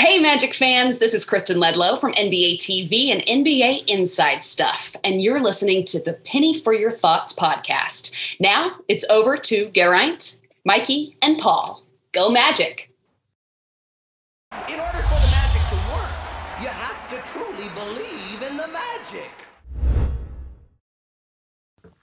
Hey, 0.00 0.18
Magic 0.18 0.54
fans, 0.54 0.98
this 0.98 1.12
is 1.12 1.26
Kristen 1.26 1.58
Ledlow 1.58 2.00
from 2.00 2.12
NBA 2.12 2.56
TV 2.56 3.12
and 3.12 3.20
NBA 3.20 3.90
Inside 3.90 4.42
Stuff, 4.42 4.96
and 5.04 5.20
you're 5.20 5.40
listening 5.40 5.84
to 5.84 6.00
the 6.02 6.14
Penny 6.14 6.58
for 6.58 6.72
Your 6.72 6.90
Thoughts 6.90 7.34
podcast. 7.34 8.10
Now 8.40 8.76
it's 8.88 9.04
over 9.10 9.36
to 9.36 9.68
Geraint, 9.68 10.38
Mikey, 10.64 11.18
and 11.20 11.36
Paul. 11.36 11.84
Go 12.12 12.30
Magic! 12.30 12.90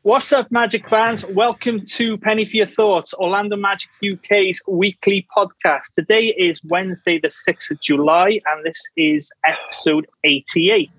What's 0.07 0.31
up, 0.31 0.49
Magic 0.53 0.87
fans? 0.87 1.25
Welcome 1.25 1.83
to 1.83 2.17
Penny 2.17 2.45
for 2.45 2.55
Your 2.55 2.65
Thoughts, 2.65 3.13
Orlando 3.15 3.57
Magic 3.57 3.89
UK's 4.01 4.61
weekly 4.65 5.27
podcast. 5.35 5.91
Today 5.93 6.27
is 6.27 6.61
Wednesday, 6.63 7.19
the 7.19 7.27
6th 7.27 7.71
of 7.71 7.81
July, 7.81 8.39
and 8.45 8.65
this 8.65 8.81
is 8.95 9.29
episode 9.45 10.07
88. 10.23 10.89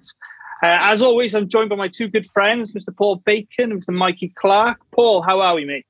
Uh, 0.63 0.77
as 0.83 1.01
always, 1.01 1.35
I'm 1.35 1.49
joined 1.49 1.71
by 1.71 1.77
my 1.77 1.89
two 1.89 2.09
good 2.09 2.27
friends, 2.27 2.75
Mr. 2.75 2.95
Paul 2.95 3.17
Bacon 3.25 3.73
and 3.73 3.81
Mr. 3.83 3.95
Mikey 3.95 4.29
Clark. 4.35 4.79
Paul, 4.91 5.23
how 5.23 5.41
are 5.41 5.55
we, 5.55 5.65
mate? 5.65 5.87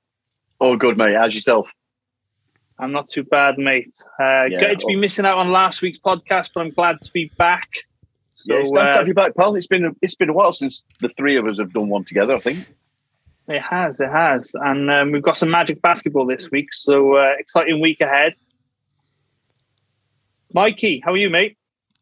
All 0.61 0.77
good, 0.77 0.97
mate. 0.97 1.17
How's 1.17 1.35
yourself? 1.35 1.73
I'm 2.79 2.93
not 2.93 3.09
too 3.09 3.25
bad, 3.25 3.59
mate. 3.59 3.97
Uh, 4.21 4.45
Yeah, 4.45 4.61
Great 4.61 4.79
to 4.79 4.87
be 4.87 4.95
missing 4.95 5.27
out 5.27 5.39
on 5.39 5.51
last 5.51 5.83
week's 5.83 5.99
podcast, 5.99 6.51
but 6.55 6.61
I'm 6.61 6.71
glad 6.71 7.01
to 7.01 7.11
be 7.11 7.33
back. 7.37 7.69
So, 8.35 8.55
yeah, 8.55 8.61
it's 8.61 8.71
nice 8.71 8.91
to 8.91 8.95
uh, 8.95 8.99
have 8.99 9.09
you 9.09 9.15
back, 9.15 9.35
pal. 9.35 9.57
It's 9.57 9.67
been 9.67 9.97
it's 10.03 10.15
been 10.15 10.29
a 10.29 10.33
while 10.33 10.53
since 10.53 10.85
the 11.01 11.09
three 11.09 11.37
of 11.37 11.49
us 11.49 11.59
have 11.59 11.73
done 11.73 11.89
one 11.89 12.05
together. 12.05 12.35
I 12.35 12.39
think. 12.39 12.65
It 13.49 13.63
has, 13.63 13.99
it 14.01 14.11
has. 14.11 14.51
And 14.55 14.91
um, 14.91 15.11
we've 15.13 15.23
got 15.23 15.39
some 15.39 15.51
magic 15.51 15.81
basketball 15.81 16.27
this 16.27 16.51
week, 16.51 16.73
so 16.73 17.17
uh, 17.17 17.33
exciting 17.39 17.81
week 17.81 18.01
ahead. 18.01 18.35
Mikey, 20.53 21.03
how 21.05 21.13
are 21.13 21.17
you, 21.17 21.31
mate? 21.31 21.57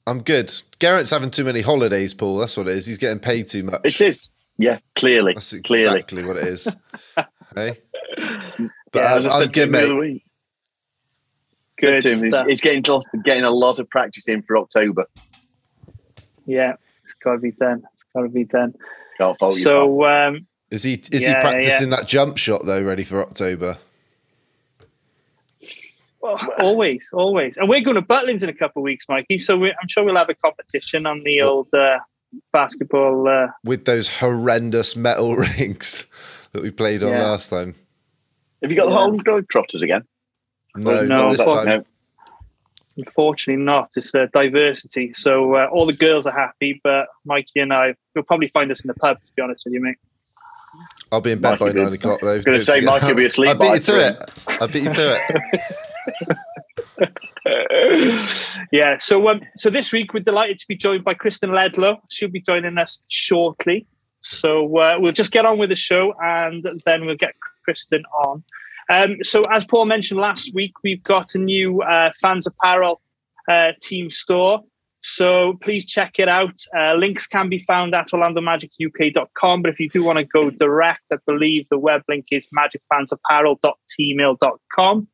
I'm 0.07 0.23
good. 0.23 0.53
Geraint's 0.79 1.11
having 1.11 1.31
too 1.31 1.45
many 1.45 1.61
holidays, 1.61 2.15
Paul. 2.15 2.39
That's 2.39 2.57
what 2.57 2.69
it 2.69 2.75
is. 2.75 2.87
He's 2.87 2.99
getting 2.99 3.19
paid 3.19 3.49
too 3.49 3.65
much. 3.65 3.81
It 3.85 4.01
is. 4.01 4.29
Yeah, 4.59 4.79
clearly, 4.95 5.35
That's 5.35 5.59
clearly. 5.61 5.95
exactly 5.97 6.25
what 6.25 6.37
it 6.37 6.45
is. 6.45 6.75
hey, 7.55 7.79
but 8.17 9.03
Yeah, 9.03 9.13
um, 9.13 9.13
I 9.13 9.15
I'm 9.17 9.23
said 9.23 9.53
good, 9.53 9.63
him 9.65 9.73
the 9.73 9.79
other 9.85 9.95
mate. 9.95 10.01
week. 10.01 10.23
Good 11.79 12.03
Said 12.03 12.15
he's- 12.15 12.27
stuff. 12.29 12.47
he's 12.49 12.61
getting 12.63 12.83
to- 12.85 13.03
getting 13.25 13.45
a 13.45 13.51
lot 13.51 13.79
of 13.79 13.91
practice 13.91 14.29
in 14.29 14.43
for 14.43 14.57
October. 14.57 15.05
Yeah, 16.47 16.75
it's 17.05 17.15
got 17.15 17.33
to 17.33 17.39
be 17.39 17.51
done. 17.51 17.83
It's 17.95 18.05
got 18.15 18.23
to 18.23 18.29
be 18.31 18.45
done. 18.45 18.75
Can't 19.19 19.39
fault 19.39 19.57
you. 19.59 19.65
pal. 19.65 19.73
So, 19.83 20.05
um, 20.07 20.47
Is 20.71 20.83
he 20.83 20.95
is 21.13 21.23
Yeah, 21.23 21.35
he 21.37 21.41
practicing 21.41 21.91
that 21.91 22.07
jump 22.09 22.37
shot 22.39 22.63
though, 22.65 22.83
ready 22.83 23.05
for 23.05 23.21
October? 23.21 23.77
well, 26.21 26.39
always, 26.59 27.09
always. 27.13 27.57
And 27.57 27.69
we're 27.69 27.83
going 27.83 27.95
to 27.95 28.03
Butlins 28.03 28.43
in 28.43 28.49
a 28.49 28.53
couple 28.55 28.81
of 28.83 28.85
weeks, 28.85 29.07
Mikey. 29.09 29.39
So 29.39 29.57
we, 29.57 29.71
I'm 29.71 29.89
sure 29.89 30.05
we'll 30.05 30.17
have 30.17 30.29
a 30.29 30.35
competition 30.35 31.07
on 31.07 31.23
the 31.25 31.43
old 31.43 31.73
uh, 31.73 31.99
basketball. 32.53 33.29
Uh, 33.29 33.49
With 33.65 33.85
those 33.85 34.19
horrendous 34.19 34.97
metal 34.97 35.37
rings 35.59 36.07
that 36.53 36.63
we 36.63 36.71
played 36.71 37.03
on 37.03 37.11
Yeah. 37.11 37.23
last 37.25 37.51
time. 37.51 37.75
have 38.63 38.71
you 38.71 38.77
got 38.77 38.87
the 38.87 38.93
yeah. 38.93 38.97
whole 38.99 39.19
Globetrotters 39.19 39.83
again? 39.83 40.03
No, 40.77 41.03
no, 41.03 41.07
not 41.07 41.31
this 41.37 41.45
time. 41.47 41.65
No. 41.67 41.85
unfortunately, 42.99 43.63
not. 43.63 43.93
It's 43.97 44.15
uh, 44.15 44.27
diversity. 44.33 45.15
So 45.15 45.55
uh, 45.55 45.67
all 45.67 45.87
the 45.87 45.93
girls 45.93 46.27
are 46.27 46.33
happy, 46.35 46.81
but 46.83 47.07
Mikey 47.25 47.61
and 47.61 47.73
I, 47.73 47.95
you'll 48.15 48.25
probably 48.25 48.49
find 48.49 48.71
us 48.73 48.81
in 48.81 48.89
the 48.89 48.95
pub, 48.95 49.23
to 49.23 49.31
be 49.37 49.43
honest 49.43 49.63
with 49.65 49.75
you, 49.75 49.81
mate. 49.81 49.97
I'll 51.13 51.21
be 51.21 51.33
in 51.33 51.41
bed 51.41 51.59
by 51.59 51.73
nine 51.73 51.93
o'clock 51.93 52.21
though. 52.21 52.41
gonna 52.41 52.59
Don't 52.59 52.63
say. 52.63 52.81
Mikey 52.81 53.07
will 53.07 53.15
be 53.15 53.27
asleep 53.27 53.51
I 53.51 53.55
beat 53.55 53.73
you 53.73 53.81
to 53.81 54.09
it. 54.09 54.17
I 54.61 54.67
beat 54.67 54.83
you 54.85 54.91
to 54.91 55.21
it. 56.99 58.67
yeah. 58.73 58.99
So 58.99 59.29
um, 59.29 59.41
so 59.57 59.71
this 59.71 59.93
week 59.93 60.15
we're 60.15 60.21
delighted 60.21 60.59
to 60.59 60.67
be 60.69 60.77
joined 60.77 61.05
by 61.05 61.15
Kristen 61.15 61.51
Ledlow. 61.51 61.99
She'll 62.11 62.29
be 62.29 62.41
joining 62.41 62.79
us 62.79 63.01
shortly. 63.09 63.87
So 64.23 64.77
uh, 64.79 64.97
we'll 64.99 65.13
just 65.13 65.31
get 65.31 65.47
on 65.47 65.59
with 65.59 65.71
the 65.71 65.77
show 65.77 66.13
and 66.21 66.67
then 66.85 67.07
we'll 67.07 67.17
get 67.17 67.35
Kristen 67.65 68.03
on. 68.25 68.43
Um, 68.91 69.17
so 69.23 69.43
as 69.51 69.65
Paul 69.65 69.85
mentioned 69.85 70.21
last 70.21 70.53
week, 70.55 70.73
we've 70.83 71.03
got 71.03 71.35
a 71.35 71.39
new 71.39 71.83
uh, 71.83 72.11
fans 72.21 72.47
apparel 72.47 73.01
uh, 73.49 73.73
team 73.81 74.11
store. 74.11 74.63
So 75.03 75.59
please 75.63 75.87
check 75.87 76.15
it 76.19 76.29
out. 76.29 76.59
Uh, 76.77 76.95
links 76.95 77.27
can 77.27 77.49
be 77.49 77.61
found 77.61 77.95
at 77.95 78.09
orlandomagic.uk.com. 78.09 79.63
But 79.63 79.71
if 79.71 79.79
you 79.79 79.89
do 79.89 80.03
want 80.03 80.19
to 80.19 80.25
go 80.25 80.51
direct, 80.51 81.03
I 81.13 81.19
believe 81.27 81.69
the 81.71 81.79
web 81.79 82.03
link 82.09 82.27
is 82.33 82.49
magicfansapparel.tmail.com. 82.57 85.09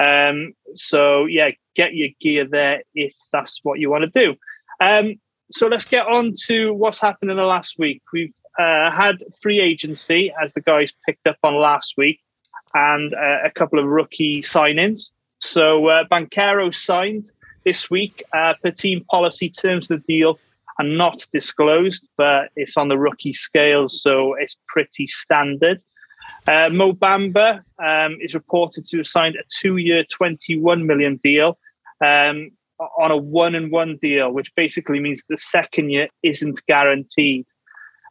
Um, 0.00 0.54
so 0.74 1.26
yeah, 1.26 1.50
get 1.74 1.94
your 1.94 2.10
gear 2.20 2.46
there 2.46 2.82
if 2.94 3.16
that's 3.32 3.60
what 3.62 3.80
you 3.80 3.90
want 3.90 4.04
to 4.04 4.10
do. 4.10 4.36
Um, 4.80 5.16
so 5.50 5.66
let's 5.66 5.84
get 5.84 6.06
on 6.06 6.34
to 6.46 6.72
what's 6.72 7.00
happened 7.00 7.30
in 7.30 7.36
the 7.36 7.44
last 7.44 7.78
week. 7.78 8.02
We've 8.12 8.34
uh, 8.58 8.90
had 8.90 9.16
free 9.42 9.60
agency, 9.60 10.32
as 10.42 10.54
the 10.54 10.60
guys 10.60 10.92
picked 11.06 11.26
up 11.26 11.36
on 11.42 11.56
last 11.56 11.94
week, 11.96 12.20
and 12.72 13.12
uh, 13.14 13.38
a 13.44 13.50
couple 13.50 13.78
of 13.78 13.86
rookie 13.86 14.42
signings. 14.42 15.10
So 15.40 15.88
uh, 15.88 16.04
Banchero 16.10 16.72
signed 16.72 17.30
this 17.64 17.90
week. 17.90 18.22
Uh, 18.32 18.54
per 18.62 18.70
team 18.70 19.04
policy, 19.10 19.48
terms 19.50 19.90
of 19.90 20.00
the 20.00 20.14
deal 20.14 20.38
are 20.78 20.84
not 20.84 21.26
disclosed, 21.32 22.06
but 22.16 22.50
it's 22.56 22.76
on 22.76 22.88
the 22.88 22.98
rookie 22.98 23.32
scale, 23.32 23.88
so 23.88 24.34
it's 24.34 24.56
pretty 24.68 25.06
standard. 25.06 25.80
Uh, 26.46 26.70
Mo 26.72 26.92
Bamba 26.92 27.62
um, 27.78 28.16
is 28.20 28.34
reported 28.34 28.86
to 28.86 28.98
have 28.98 29.06
signed 29.06 29.36
a 29.36 29.44
two-year, 29.48 30.04
21 30.04 30.86
million 30.86 31.16
deal 31.22 31.58
um, 32.04 32.50
on 32.98 33.10
a 33.10 33.16
one-and-one 33.16 33.98
deal, 34.00 34.32
which 34.32 34.54
basically 34.54 35.00
means 35.00 35.24
the 35.28 35.36
second 35.36 35.90
year 35.90 36.08
isn't 36.22 36.64
guaranteed. 36.66 37.46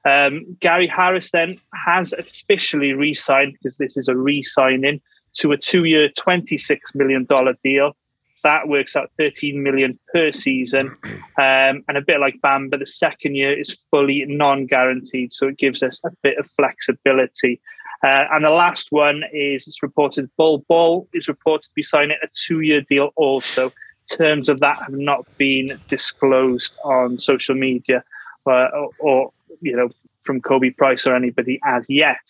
Um, 0.05 0.57
Gary 0.59 0.87
Harris 0.87 1.31
then 1.31 1.59
has 1.85 2.13
officially 2.13 2.93
re-signed 2.93 3.53
because 3.53 3.77
this 3.77 3.97
is 3.97 4.07
a 4.07 4.15
re-signing 4.15 5.01
to 5.33 5.51
a 5.51 5.57
two-year, 5.57 6.09
26 6.17 6.95
million 6.95 7.25
dollar 7.25 7.55
deal. 7.63 7.95
That 8.43 8.67
works 8.67 8.95
out 8.95 9.11
13 9.17 9.61
million 9.61 9.99
per 10.13 10.31
season, 10.31 10.95
um, 11.37 11.83
and 11.87 11.97
a 11.97 12.01
bit 12.01 12.19
like 12.19 12.35
Bamba, 12.43 12.79
the 12.79 12.85
second 12.85 13.35
year 13.35 13.57
is 13.57 13.77
fully 13.91 14.25
non-guaranteed, 14.27 15.33
so 15.33 15.47
it 15.47 15.57
gives 15.57 15.83
us 15.83 15.99
a 16.05 16.09
bit 16.23 16.37
of 16.37 16.49
flexibility. 16.51 17.61
Uh, 18.01 18.25
and 18.31 18.45
the 18.45 18.49
last 18.49 18.87
one 18.91 19.23
is 19.33 19.67
it's 19.67 19.83
reported 19.83 20.29
Bol 20.37 20.63
Bol 20.69 21.07
is 21.13 21.27
reported 21.27 21.63
to 21.63 21.73
be 21.75 21.83
signing 21.83 22.17
a 22.23 22.27
two-year 22.33 22.81
deal 22.81 23.09
also. 23.15 23.71
Terms 24.09 24.49
of 24.49 24.61
that 24.61 24.77
have 24.77 24.93
not 24.93 25.25
been 25.37 25.79
disclosed 25.87 26.75
on 26.83 27.19
social 27.19 27.55
media 27.55 28.03
uh, 28.47 28.67
or, 28.73 28.89
or 28.99 29.31
you 29.61 29.75
know 29.75 29.89
from 30.29 30.41
Khobi 30.41 30.77
Price 30.77 31.07
or 31.07 31.15
anybody 31.15 31.59
as 31.65 31.87
yet. 31.89 32.21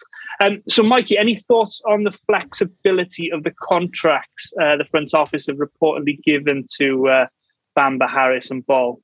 Um, 0.41 0.63
so, 0.69 0.83
Mikey, 0.83 1.17
any 1.17 1.35
thoughts 1.35 1.81
on 1.85 2.05
the 2.05 2.13
flexibility 2.13 3.29
of 3.29 3.43
the 3.43 3.51
contracts 3.61 4.53
uh, 4.61 4.77
the 4.77 4.85
front 4.85 5.13
office 5.13 5.47
have 5.47 5.57
reportedly 5.57 6.23
given 6.23 6.65
to 6.77 7.09
uh, 7.09 7.27
Bamba, 7.77 8.09
Harris, 8.09 8.51
and 8.51 8.65
Bol? 8.65 9.01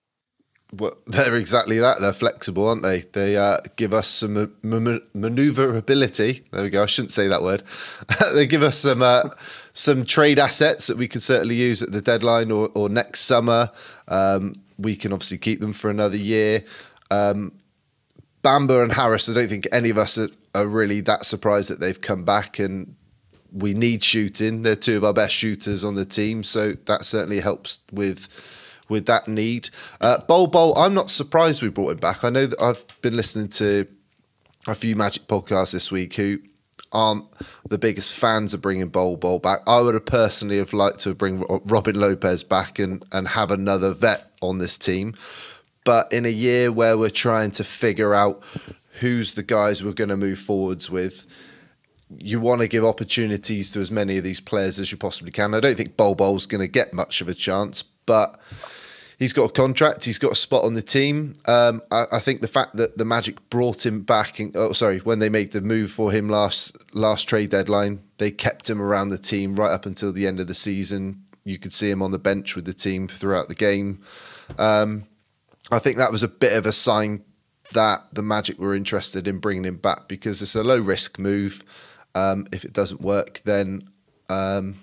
Well, 0.71 0.93
they're 1.07 1.35
exactly 1.35 1.77
that. 1.79 1.99
They're 1.99 2.13
flexible, 2.13 2.69
aren't 2.69 2.83
they? 2.83 3.01
They 3.01 3.35
uh, 3.35 3.57
give 3.75 3.93
us 3.93 4.07
some 4.07 4.33
ma- 4.63 4.79
ma- 4.79 4.99
maneuverability. 5.13 6.45
There 6.53 6.63
we 6.63 6.69
go. 6.69 6.83
I 6.83 6.85
shouldn't 6.85 7.11
say 7.11 7.27
that 7.27 7.43
word. 7.43 7.63
they 8.33 8.47
give 8.47 8.63
us 8.63 8.79
some 8.79 9.01
uh, 9.01 9.23
some 9.73 10.05
trade 10.05 10.39
assets 10.39 10.87
that 10.87 10.95
we 10.95 11.09
can 11.09 11.19
certainly 11.19 11.55
use 11.55 11.83
at 11.83 11.91
the 11.91 12.01
deadline 12.01 12.49
or, 12.49 12.69
or 12.75 12.87
next 12.87 13.21
summer. 13.21 13.71
Um, 14.07 14.55
we 14.77 14.95
can 14.95 15.11
obviously 15.11 15.37
keep 15.37 15.59
them 15.59 15.73
for 15.73 15.89
another 15.89 16.17
year. 16.17 16.63
Um, 17.11 17.51
Bamba 18.45 18.83
and 18.83 18.93
Harris, 18.93 19.27
I 19.27 19.33
don't 19.33 19.47
think 19.47 19.67
any 19.71 19.89
of 19.89 19.97
us 19.97 20.19
are, 20.19 20.29
are 20.53 20.67
really 20.67 21.01
that 21.01 21.25
surprised 21.25 21.71
that 21.71 21.79
they've 21.79 21.99
come 21.99 22.23
back 22.23 22.59
and 22.59 22.95
we 23.51 23.73
need 23.73 24.03
shooting. 24.03 24.61
They're 24.61 24.75
two 24.75 24.97
of 24.97 25.03
our 25.03 25.13
best 25.13 25.33
shooters 25.33 25.83
on 25.83 25.95
the 25.95 26.05
team, 26.05 26.43
so 26.43 26.73
that 26.85 27.03
certainly 27.05 27.39
helps 27.39 27.81
with 27.91 28.27
with 28.87 29.07
that 29.07 29.27
need. 29.27 29.71
Uh, 29.99 30.19
Bol 30.27 30.45
Bol, 30.45 30.77
I'm 30.77 30.93
not 30.93 31.09
surprised 31.09 31.63
we 31.63 31.69
brought 31.69 31.93
him 31.93 31.97
back. 31.97 32.23
I 32.23 32.29
know 32.29 32.45
that 32.45 32.61
I've 32.61 32.85
been 33.01 33.15
listening 33.15 33.47
to 33.49 33.87
a 34.67 34.75
few 34.75 34.95
Magic 34.95 35.23
podcasts 35.23 35.71
this 35.71 35.91
week 35.91 36.13
who 36.13 36.37
aren't 36.91 37.25
the 37.67 37.79
biggest 37.79 38.13
fans 38.13 38.53
of 38.53 38.61
bringing 38.61 38.89
Bol 38.89 39.17
Bol 39.17 39.39
back. 39.39 39.61
I 39.65 39.81
would 39.81 39.95
have 39.95 40.05
personally 40.05 40.59
have 40.59 40.71
liked 40.71 40.99
to 40.99 41.15
bring 41.15 41.39
Ro- 41.39 41.63
Robin 41.65 41.99
Lopez 41.99 42.43
back 42.43 42.77
and 42.77 43.03
and 43.11 43.29
have 43.29 43.49
another 43.49 43.93
vet 43.93 44.31
on 44.41 44.59
this 44.59 44.77
team. 44.77 45.15
But 45.85 46.11
in 46.11 46.25
a 46.25 46.29
year 46.29 46.71
where 46.71 46.97
we're 46.97 47.09
trying 47.09 47.51
to 47.51 47.63
figure 47.63 48.13
out 48.13 48.43
who's 48.99 49.35
the 49.35 49.43
guys 49.43 49.83
we're 49.83 49.93
going 49.93 50.09
to 50.09 50.17
move 50.17 50.39
forwards 50.39 50.89
with, 50.89 51.25
you 52.17 52.39
want 52.39 52.61
to 52.61 52.67
give 52.67 52.83
opportunities 52.83 53.71
to 53.71 53.79
as 53.79 53.91
many 53.91 54.17
of 54.17 54.23
these 54.23 54.41
players 54.41 54.79
as 54.79 54.91
you 54.91 54.97
possibly 54.97 55.31
can. 55.31 55.53
I 55.53 55.59
don't 55.59 55.75
think 55.75 55.95
Bol 55.95 56.15
Bol's 56.15 56.45
going 56.45 56.61
to 56.61 56.67
get 56.67 56.93
much 56.93 57.21
of 57.21 57.29
a 57.29 57.33
chance, 57.33 57.83
but 57.83 58.37
he's 59.17 59.33
got 59.33 59.49
a 59.49 59.53
contract. 59.53 60.05
He's 60.05 60.19
got 60.19 60.31
a 60.31 60.35
spot 60.35 60.63
on 60.63 60.73
the 60.73 60.81
team. 60.81 61.35
Um, 61.45 61.81
I, 61.91 62.05
I 62.13 62.19
think 62.19 62.41
the 62.41 62.47
fact 62.47 62.75
that 62.75 62.97
the 62.97 63.05
Magic 63.05 63.49
brought 63.49 63.85
him 63.85 64.01
back, 64.01 64.39
in, 64.39 64.51
oh 64.55 64.73
sorry, 64.73 64.99
when 64.99 65.19
they 65.19 65.29
made 65.29 65.51
the 65.51 65.61
move 65.61 65.91
for 65.91 66.11
him 66.11 66.29
last 66.29 66.77
last 66.93 67.27
trade 67.27 67.49
deadline, 67.49 68.01
they 68.17 68.31
kept 68.31 68.69
him 68.69 68.81
around 68.81 69.09
the 69.09 69.17
team 69.17 69.55
right 69.55 69.71
up 69.71 69.85
until 69.85 70.11
the 70.11 70.27
end 70.27 70.39
of 70.39 70.47
the 70.47 70.53
season. 70.53 71.23
you 71.43 71.59
could 71.59 71.73
see 71.73 71.89
him 71.89 72.01
on 72.01 72.11
the 72.11 72.19
bench 72.19 72.55
with 72.55 72.65
the 72.65 72.73
team 72.73 73.07
throughout 73.07 73.47
the 73.47 73.55
game. 73.55 74.01
Um, 74.57 75.05
I 75.71 75.79
think 75.79 75.97
that 75.97 76.11
was 76.11 76.23
a 76.23 76.27
bit 76.27 76.53
of 76.53 76.65
a 76.65 76.71
sign 76.71 77.23
that 77.73 78.01
the 78.13 78.21
Magic 78.21 78.59
were 78.59 78.75
interested 78.75 79.27
in 79.27 79.39
bringing 79.39 79.65
him 79.65 79.77
back 79.77 80.07
because 80.07 80.41
it's 80.41 80.55
a 80.55 80.63
low 80.63 80.79
risk 80.79 81.17
move. 81.19 81.63
Um, 82.13 82.45
if 82.53 82.63
it 82.63 82.73
doesn't 82.73 83.01
work, 83.01 83.41
then 83.45 83.89
um, 84.29 84.75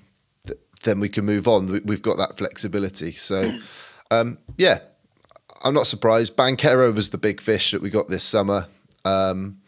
th- 0.46 0.58
then 0.82 1.00
we 1.00 1.08
can 1.08 1.24
move 1.24 1.46
on. 1.48 1.66
We- 1.70 1.80
We've 1.80 2.02
got 2.02 2.18
that 2.18 2.36
flexibility. 2.36 3.12
So, 3.12 3.56
um, 4.10 4.38
yeah, 4.58 4.80
I'm 5.64 5.74
not 5.74 5.86
surprised. 5.86 6.36
Banchero 6.36 6.94
was 6.94 7.10
the 7.10 7.18
big 7.18 7.40
fish 7.40 7.70
that 7.70 7.80
we 7.82 7.88
got 7.90 8.08
this 8.08 8.24
summer. 8.24 8.66
Um, 9.04 9.58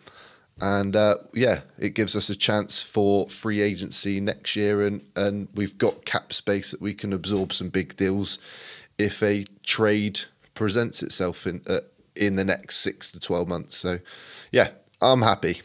and 0.60 0.94
uh, 0.94 1.16
yeah, 1.32 1.60
it 1.78 1.94
gives 1.94 2.14
us 2.14 2.28
a 2.30 2.36
chance 2.36 2.82
for 2.82 3.28
free 3.28 3.60
agency 3.60 4.20
next 4.20 4.54
year, 4.56 4.82
and, 4.86 5.02
and 5.16 5.48
we've 5.54 5.76
got 5.78 6.04
cap 6.04 6.32
space 6.32 6.70
that 6.70 6.80
we 6.80 6.94
can 6.94 7.12
absorb 7.12 7.52
some 7.52 7.70
big 7.70 7.96
deals 7.96 8.38
if 8.98 9.22
a 9.22 9.44
trade 9.64 10.20
presents 10.54 11.02
itself 11.02 11.46
in 11.46 11.60
uh, 11.68 11.80
in 12.16 12.36
the 12.36 12.44
next 12.44 12.78
six 12.78 13.10
to 13.10 13.20
twelve 13.20 13.48
months. 13.48 13.76
So, 13.76 13.98
yeah, 14.52 14.68
I'm 15.00 15.22
happy. 15.22 15.60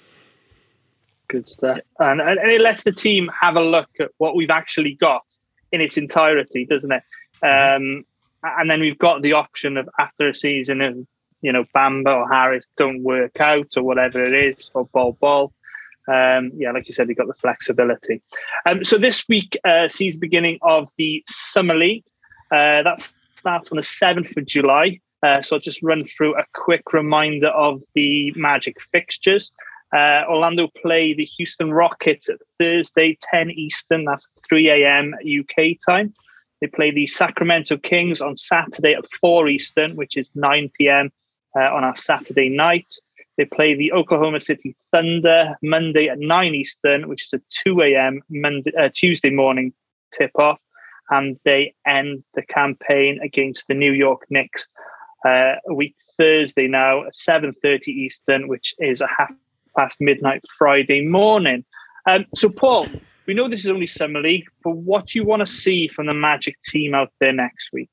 Good 1.27 1.47
stuff. 1.47 1.79
And, 1.99 2.19
and 2.19 2.39
it 2.39 2.59
lets 2.59 2.83
the 2.83 2.91
team 2.91 3.29
have 3.39 3.55
a 3.55 3.61
look 3.61 3.89
at 3.99 4.09
what 4.17 4.35
we've 4.35 4.49
actually 4.49 4.95
got 4.95 5.23
in 5.71 5.79
its 5.79 5.95
entirety, 5.95 6.65
doesn't 6.65 6.91
it? 6.91 7.03
Um, 7.43 8.03
and 8.41 8.69
then 8.69 8.79
we've 8.79 8.97
got 8.97 9.21
the 9.21 9.33
option 9.33 9.77
of 9.77 9.87
after 9.99 10.27
a 10.27 10.33
season 10.33 10.81
of, 10.81 10.97
you 11.41 11.53
know, 11.53 11.65
Bamba 11.75 12.15
or 12.15 12.27
Harris 12.27 12.65
don't 12.77 13.03
work 13.03 13.39
out 13.39 13.77
or 13.77 13.83
whatever 13.83 14.23
it 14.23 14.33
is, 14.33 14.71
or 14.73 14.85
Bol 14.85 15.17
Bol. 15.21 15.53
Um, 16.07 16.51
yeah, 16.55 16.71
like 16.71 16.87
you 16.87 16.93
said, 16.95 17.07
you've 17.07 17.17
got 17.19 17.27
the 17.27 17.33
flexibility. 17.35 18.23
Um, 18.65 18.83
so 18.83 18.97
this 18.97 19.27
week 19.29 19.55
uh, 19.63 19.87
sees 19.87 20.15
the 20.15 20.21
beginning 20.21 20.57
of 20.63 20.89
the 20.97 21.23
Summer 21.27 21.75
League. 21.75 22.05
Uh, 22.51 22.81
that 22.81 23.07
starts 23.39 23.71
on 23.71 23.77
the 23.77 23.81
7th 23.81 24.37
of 24.37 24.45
July. 24.45 24.99
Uh, 25.23 25.41
so 25.41 25.55
I'll 25.55 25.61
just 25.61 25.81
run 25.83 26.01
through 26.01 26.35
a 26.35 26.45
quick 26.53 26.93
reminder 26.93 27.47
of 27.47 27.81
the 27.95 28.31
Magic 28.35 28.79
fixtures. 28.91 29.51
Uh, 29.93 30.23
Orlando 30.29 30.67
play 30.81 31.13
the 31.13 31.25
Houston 31.25 31.73
Rockets 31.73 32.29
at 32.29 32.37
Thursday, 32.59 33.17
10 33.33 33.51
Eastern. 33.51 34.05
That's 34.05 34.27
3 34.47 34.69
a.m. 34.69 35.15
UK 35.23 35.77
time. 35.85 36.13
They 36.61 36.67
play 36.67 36.91
the 36.91 37.07
Sacramento 37.07 37.77
Kings 37.77 38.21
on 38.21 38.35
Saturday 38.35 38.93
at 38.93 39.09
4 39.21 39.47
Eastern, 39.47 39.95
which 39.95 40.15
is 40.15 40.29
9 40.35 40.69
p.m. 40.77 41.11
Uh, 41.57 41.73
on 41.73 41.83
our 41.83 41.95
Saturday 41.95 42.49
night. 42.49 42.93
They 43.37 43.45
play 43.45 43.73
the 43.73 43.93
Oklahoma 43.93 44.41
City 44.41 44.75
Thunder 44.91 45.55
Monday 45.63 46.09
at 46.09 46.19
9 46.19 46.55
Eastern, 46.55 47.07
which 47.07 47.23
is 47.23 47.39
a 47.39 47.41
2 47.63 47.81
a.m. 47.81 48.21
Monday, 48.29 48.71
uh, 48.77 48.89
Tuesday 48.93 49.29
morning 49.29 49.73
tip 50.13 50.31
off. 50.35 50.61
And 51.09 51.39
they 51.43 51.73
end 51.85 52.23
the 52.35 52.43
campaign 52.43 53.19
against 53.23 53.67
the 53.67 53.73
New 53.73 53.91
York 53.91 54.25
Knicks 54.29 54.67
uh, 55.25 55.55
week 55.73 55.95
Thursday 56.17 56.67
now 56.67 57.05
at 57.05 57.15
7.30 57.15 57.87
Eastern, 57.87 58.47
which 58.47 58.73
is 58.79 59.01
a 59.01 59.07
half 59.07 59.33
past 59.75 59.99
midnight 59.99 60.43
Friday 60.57 61.05
morning. 61.05 61.65
Um, 62.05 62.25
so, 62.35 62.49
Paul, 62.49 62.87
we 63.25 63.33
know 63.33 63.49
this 63.49 63.65
is 63.65 63.71
only 63.71 63.87
Summer 63.87 64.21
League, 64.21 64.47
but 64.63 64.71
what 64.71 65.07
do 65.07 65.19
you 65.19 65.25
want 65.25 65.41
to 65.41 65.47
see 65.47 65.87
from 65.87 66.07
the 66.07 66.13
Magic 66.13 66.61
team 66.63 66.93
out 66.93 67.11
there 67.19 67.33
next 67.33 67.69
week? 67.73 67.89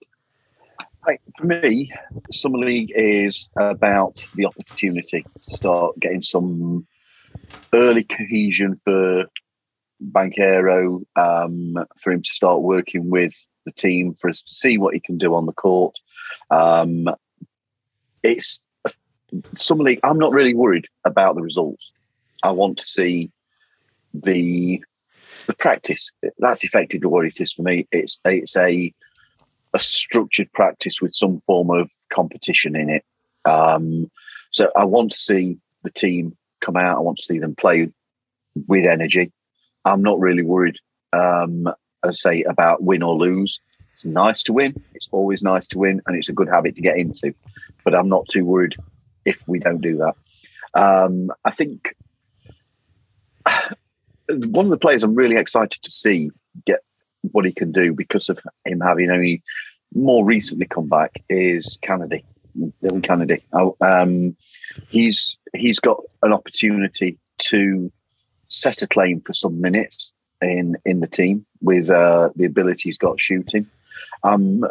For 1.38 1.46
me, 1.46 1.92
Summer 2.32 2.58
League 2.58 2.92
is 2.96 3.48
about 3.56 4.26
the 4.34 4.46
opportunity 4.46 5.22
to 5.22 5.50
start 5.50 5.98
getting 6.00 6.22
some 6.22 6.86
early 7.72 8.02
cohesion 8.02 8.76
for 8.82 9.26
Banchero, 10.02 11.04
um, 11.16 11.84
for 11.98 12.12
him 12.12 12.22
to 12.22 12.30
start 12.30 12.62
working 12.62 13.10
with 13.10 13.34
the 13.64 13.72
team, 13.72 14.14
for 14.14 14.30
us 14.30 14.42
to 14.42 14.54
see 14.54 14.78
what 14.78 14.94
he 14.94 15.00
can 15.00 15.18
do 15.18 15.34
on 15.34 15.46
the 15.46 15.52
court. 15.52 15.96
Um, 16.50 17.08
it's 18.22 18.60
Summer 19.56 19.84
League. 19.84 20.00
I'm 20.02 20.18
not 20.18 20.32
really 20.32 20.54
worried 20.54 20.88
about 21.04 21.34
the 21.34 21.42
results. 21.42 21.92
I 22.42 22.50
want 22.50 22.78
to 22.78 22.84
see 22.84 23.30
the 24.14 24.82
the 25.46 25.54
practice. 25.54 26.10
That's 26.38 26.64
effectively 26.64 27.08
what 27.08 27.26
it 27.26 27.40
is 27.40 27.52
for 27.52 27.62
me. 27.62 27.86
It's 27.92 28.20
it's 28.24 28.56
a 28.56 28.92
a 29.74 29.80
structured 29.80 30.52
practice 30.52 31.02
with 31.02 31.14
some 31.14 31.38
form 31.40 31.70
of 31.70 31.90
competition 32.10 32.76
in 32.76 32.88
it. 32.88 33.04
Um, 33.44 34.10
so 34.50 34.70
I 34.76 34.84
want 34.84 35.12
to 35.12 35.18
see 35.18 35.58
the 35.82 35.90
team 35.90 36.36
come 36.60 36.76
out. 36.76 36.96
I 36.96 37.00
want 37.00 37.18
to 37.18 37.24
see 37.24 37.38
them 37.38 37.54
play 37.54 37.88
with 38.66 38.86
energy. 38.86 39.32
I'm 39.86 40.02
not 40.02 40.18
really 40.18 40.42
worried, 40.42 40.78
um, 41.12 41.68
I 42.02 42.10
say, 42.10 42.42
about 42.42 42.82
win 42.82 43.02
or 43.02 43.14
lose. 43.14 43.60
It's 43.94 44.04
nice 44.04 44.42
to 44.44 44.52
win. 44.52 44.74
It's 44.94 45.08
always 45.12 45.42
nice 45.42 45.66
to 45.68 45.78
win, 45.78 46.02
and 46.06 46.16
it's 46.16 46.28
a 46.28 46.34
good 46.34 46.48
habit 46.48 46.76
to 46.76 46.82
get 46.82 46.98
into. 46.98 47.34
But 47.84 47.94
I'm 47.94 48.08
not 48.08 48.28
too 48.28 48.44
worried 48.44 48.74
if 49.24 49.46
we 49.46 49.60
don't 49.60 49.80
do 49.80 49.96
that. 49.96 50.14
Um, 50.74 51.30
I 51.44 51.52
think 51.52 51.94
one 54.28 54.66
of 54.66 54.70
the 54.70 54.76
players 54.76 55.04
I'm 55.04 55.14
really 55.14 55.36
excited 55.36 55.80
to 55.82 55.90
see 55.90 56.30
get 56.66 56.80
what 57.32 57.44
he 57.44 57.52
can 57.52 57.72
do 57.72 57.94
because 57.94 58.28
of 58.28 58.40
him 58.64 58.80
having 58.80 59.10
only 59.10 59.42
more 59.94 60.24
recently 60.24 60.66
come 60.66 60.88
back 60.88 61.22
is 61.28 61.78
Cannady. 61.82 62.24
Devin 62.82 63.02
Cannady. 63.02 63.42
Um, 63.80 64.36
he's 64.88 65.38
he's 65.54 65.80
got 65.80 66.02
an 66.22 66.32
opportunity 66.32 67.18
to 67.38 67.92
set 68.60 68.82
a 68.82 68.86
claim 68.86 69.20
for 69.20 69.34
some 69.34 69.60
minutes 69.60 70.12
in 70.40 70.76
in 70.84 71.00
the 71.00 71.06
team 71.06 71.46
with 71.60 71.90
uh, 71.90 72.30
the 72.36 72.44
ability 72.44 72.88
he's 72.88 72.98
got 72.98 73.20
shooting. 73.20 73.66
Um, 74.22 74.64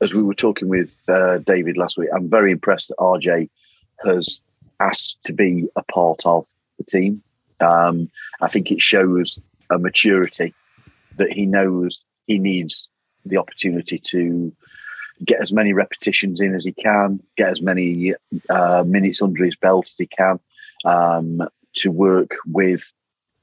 as 0.00 0.14
we 0.14 0.22
were 0.22 0.34
talking 0.34 0.68
with 0.68 0.98
uh, 1.08 1.38
David 1.38 1.76
last 1.76 1.98
week, 1.98 2.08
I'm 2.14 2.28
very 2.28 2.52
impressed 2.52 2.88
that 2.88 2.98
RJ 2.98 3.48
has 4.04 4.40
asked 4.80 5.22
to 5.24 5.32
be 5.32 5.66
a 5.76 5.82
part 5.82 6.24
of 6.24 6.46
the 6.78 6.84
team. 6.84 7.22
Um, 7.60 8.10
I 8.40 8.48
think 8.48 8.70
it 8.70 8.80
shows 8.80 9.38
a 9.70 9.78
maturity 9.78 10.54
that 11.16 11.32
he 11.32 11.44
knows 11.44 12.04
he 12.26 12.38
needs 12.38 12.88
the 13.26 13.36
opportunity 13.36 13.98
to 13.98 14.52
get 15.24 15.42
as 15.42 15.52
many 15.52 15.74
repetitions 15.74 16.40
in 16.40 16.54
as 16.54 16.64
he 16.64 16.72
can, 16.72 17.20
get 17.36 17.50
as 17.50 17.60
many 17.60 18.14
uh, 18.48 18.82
minutes 18.86 19.20
under 19.20 19.44
his 19.44 19.56
belt 19.56 19.86
as 19.86 19.96
he 19.98 20.06
can, 20.06 20.40
um, 20.86 21.42
to 21.74 21.90
work 21.90 22.36
with 22.46 22.90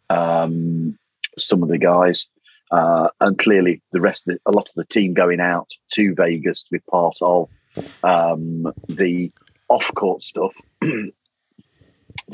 um, 0.10 0.98
some 1.38 1.64
of 1.64 1.70
the 1.70 1.78
guys. 1.78 2.28
Uh, 2.70 3.08
and 3.22 3.38
clearly, 3.40 3.82
the 3.94 4.02
rest 4.02 4.28
of 4.28 4.34
the, 4.34 4.42
a 4.46 4.52
lot 4.52 4.68
of 4.68 4.76
the 4.76 4.84
team 4.86 5.14
going 5.14 5.40
out 5.40 5.70
to 5.92 6.14
Vegas 6.16 6.64
to 6.64 6.72
be 6.74 6.80
part 6.92 7.16
of 7.22 7.50
um, 8.04 8.74
the 8.90 9.32
off 9.70 9.94
court 9.96 10.22
stuff, 10.22 10.54
the 10.82 11.12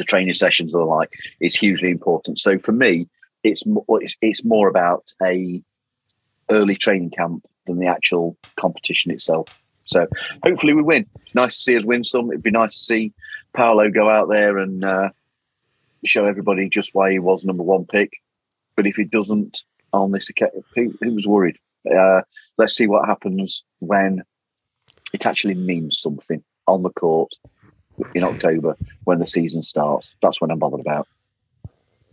training 0.07 0.33
sessions 0.33 0.73
and 0.73 0.81
the 0.81 0.85
like, 0.85 1.13
is 1.39 1.55
hugely 1.55 1.91
important. 1.91 2.39
So 2.39 2.57
for 2.57 2.71
me, 2.71 3.07
it's 3.43 3.65
more, 3.65 3.85
it's, 4.01 4.15
it's 4.21 4.43
more 4.43 4.67
about 4.67 5.13
a 5.21 5.61
early 6.49 6.75
training 6.75 7.11
camp 7.11 7.45
than 7.65 7.79
the 7.79 7.87
actual 7.87 8.37
competition 8.55 9.11
itself. 9.11 9.47
So 9.85 10.07
hopefully 10.43 10.73
we 10.73 10.81
win. 10.81 11.05
It's 11.21 11.35
nice 11.35 11.57
to 11.57 11.61
see 11.61 11.77
us 11.77 11.85
win 11.85 12.03
some. 12.03 12.29
It'd 12.31 12.43
be 12.43 12.51
nice 12.51 12.73
to 12.73 12.83
see 12.83 13.13
Paolo 13.53 13.89
go 13.89 14.09
out 14.09 14.29
there 14.29 14.57
and 14.57 14.83
uh, 14.83 15.09
show 16.07 16.25
everybody 16.25 16.69
just 16.69 16.93
why 16.93 17.11
he 17.11 17.19
was 17.19 17.45
number 17.45 17.63
one 17.63 17.85
pick. 17.85 18.13
But 18.75 18.87
if 18.87 18.95
he 18.95 19.03
doesn't 19.03 19.63
on 19.91 20.11
this 20.11 20.29
occasion, 20.29 20.63
who, 20.75 20.93
who 21.01 21.15
was 21.15 21.27
worried? 21.27 21.57
Uh, 21.89 22.21
let's 22.57 22.75
see 22.75 22.87
what 22.87 23.05
happens 23.05 23.63
when 23.79 24.23
it 25.13 25.25
actually 25.25 25.53
means 25.53 25.99
something 25.99 26.43
on 26.67 26.81
the 26.81 26.89
court 26.89 27.33
in 28.15 28.23
October 28.23 28.75
when 29.03 29.19
the 29.19 29.27
season 29.27 29.61
starts. 29.61 30.15
That's 30.21 30.41
when 30.41 30.49
I'm 30.49 30.59
bothered 30.59 30.79
about. 30.79 31.07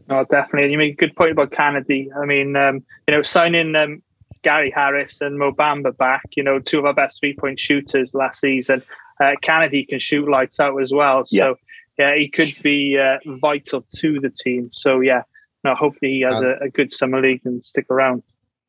No, 0.09 0.25
definitely. 0.25 0.65
And 0.65 0.73
you 0.73 0.79
make 0.79 0.95
a 0.95 0.97
good 0.97 1.17
point 1.17 1.33
about 1.33 1.53
Cannady. 1.53 2.09
I 2.21 2.27
mean, 2.27 2.57
um, 2.57 2.83
you 3.07 3.15
know, 3.15 3.23
signing 3.23 3.77
um, 3.77 4.03
Gary 4.43 4.71
Harris 4.71 5.21
and 5.21 5.39
Mo 5.39 5.53
Bamba 5.53 5.97
back, 5.97 6.25
you 6.37 6.43
know, 6.43 6.59
two 6.59 6.81
of 6.81 6.85
our 6.85 6.95
best 6.95 7.21
three 7.21 7.35
point 7.35 7.61
shooters 7.61 8.13
last 8.13 8.41
season. 8.41 8.83
Uh, 9.21 9.37
Cannady 9.43 9.87
can 9.87 9.99
shoot 9.99 10.29
lights 10.29 10.59
out 10.59 10.81
as 10.81 10.93
well. 10.93 11.25
So, 11.25 11.57
yeah, 12.01 12.13
he 12.17 12.29
could 12.29 12.55
be 12.63 12.99
uh, 12.99 13.19
vital 13.49 13.81
to 14.01 14.09
the 14.25 14.31
team. 14.45 14.71
So, 14.73 15.01
yeah, 15.01 15.23
no, 15.65 15.75
hopefully 15.75 16.13
he 16.17 16.21
has 16.29 16.43
Um, 16.43 16.45
a, 16.45 16.67
a 16.67 16.69
good 16.69 16.91
summer 16.93 17.21
league 17.21 17.43
and 17.45 17.63
stick 17.65 17.87
around. 17.91 18.23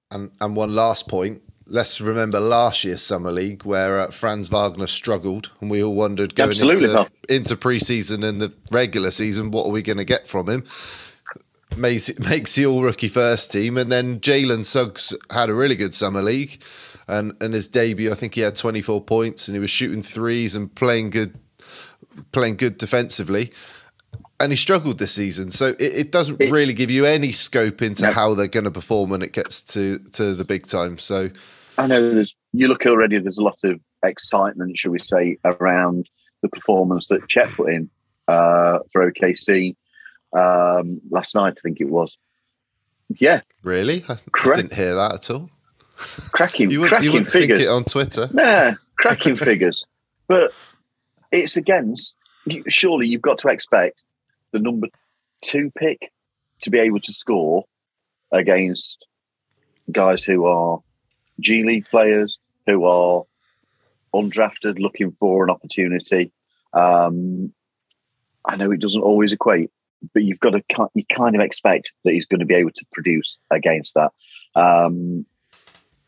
And 0.09 0.29
and 0.39 0.55
one 0.55 0.75
last 0.75 1.07
point. 1.07 1.41
Let's 1.67 2.01
remember 2.01 2.39
last 2.41 2.83
year's 2.83 3.01
summer 3.01 3.31
league 3.31 3.63
where 3.63 4.01
uh, 4.01 4.11
Franz 4.11 4.49
Wagner 4.49 4.87
struggled, 4.87 5.51
and 5.61 5.71
we 5.71 5.81
all 5.81 5.95
wondered 5.95 6.35
going 6.35 6.49
Absolutely 6.49 6.89
into 6.89 6.95
not. 6.95 7.11
into 7.29 7.55
preseason 7.55 8.27
and 8.27 8.41
the 8.41 8.51
regular 8.71 9.11
season, 9.11 9.51
what 9.51 9.65
are 9.65 9.71
we 9.71 9.81
going 9.81 9.99
to 9.99 10.13
get 10.13 10.27
from 10.27 10.49
him? 10.49 10.65
Makes 11.77 12.19
makes 12.19 12.55
the 12.55 12.65
all 12.65 12.83
rookie 12.83 13.07
first 13.07 13.53
team, 13.53 13.77
and 13.77 13.89
then 13.89 14.19
Jalen 14.19 14.65
Suggs 14.65 15.15
had 15.29 15.49
a 15.49 15.53
really 15.53 15.77
good 15.77 15.93
summer 15.93 16.21
league, 16.21 16.61
and 17.07 17.31
and 17.39 17.53
his 17.53 17.69
debut, 17.69 18.11
I 18.11 18.15
think 18.15 18.35
he 18.35 18.41
had 18.41 18.57
twenty 18.57 18.81
four 18.81 19.01
points, 19.01 19.47
and 19.47 19.55
he 19.55 19.61
was 19.61 19.69
shooting 19.69 20.03
threes 20.03 20.55
and 20.55 20.75
playing 20.75 21.11
good, 21.11 21.31
playing 22.31 22.57
good 22.57 22.77
defensively. 22.77 23.51
and 24.39 24.51
he 24.51 24.55
struggled 24.55 24.97
this 24.99 25.13
season. 25.13 25.51
So 25.51 25.67
it, 25.67 25.79
it 25.81 26.11
doesn't 26.11 26.39
really 26.51 26.73
give 26.73 26.89
you 26.91 27.05
any 27.05 27.31
scope 27.31 27.81
into 27.81 28.03
No. 28.07 28.11
how 28.11 28.33
they're 28.33 28.47
going 28.47 28.63
to 28.65 28.71
perform 28.71 29.11
when 29.11 29.21
it 29.21 29.33
gets 29.33 29.61
to 29.73 29.99
to 30.13 30.33
the 30.33 30.43
big 30.45 30.65
time. 30.67 30.97
So 30.97 31.29
I 31.77 31.87
know 31.87 32.13
there's 32.13 32.35
you 32.53 32.67
look 32.67 32.85
already. 32.85 33.19
There's 33.19 33.37
a 33.37 33.43
lot 33.43 33.59
of 33.63 33.79
excitement, 34.03 34.77
shall 34.77 34.91
we 34.91 34.99
say, 34.99 35.37
around 35.45 36.09
the 36.41 36.49
performance 36.49 37.07
that 37.09 37.27
Chet 37.27 37.49
put 37.49 37.71
in 37.71 37.89
uh, 38.27 38.79
for 38.91 39.11
OKC 39.11 39.75
um, 40.35 40.99
last 41.09 41.35
night. 41.35 41.53
I 41.57 41.61
think 41.61 41.79
it 41.79 41.89
was. 41.89 42.17
Yeah, 43.09 43.41
really, 43.63 44.03
I, 44.09 44.13
I 44.13 44.17
Correct. 44.31 44.57
didn't 44.57 44.73
hear 44.73 44.95
that 44.95 45.13
at 45.15 45.29
all. 45.29 45.49
cracking, 46.31 46.71
You, 46.71 46.79
would, 46.81 46.89
cracking 46.89 47.05
you 47.05 47.11
wouldn't 47.11 47.29
figures. 47.29 47.59
think 47.59 47.69
it 47.69 47.71
on 47.71 47.83
Twitter. 47.83 48.29
Nah, 48.33 48.73
cracking 48.97 49.35
figures. 49.49 49.85
But 50.27 50.51
it's 51.31 51.57
against. 51.57 52.15
Surely 52.67 53.07
you've 53.07 53.21
got 53.21 53.37
to 53.39 53.49
expect 53.49 54.03
the 54.51 54.59
number 54.59 54.87
two 55.43 55.71
pick 55.77 56.11
to 56.61 56.69
be 56.69 56.79
able 56.79 56.99
to 56.99 57.13
score 57.13 57.65
against 58.31 59.07
guys 59.91 60.23
who 60.23 60.45
are 60.45 60.79
G 61.39 61.63
League 61.63 61.85
players, 61.85 62.39
who 62.65 62.85
are 62.85 63.23
undrafted, 64.13 64.79
looking 64.79 65.11
for 65.11 65.43
an 65.43 65.49
opportunity. 65.49 66.31
Um, 66.73 67.53
I 68.45 68.55
know 68.55 68.71
it 68.71 68.81
doesn't 68.81 69.01
always 69.01 69.33
equate, 69.33 69.69
but 70.13 70.23
you've 70.23 70.39
got 70.39 70.51
to 70.51 70.89
you 70.93 71.05
kind 71.05 71.35
of 71.35 71.41
expect 71.41 71.91
that 72.03 72.13
he's 72.13 72.25
going 72.25 72.39
to 72.39 72.45
be 72.45 72.55
able 72.55 72.71
to 72.71 72.85
produce 72.91 73.39
against 73.51 73.95
that. 73.95 74.11
Um, 74.55 75.25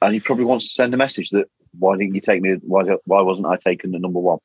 and 0.01 0.13
he 0.13 0.19
probably 0.19 0.45
wants 0.45 0.67
to 0.67 0.73
send 0.73 0.93
a 0.93 0.97
message 0.97 1.29
that 1.29 1.47
why 1.77 1.97
didn't 1.97 2.15
you 2.15 2.21
take 2.21 2.41
me? 2.41 2.55
Why 2.61 2.83
why 3.05 3.21
wasn't 3.21 3.47
I 3.47 3.57
taken 3.57 3.95
at 3.95 4.01
number 4.01 4.19
one? 4.19 4.39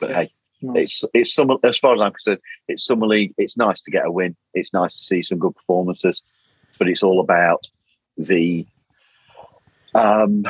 But 0.00 0.10
hey, 0.12 0.32
it's 0.62 1.04
it's 1.14 1.34
some 1.34 1.50
as 1.62 1.78
far 1.78 1.94
as 1.94 2.00
I'm 2.00 2.12
concerned, 2.12 2.40
it's 2.68 2.84
summer 2.84 3.06
league. 3.06 3.34
It's 3.38 3.56
nice 3.56 3.80
to 3.82 3.90
get 3.90 4.06
a 4.06 4.10
win. 4.10 4.36
It's 4.54 4.72
nice 4.72 4.94
to 4.94 5.00
see 5.00 5.22
some 5.22 5.38
good 5.38 5.54
performances, 5.54 6.22
but 6.78 6.88
it's 6.88 7.02
all 7.02 7.20
about 7.20 7.66
the 8.16 8.66
um, 9.94 10.44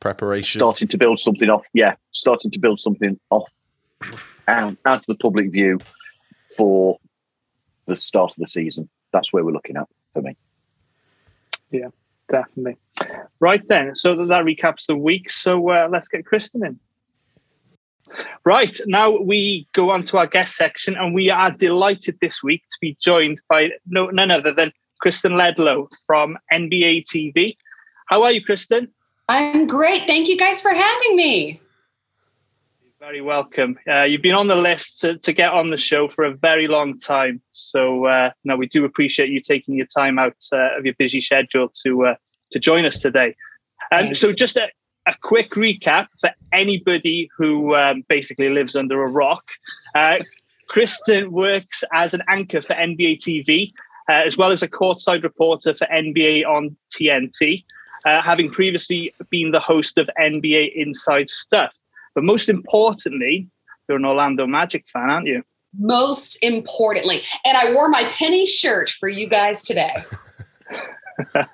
Preparation. 0.00 0.58
starting 0.58 0.88
to 0.88 0.98
build 0.98 1.18
something 1.18 1.48
off. 1.48 1.66
Yeah, 1.72 1.94
starting 2.10 2.50
to 2.50 2.58
build 2.58 2.80
something 2.80 3.18
off 3.30 3.52
out, 4.48 4.76
out 4.84 5.02
to 5.02 5.12
the 5.12 5.18
public 5.18 5.50
view 5.50 5.78
for 6.56 6.98
the 7.86 7.96
start 7.96 8.32
of 8.32 8.36
the 8.36 8.46
season. 8.46 8.88
That's 9.12 9.32
where 9.32 9.44
we're 9.44 9.52
looking 9.52 9.76
at 9.76 9.88
for 10.12 10.22
me. 10.22 10.36
Yeah 11.70 11.88
definitely. 12.32 12.76
Right 13.38 13.62
then, 13.68 13.94
so 13.94 14.16
that, 14.16 14.26
that 14.26 14.44
recaps 14.44 14.86
the 14.86 14.96
week. 14.96 15.30
So 15.30 15.70
uh, 15.70 15.88
let's 15.90 16.08
get 16.08 16.26
Kristen 16.26 16.64
in. 16.64 16.80
Right 18.44 18.78
now, 18.86 19.16
we 19.18 19.66
go 19.72 19.90
on 19.90 20.02
to 20.04 20.18
our 20.18 20.26
guest 20.26 20.56
section, 20.56 20.96
and 20.96 21.14
we 21.14 21.30
are 21.30 21.50
delighted 21.50 22.18
this 22.20 22.42
week 22.42 22.62
to 22.70 22.78
be 22.80 22.96
joined 23.00 23.40
by 23.48 23.70
no, 23.86 24.06
none 24.06 24.30
other 24.30 24.52
than 24.52 24.72
Kristen 25.00 25.32
Ledlow 25.32 25.88
from 26.06 26.38
NBA 26.52 27.04
TV. 27.04 27.52
How 28.08 28.22
are 28.24 28.32
you, 28.32 28.44
Kristen? 28.44 28.88
I'm 29.28 29.66
great. 29.66 30.02
Thank 30.02 30.28
you 30.28 30.36
guys 30.36 30.60
for 30.60 30.70
having 30.70 31.16
me. 31.16 31.60
You're 32.82 32.92
very 33.00 33.20
welcome. 33.20 33.78
Uh, 33.88 34.02
you've 34.02 34.22
been 34.22 34.34
on 34.34 34.48
the 34.48 34.56
list 34.56 35.00
to, 35.00 35.18
to 35.18 35.32
get 35.32 35.52
on 35.52 35.70
the 35.70 35.76
show 35.76 36.08
for 36.08 36.24
a 36.24 36.34
very 36.34 36.66
long 36.66 36.98
time. 36.98 37.40
So, 37.52 38.06
uh, 38.06 38.30
no, 38.44 38.56
we 38.56 38.66
do 38.66 38.84
appreciate 38.84 39.30
you 39.30 39.40
taking 39.40 39.76
your 39.76 39.86
time 39.86 40.18
out 40.18 40.36
uh, 40.52 40.76
of 40.76 40.84
your 40.84 40.94
busy 40.98 41.20
schedule 41.20 41.70
to 41.84 42.06
uh, 42.06 42.14
to 42.50 42.58
join 42.58 42.84
us 42.84 42.98
today. 42.98 43.34
Um, 43.92 44.14
so, 44.14 44.32
just 44.32 44.58
a, 45.06 45.10
a 45.10 45.14
quick 45.22 45.50
recap 45.52 46.06
for 46.20 46.30
anybody 46.52 47.28
who 47.36 47.74
um, 47.74 48.04
basically 48.08 48.48
lives 48.50 48.74
under 48.76 49.02
a 49.02 49.08
rock. 49.08 49.44
Uh, 49.94 50.18
Kristen 50.68 51.32
works 51.32 51.84
as 51.92 52.14
an 52.14 52.22
anchor 52.28 52.62
for 52.62 52.74
NBA 52.74 53.18
TV, 53.18 53.70
uh, 54.08 54.24
as 54.26 54.36
well 54.38 54.50
as 54.52 54.62
a 54.62 54.68
courtside 54.68 55.22
reporter 55.22 55.74
for 55.74 55.86
NBA 55.86 56.46
on 56.46 56.76
TNT, 56.90 57.64
uh, 58.06 58.22
having 58.22 58.50
previously 58.50 59.12
been 59.30 59.50
the 59.50 59.60
host 59.60 59.98
of 59.98 60.08
NBA 60.18 60.72
Inside 60.74 61.28
Stuff. 61.28 61.76
But 62.14 62.24
most 62.24 62.48
importantly, 62.48 63.48
you're 63.88 63.98
an 63.98 64.04
Orlando 64.04 64.46
Magic 64.46 64.86
fan, 64.88 65.10
aren't 65.10 65.26
you? 65.26 65.42
Most 65.78 66.42
importantly, 66.44 67.22
and 67.46 67.56
I 67.56 67.72
wore 67.72 67.88
my 67.88 68.02
penny 68.18 68.44
shirt 68.44 68.90
for 68.90 69.08
you 69.08 69.28
guys 69.28 69.62
today. 69.62 69.94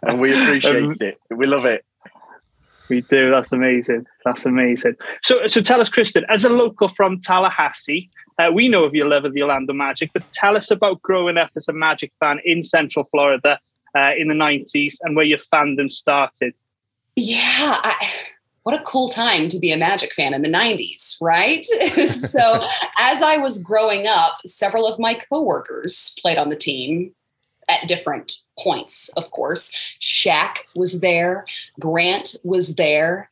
And 0.02 0.20
we 0.20 0.30
appreciate 0.32 0.82
Um, 0.82 0.92
it. 1.00 1.18
We 1.30 1.46
love 1.46 1.64
it. 1.64 1.84
We 2.88 3.02
do. 3.02 3.30
That's 3.30 3.52
amazing. 3.52 4.06
That's 4.24 4.46
amazing. 4.46 4.96
So, 5.22 5.46
so 5.46 5.60
tell 5.60 5.80
us, 5.80 5.88
Kristen, 5.88 6.24
as 6.28 6.44
a 6.44 6.48
local 6.48 6.88
from 6.88 7.20
Tallahassee, 7.20 8.10
uh, 8.38 8.50
we 8.52 8.68
know 8.68 8.84
of 8.84 8.94
your 8.94 9.08
love 9.08 9.24
of 9.24 9.34
the 9.34 9.42
Orlando 9.42 9.72
Magic, 9.72 10.10
but 10.12 10.30
tell 10.32 10.56
us 10.56 10.70
about 10.70 11.02
growing 11.02 11.36
up 11.36 11.50
as 11.56 11.68
a 11.68 11.72
Magic 11.72 12.12
fan 12.20 12.40
in 12.44 12.62
Central 12.62 13.04
Florida 13.04 13.58
uh, 13.96 14.12
in 14.18 14.28
the 14.28 14.34
90s 14.34 14.96
and 15.02 15.16
where 15.16 15.24
your 15.24 15.38
fandom 15.38 15.90
started. 15.90 16.54
Yeah, 17.16 17.42
I, 17.42 18.08
what 18.62 18.78
a 18.78 18.84
cool 18.84 19.08
time 19.08 19.48
to 19.48 19.58
be 19.58 19.72
a 19.72 19.76
Magic 19.76 20.12
fan 20.12 20.34
in 20.34 20.42
the 20.42 20.48
90s, 20.48 21.16
right? 21.20 21.64
so, 21.64 22.66
as 22.98 23.22
I 23.22 23.38
was 23.38 23.62
growing 23.62 24.06
up, 24.06 24.36
several 24.46 24.86
of 24.86 24.98
my 24.98 25.14
coworkers 25.14 26.14
played 26.20 26.38
on 26.38 26.48
the 26.48 26.56
team 26.56 27.14
at 27.68 27.88
different 27.88 28.36
points, 28.58 29.08
of 29.16 29.30
course. 29.30 29.96
Shaq 30.00 30.58
was 30.74 31.00
there, 31.00 31.46
Grant 31.80 32.36
was 32.44 32.76
there. 32.76 33.30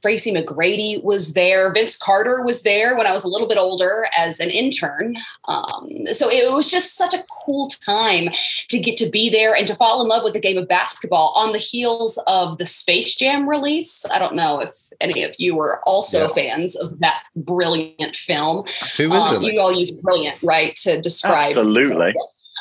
Tracy 0.00 0.32
McGrady 0.32 1.02
was 1.02 1.34
there. 1.34 1.72
Vince 1.72 1.96
Carter 1.98 2.44
was 2.44 2.62
there 2.62 2.96
when 2.96 3.04
I 3.08 3.12
was 3.12 3.24
a 3.24 3.28
little 3.28 3.48
bit 3.48 3.58
older 3.58 4.06
as 4.16 4.38
an 4.38 4.48
intern. 4.48 5.16
Um, 5.48 6.04
so 6.04 6.30
it 6.30 6.52
was 6.54 6.70
just 6.70 6.96
such 6.96 7.14
a 7.14 7.24
cool 7.44 7.66
time 7.84 8.28
to 8.68 8.78
get 8.78 8.96
to 8.98 9.10
be 9.10 9.28
there 9.28 9.56
and 9.56 9.66
to 9.66 9.74
fall 9.74 10.00
in 10.00 10.06
love 10.06 10.22
with 10.22 10.34
the 10.34 10.40
game 10.40 10.56
of 10.56 10.68
basketball 10.68 11.32
on 11.36 11.50
the 11.50 11.58
heels 11.58 12.16
of 12.28 12.58
the 12.58 12.64
Space 12.64 13.16
Jam 13.16 13.48
release. 13.48 14.06
I 14.14 14.20
don't 14.20 14.36
know 14.36 14.60
if 14.60 14.70
any 15.00 15.24
of 15.24 15.34
you 15.36 15.56
were 15.56 15.80
also 15.84 16.28
Yeah. 16.28 16.32
fans 16.54 16.76
of 16.76 16.96
that 17.00 17.24
brilliant 17.34 18.14
film. 18.14 18.66
Who 18.98 19.10
Um, 19.10 19.18
isn't? 19.18 19.42
you 19.52 19.60
all 19.60 19.72
use 19.76 19.90
brilliant, 19.90 20.38
right, 20.44 20.76
to 20.76 21.00
describe. 21.00 21.48
Absolutely. 21.48 22.12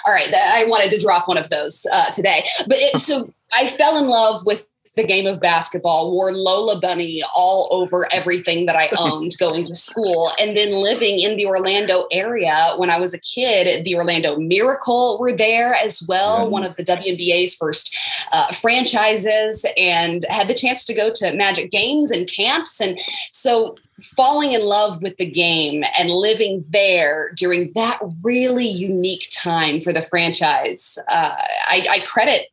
All 0.08 0.14
right, 0.14 0.34
I 0.34 0.64
wanted 0.68 0.90
to 0.92 0.98
drop 1.00 1.28
one 1.28 1.38
of 1.38 1.50
those 1.50 1.86
uh, 1.92 2.10
today. 2.12 2.46
But 2.66 2.78
it, 2.80 2.98
so 2.98 3.34
I 3.54 3.68
fell 3.68 3.98
in 3.98 4.08
love 4.08 4.46
with 4.46 4.68
the 4.96 5.06
game 5.06 5.28
of 5.28 5.40
basketball, 5.40 6.12
wore 6.12 6.32
Lola 6.32 6.80
Bunny 6.80 7.22
all 7.36 7.68
over 7.72 8.08
everything 8.12 8.66
that 8.66 8.76
I 8.76 8.90
owned 8.98 9.34
going 9.38 9.64
to 9.66 9.76
school. 9.76 10.30
And 10.42 10.58
then 10.58 10.72
living 10.72 11.20
in 11.20 11.38
the 11.38 11.46
Orlando 11.46 12.08
area 12.12 12.74
when 12.78 12.90
I 12.90 13.00
was 13.00 13.14
a 13.14 13.20
kid, 13.20 13.84
the 13.84 13.96
Orlando 13.96 14.38
Miracle 14.38 15.18
were 15.20 15.34
there 15.34 15.76
as 15.76 16.04
well, 16.08 16.44
Yeah. 16.44 16.50
one 16.50 16.64
of 16.64 16.76
the 16.78 16.84
WNBA's 16.84 17.54
first 17.56 17.96
uh, 18.32 18.52
franchises, 18.54 19.66
and 19.78 20.26
had 20.30 20.48
the 20.48 20.56
chance 20.56 20.84
to 20.86 20.94
go 20.96 21.12
to 21.16 21.34
Magic 21.34 21.70
games 21.70 22.10
and 22.12 22.28
camps. 22.28 22.82
And 22.82 22.98
so 23.32 23.76
falling 24.16 24.54
in 24.54 24.62
love 24.62 25.02
with 25.02 25.16
the 25.18 25.30
game 25.30 25.84
and 25.98 26.10
living 26.10 26.64
there 26.70 27.32
during 27.36 27.72
that 27.74 28.00
really 28.22 28.68
unique 28.68 29.28
time 29.32 29.82
for 29.82 29.92
the 29.92 30.02
franchise, 30.02 30.98
uh, 31.10 31.36
I, 31.68 31.86
I 31.90 32.00
credit 32.06 32.48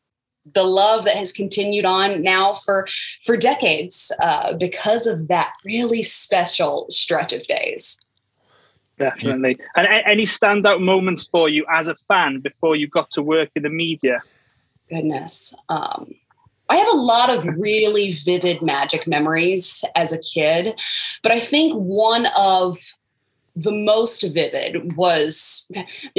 the 0.53 0.65
love 0.65 1.05
that 1.07 1.17
has 1.17 1.33
continued 1.33 1.85
on 1.85 2.23
now 2.23 2.53
for 2.53 2.87
for 3.23 3.37
decades 3.37 4.13
uh, 4.21 4.55
because 4.55 5.07
of 5.07 5.29
that 5.29 5.53
really 5.65 6.03
special 6.03 6.87
stretch 6.91 7.33
of 7.33 7.43
days. 7.47 7.99
Definitely. 8.99 9.57
And 9.77 9.89
any 10.07 10.25
standout 10.25 10.81
moments 10.81 11.27
for 11.27 11.49
you 11.49 11.67
as 11.73 11.89
a 11.89 11.95
fan 11.95 12.41
before 12.41 12.77
you 12.77 12.87
got 12.87 13.11
to 13.11 13.23
work 13.23 13.51
in 13.57 13.65
the 13.65 13.71
media? 13.71 14.21
Goodness. 14.89 15.55
Um, 15.69 16.15
I 16.69 16.77
have 16.77 16.89
a 16.93 16.97
lot 16.97 17.31
of 17.31 17.45
really 17.59 18.13
vivid 18.13 18.63
magic 18.63 19.07
memories 19.07 19.85
as 19.95 20.13
a 20.13 20.19
kid, 20.19 20.81
but 21.23 21.33
I 21.33 21.41
think 21.41 21.75
one 21.75 22.27
of 22.39 22.79
the 23.57 23.73
most 23.73 24.23
vivid 24.33 24.97
was 24.97 25.71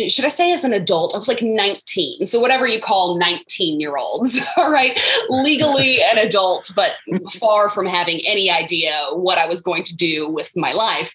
should 0.08 0.25
I 0.25 0.30
say 0.30 0.54
as 0.54 0.63
an 0.63 0.74
adult? 0.74 1.13
I 1.13 1.18
was 1.18 1.27
like 1.27 1.42
19. 1.42 2.25
So 2.25 2.39
whatever 2.39 2.65
you 2.68 2.80
call 2.80 3.18
19 3.18 3.80
year 3.80 3.98
olds, 3.98 4.39
all 4.58 4.72
right, 4.72 5.00
legally 5.30 6.01
an 6.01 6.18
adult, 6.18 6.72
but 6.75 6.92
far 7.39 7.70
from 7.70 7.86
having 7.86 8.20
any 8.25 8.50
idea 8.50 8.94
what 9.13 9.38
I 9.38 9.48
was 9.48 9.62
going 9.62 9.84
to 9.84 9.96
do 9.96 10.30
with 10.30 10.51
my 10.56 10.72
life. 10.72 11.13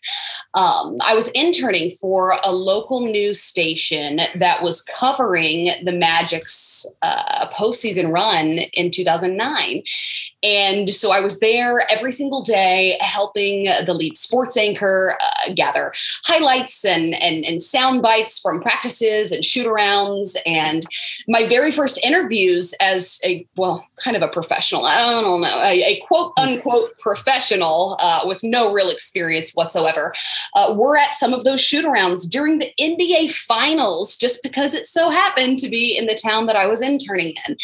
Um, 0.55 0.99
I 1.05 1.15
was 1.15 1.29
interning 1.29 1.91
for 2.00 2.35
a 2.45 2.53
local 2.53 3.00
news 3.00 3.41
station 3.41 4.21
that 4.35 4.62
was 4.62 4.83
covering 4.83 5.71
the 5.83 5.93
Magic's 5.93 6.87
uh, 7.03 7.49
postseason 7.50 8.12
run 8.12 8.59
in 8.75 8.91
2009. 8.91 9.83
And 10.42 10.88
so 10.90 11.12
I 11.12 11.20
was 11.20 11.40
there 11.40 11.82
every 11.90 12.12
single 12.12 12.42
day 12.42 12.97
helping 13.00 13.64
the 13.85 13.92
lead 13.92 14.16
sports 14.16 14.56
anchor 14.56 15.16
uh, 15.20 15.52
gather 15.54 15.92
highlights 16.25 16.85
and, 16.85 17.20
and, 17.23 17.44
and 17.44 17.61
sound 17.61 18.02
bites 18.02 18.40
from 18.40 18.61
practices 18.61 19.32
and 19.32 19.44
shoot 19.44 19.66
arounds. 19.66 20.37
And 20.47 20.82
my 21.28 21.47
very 21.47 21.70
first 21.70 22.02
interviews 22.04 22.75
as 22.80 23.20
a, 23.25 23.47
well, 23.56 23.87
kind 24.02 24.16
of 24.16 24.23
a 24.23 24.28
professional, 24.28 24.87
I 24.87 24.99
don't 24.99 25.42
know, 25.42 25.47
a, 25.62 25.82
a 25.82 26.00
quote 26.06 26.32
unquote 26.38 26.97
professional 26.99 27.97
uh, 28.00 28.23
with 28.25 28.42
no 28.42 28.73
real 28.73 28.90
experience 28.90 29.52
whatsoever, 29.52 30.14
uh, 30.54 30.75
were 30.76 30.97
at 30.97 31.14
some 31.14 31.35
of 31.35 31.44
those 31.44 31.61
shoot 31.61 31.85
arounds 31.85 32.28
during 32.28 32.59
the 32.59 32.73
NBA 32.80 33.32
finals, 33.32 34.16
just 34.16 34.42
because 34.42 34.75
it 34.75 34.87
so 34.87 35.11
happened 35.11 35.59
to 35.59 35.68
be 35.68 35.97
in 35.97 36.06
the 36.06 36.14
town 36.14 36.47
that 36.47 36.56
I 36.56 36.66
was 36.66 36.80
interning 36.80 37.35
in. 37.47 37.56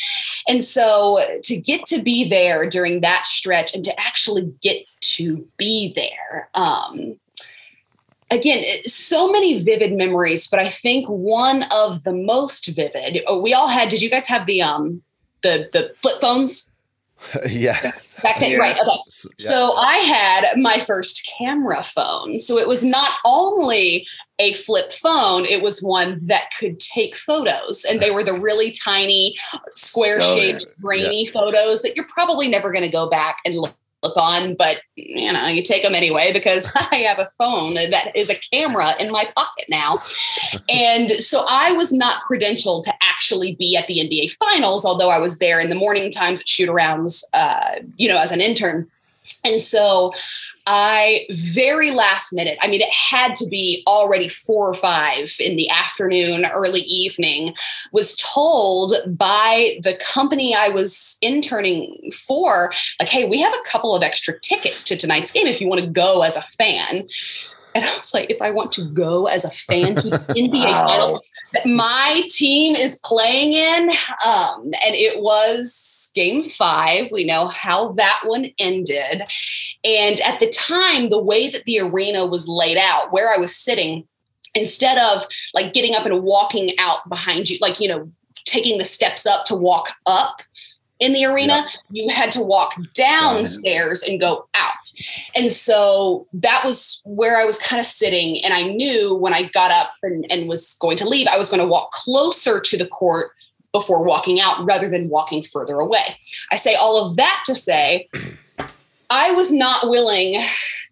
And 0.49 0.63
so 0.63 1.19
to 1.43 1.57
get 1.57 1.87
to 1.87 2.03
be 2.03 2.29
there 2.29 2.66
during 2.69 3.01
that 3.01 3.27
stretch 3.27 3.75
and 3.75 3.85
to 3.85 4.01
actually 4.01 4.53
get 4.63 4.85
to 5.01 5.47
be 5.57 5.93
there, 5.95 6.49
um, 6.55 7.19
again 8.31 8.65
so 8.85 9.31
many 9.31 9.57
vivid 9.63 9.93
memories 9.93 10.49
but 10.49 10.59
i 10.59 10.69
think 10.69 11.07
one 11.07 11.65
of 11.73 12.03
the 12.03 12.13
most 12.13 12.67
vivid 12.69 13.23
oh, 13.27 13.41
we 13.41 13.55
all 13.55 13.69
had 13.69 13.89
did 13.89 14.03
you 14.03 14.11
guys 14.11 14.27
have 14.27 14.47
the 14.47 14.61
um 14.61 15.03
the 15.43 15.69
the 15.73 15.93
flip 16.01 16.21
phones 16.21 16.73
yeah. 17.49 17.93
Back 18.23 18.41
then, 18.41 18.51
yes. 18.51 18.59
right. 18.59 18.79
Okay. 18.79 18.91
Yeah. 19.39 19.51
So 19.51 19.73
I 19.73 19.97
had 19.97 20.61
my 20.61 20.79
first 20.81 21.31
camera 21.39 21.83
phone. 21.83 22.39
So 22.39 22.59
it 22.59 22.69
was 22.69 22.85
not 22.85 23.11
only 23.25 24.07
a 24.39 24.53
flip 24.53 24.93
phone, 24.93 25.45
it 25.47 25.63
was 25.63 25.81
one 25.81 26.21
that 26.25 26.51
could 26.59 26.79
take 26.79 27.17
photos. 27.17 27.87
And 27.89 28.01
they 28.01 28.11
were 28.11 28.23
the 28.23 28.39
really 28.39 28.71
tiny, 28.71 29.35
square 29.75 30.19
oh, 30.21 30.35
shaped, 30.35 30.67
oh, 30.69 30.73
grainy 30.81 31.25
yeah. 31.25 31.33
photos 31.33 31.83
that 31.83 31.97
you're 31.97 32.09
probably 32.09 32.49
never 32.49 32.71
going 32.71 32.85
to 32.85 32.91
go 32.91 33.09
back 33.09 33.39
and 33.45 33.55
look 33.55 33.75
look 34.03 34.17
on, 34.17 34.55
but 34.55 34.79
you 34.95 35.33
know, 35.33 35.47
you 35.47 35.63
take 35.63 35.83
them 35.83 35.95
anyway 35.95 36.33
because 36.33 36.73
I 36.93 36.97
have 36.97 37.19
a 37.19 37.31
phone 37.39 37.75
that 37.75 38.13
is 38.15 38.31
a 38.31 38.39
camera 38.53 38.93
in 39.01 39.11
my 39.11 39.29
pocket 39.35 39.67
now. 39.69 39.99
and 40.69 41.13
so 41.13 41.45
I 41.49 41.73
was 41.73 41.93
not 41.93 42.23
credentialed 42.31 42.85
to 42.85 42.95
actually 43.03 43.57
be 43.57 43.77
at 43.77 43.87
the 43.87 43.99
NBA 43.99 44.33
finals, 44.33 44.85
although 44.85 45.11
I 45.11 45.19
was 45.19 45.39
there 45.39 45.61
in 45.61 45.71
the 45.71 45.77
morning 45.77 46.11
times 46.11 46.41
at 46.41 46.49
shoot 46.49 46.69
arounds, 46.69 47.23
uh, 47.35 47.81
you 47.97 48.09
know, 48.09 48.19
as 48.19 48.33
an 48.33 48.41
intern. 48.41 48.89
And 49.47 49.61
so 49.61 50.13
I 50.67 51.27
very 51.31 51.93
last 51.93 52.33
minute, 52.33 52.59
I 52.61 52.69
mean, 52.69 52.81
it 52.81 52.93
had 52.93 53.35
to 53.37 53.47
be 53.47 53.85
already 53.87 54.29
four 54.29 54.69
or 54.69 54.75
five 54.75 55.35
in 55.39 55.57
the 55.57 55.71
afternoon, 55.71 56.45
early 56.47 56.81
evening, 56.81 57.55
was 57.93 58.17
told 58.17 58.95
by 59.07 59.79
the 59.83 59.95
company 59.95 60.55
I 60.55 60.69
was 60.69 61.19
interning 61.23 62.11
for, 62.13 62.73
like, 62.99 63.09
hey, 63.09 63.27
we 63.27 63.41
have 63.41 63.55
a 63.55 63.69
couple 63.69 63.95
of 63.95 64.03
extra 64.03 64.39
tickets 64.41 64.83
to 64.85 64.97
tonight's 64.97 65.31
game 65.31 65.47
if 65.47 65.61
you 65.61 65.69
want 65.69 65.83
to 65.83 65.87
go 65.87 66.23
as 66.23 66.37
a 66.37 66.43
fan. 66.43 67.07
And 67.75 67.85
I 67.85 67.97
was 67.97 68.15
like, 68.15 68.31
if 68.31 68.41
I 68.41 68.51
want 68.51 68.73
to 68.73 68.87
go 68.87 69.27
as 69.27 69.45
a 69.45 69.51
fan 69.51 69.95
to 69.97 70.11
the 70.11 70.19
NBA 70.19 70.65
wow. 70.65 70.89
finals, 70.89 71.21
my 71.65 72.23
team 72.29 72.77
is 72.77 73.01
playing 73.05 73.53
in. 73.53 73.89
Um, 74.27 74.65
and 74.65 74.95
it 74.95 75.21
was 75.21 76.11
game 76.15 76.45
five. 76.45 77.11
We 77.11 77.25
know 77.25 77.49
how 77.49 77.93
that 77.93 78.21
one 78.25 78.51
ended. 78.59 79.23
And 79.85 80.21
at 80.21 80.41
the 80.41 80.49
time, 80.49 81.09
the 81.09 81.23
way 81.23 81.49
that 81.51 81.65
the 81.65 81.81
arena 81.81 82.27
was 82.27 82.49
laid 82.49 82.79
out, 82.79 83.13
where 83.13 83.33
I 83.33 83.39
was 83.39 83.55
sitting, 83.55 84.07
instead 84.55 84.99
of 84.99 85.27
like 85.55 85.73
getting 85.73 85.95
up 85.95 86.07
and 86.07 86.23
walking 86.23 86.71
out 86.79 87.09
behind 87.09 87.51
you, 87.51 87.59
like, 87.61 87.79
you 87.81 87.89
know, 87.89 88.11
taking 88.45 88.79
the 88.79 88.85
steps 88.85 89.27
up 89.27 89.45
to 89.47 89.55
walk 89.55 89.93
up 90.07 90.41
in 90.99 91.13
the 91.13 91.27
arena, 91.27 91.67
you 91.91 92.09
had 92.09 92.31
to 92.33 92.41
walk 92.41 92.75
downstairs 92.95 94.03
and 94.03 94.19
go 94.19 94.49
out. 94.55 94.73
And 95.35 95.51
so 95.51 96.27
that 96.33 96.63
was 96.65 97.03
where 97.05 97.37
I 97.39 97.45
was 97.45 97.59
kind 97.59 97.79
of 97.79 97.87
sitting. 97.87 98.43
And 98.45 98.55
I 98.55 98.63
knew 98.63 99.15
when 99.15 99.35
I 99.35 99.49
got 99.51 99.71
up 99.71 99.91
and, 100.03 100.27
and 100.31 100.49
was 100.49 100.75
going 100.81 100.97
to 100.99 101.09
leave, 101.09 101.27
I 101.27 101.37
was 101.37 101.51
going 101.51 101.61
to 101.61 101.67
walk 101.67 101.91
closer 101.91 102.61
to 102.61 102.79
the 102.79 102.87
court 102.87 103.33
before 103.73 104.03
walking 104.03 104.41
out 104.41 104.65
rather 104.65 104.89
than 104.89 105.11
walking 105.11 105.43
further 105.43 105.79
away. 105.79 106.17
I 106.51 106.57
say 106.57 106.75
all 106.77 107.07
of 107.07 107.17
that 107.17 107.43
to 107.47 107.55
say, 107.55 108.09
I 109.11 109.33
was 109.33 109.53
not 109.53 109.91
willing 109.91 110.33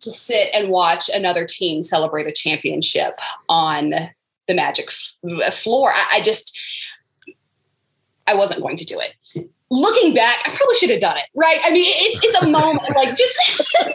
to 0.01 0.11
sit 0.11 0.51
and 0.55 0.69
watch 0.69 1.09
another 1.13 1.47
team 1.47 1.83
celebrate 1.83 2.27
a 2.27 2.33
championship 2.33 3.19
on 3.49 3.91
the 4.47 4.55
Magic 4.55 4.91
uh, 5.43 5.51
floor. 5.51 5.91
I, 5.91 6.17
I 6.17 6.21
just, 6.21 6.57
I 8.27 8.35
wasn't 8.35 8.61
going 8.61 8.77
to 8.77 8.85
do 8.85 9.01
it 9.01 9.49
looking 9.75 10.15
back, 10.15 10.39
I 10.47 10.51
probably 10.51 10.77
should 10.77 10.91
have 10.91 11.01
done 11.01 11.17
it, 11.17 11.25
right? 11.35 11.59
I 11.65 11.71
mean, 11.71 11.87
it's 11.87 12.25
it's 12.25 12.43
a 12.43 12.49
moment 12.49 12.83
like 12.95 13.17
just 13.17 13.75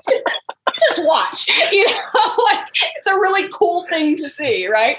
just 0.79 1.07
watch, 1.07 1.48
you 1.71 1.86
know, 1.86 1.93
like 2.43 2.67
it's 2.98 3.07
a 3.07 3.15
really 3.15 3.50
cool 3.53 3.83
thing 3.85 4.15
to 4.18 4.29
see, 4.29 4.68
right? 4.68 4.98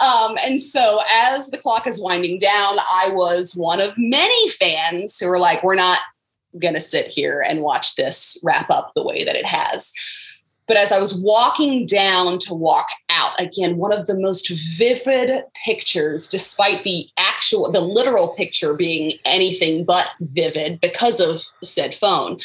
Um, 0.00 0.36
and 0.44 0.60
so 0.60 1.00
as 1.10 1.48
the 1.48 1.58
clock 1.58 1.86
is 1.86 2.02
winding 2.02 2.38
down, 2.38 2.78
I 2.78 3.10
was 3.12 3.54
one 3.56 3.80
of 3.80 3.96
many 3.96 4.48
fans 4.50 5.18
who 5.18 5.28
were 5.28 5.38
like, 5.38 5.62
"We're 5.62 5.74
not 5.74 5.98
to 6.74 6.80
sit 6.80 7.06
here 7.06 7.44
and 7.46 7.60
watch 7.60 7.96
this 7.96 8.40
wrap 8.44 8.70
up 8.70 8.92
the 8.94 9.04
way 9.04 9.24
that 9.24 9.36
it 9.36 9.46
has." 9.46 9.92
But 10.68 10.76
as 10.76 10.92
I 10.92 11.00
was 11.00 11.20
walking 11.20 11.86
down 11.86 12.38
to 12.40 12.54
walk 12.54 12.88
out, 13.08 13.32
again, 13.40 13.78
one 13.78 13.90
of 13.90 14.06
the 14.06 14.14
most 14.14 14.50
vivid 14.76 15.42
pictures, 15.64 16.28
despite 16.28 16.84
the 16.84 17.08
actual, 17.16 17.72
the 17.72 17.80
literal 17.80 18.34
picture 18.36 18.74
being 18.74 19.12
anything 19.24 19.84
but 19.84 20.08
vivid 20.20 20.80
because 20.80 21.20
of 21.20 21.42
said 21.64 21.94
phone, 21.94 22.38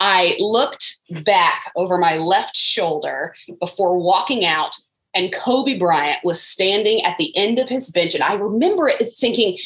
I 0.00 0.36
looked 0.40 0.96
back 1.24 1.70
over 1.76 1.96
my 1.96 2.16
left 2.16 2.56
shoulder 2.56 3.36
before 3.60 3.98
walking 3.98 4.44
out, 4.44 4.76
and 5.14 5.32
Kobe 5.32 5.78
Bryant 5.78 6.18
was 6.24 6.42
standing 6.42 7.02
at 7.04 7.16
the 7.18 7.36
end 7.36 7.60
of 7.60 7.68
his 7.68 7.90
bench. 7.90 8.14
And 8.14 8.24
I 8.24 8.34
remember 8.34 8.88
it 8.88 9.16
thinking, 9.16 9.58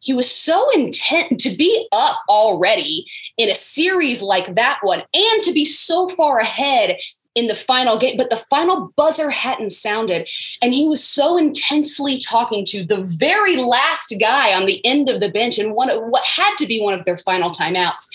he 0.00 0.12
was 0.12 0.30
so 0.30 0.70
intent 0.72 1.40
to 1.40 1.56
be 1.56 1.88
up 1.92 2.16
already 2.28 3.06
in 3.38 3.48
a 3.48 3.54
series 3.54 4.22
like 4.22 4.54
that 4.54 4.78
one 4.82 5.02
and 5.14 5.42
to 5.42 5.52
be 5.52 5.64
so 5.64 6.10
far 6.10 6.38
ahead 6.38 6.98
in 7.34 7.48
the 7.48 7.54
final 7.54 7.98
game, 7.98 8.16
but 8.16 8.30
the 8.30 8.36
final 8.36 8.92
buzzer 8.96 9.30
hadn't 9.30 9.70
sounded. 9.70 10.28
And 10.62 10.72
he 10.72 10.86
was 10.86 11.02
so 11.02 11.36
intensely 11.36 12.18
talking 12.18 12.64
to 12.66 12.84
the 12.84 13.00
very 13.18 13.56
last 13.56 14.14
guy 14.20 14.52
on 14.52 14.66
the 14.66 14.84
end 14.84 15.08
of 15.08 15.20
the 15.20 15.30
bench 15.30 15.58
and 15.58 15.72
one 15.72 15.90
of 15.90 16.00
what 16.02 16.24
had 16.24 16.54
to 16.58 16.66
be 16.66 16.80
one 16.80 16.94
of 16.94 17.04
their 17.04 17.18
final 17.18 17.50
timeouts 17.50 18.08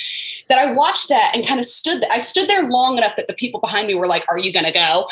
that 0.47 0.58
I 0.58 0.71
watched 0.71 1.10
that 1.10 1.36
and 1.36 1.45
kind 1.45 1.60
of 1.60 1.65
stood. 1.65 2.03
I 2.10 2.19
stood 2.19 2.49
there 2.49 2.67
long 2.67 2.97
enough 2.97 3.15
that 3.15 3.27
the 3.27 3.34
people 3.34 3.60
behind 3.60 3.88
me 3.88 3.95
were 3.95 4.08
like, 4.08 4.25
"Are 4.29 4.38
you 4.38 4.51
going 4.51 4.65
to 4.65 4.71
go?" 4.71 5.05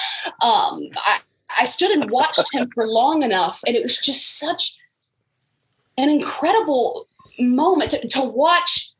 Um, 0.44 0.90
I, 0.98 1.20
I 1.60 1.66
stood 1.66 1.92
and 1.92 2.10
watched 2.10 2.54
him 2.54 2.68
for 2.74 2.88
long 2.88 3.24
enough, 3.24 3.62
and 3.68 3.76
it 3.76 3.84
was 3.84 3.98
just 3.98 4.40
such 4.40 4.78
an 5.98 6.10
incredible 6.10 7.08
moment 7.40 7.92
to, 7.92 8.08
to 8.08 8.22
watch 8.22 8.92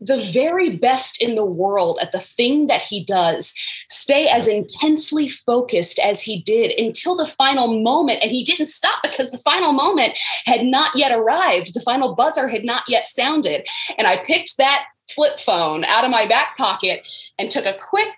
the 0.00 0.18
very 0.32 0.76
best 0.76 1.20
in 1.20 1.34
the 1.34 1.44
world 1.44 1.98
at 2.00 2.12
the 2.12 2.20
thing 2.20 2.68
that 2.68 2.82
he 2.82 3.04
does 3.04 3.52
stay 3.88 4.26
as 4.26 4.46
intensely 4.46 5.28
focused 5.28 5.98
as 5.98 6.22
he 6.22 6.40
did 6.42 6.72
until 6.78 7.16
the 7.16 7.26
final 7.26 7.80
moment. 7.80 8.20
And 8.22 8.30
he 8.30 8.44
didn't 8.44 8.66
stop 8.66 9.02
because 9.02 9.30
the 9.30 9.38
final 9.38 9.72
moment 9.72 10.18
had 10.44 10.64
not 10.64 10.94
yet 10.94 11.12
arrived. 11.12 11.74
The 11.74 11.80
final 11.80 12.14
buzzer 12.14 12.48
had 12.48 12.64
not 12.64 12.84
yet 12.88 13.06
sounded. 13.06 13.66
And 13.96 14.06
i 14.06 14.16
picked 14.16 14.56
that 14.58 14.86
flip 15.08 15.38
phone 15.40 15.84
out 15.84 16.04
of 16.04 16.10
my 16.10 16.26
back 16.26 16.56
pocket 16.56 17.08
and 17.38 17.50
took 17.50 17.66
a 17.66 17.76
quick 17.88 18.08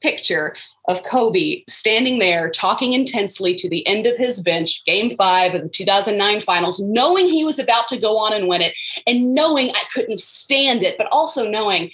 picture 0.00 0.54
of 0.88 1.02
Kobe 1.02 1.62
standing 1.68 2.18
there 2.18 2.50
talking 2.50 2.92
intensely 2.92 3.54
to 3.54 3.68
the 3.68 3.86
end 3.86 4.06
of 4.06 4.16
his 4.16 4.42
bench, 4.42 4.84
game 4.84 5.10
five 5.16 5.54
of 5.54 5.62
the 5.62 5.68
2009 5.68 6.40
finals, 6.40 6.80
knowing 6.80 7.26
he 7.26 7.44
was 7.44 7.58
about 7.58 7.88
to 7.88 7.98
go 7.98 8.16
on 8.16 8.32
and 8.32 8.48
win 8.48 8.62
it, 8.62 8.76
and 9.06 9.34
knowing 9.34 9.70
I 9.70 9.82
couldn't 9.92 10.18
stand 10.18 10.82
it, 10.82 10.96
but 10.96 11.08
also 11.10 11.48
knowing 11.48 11.90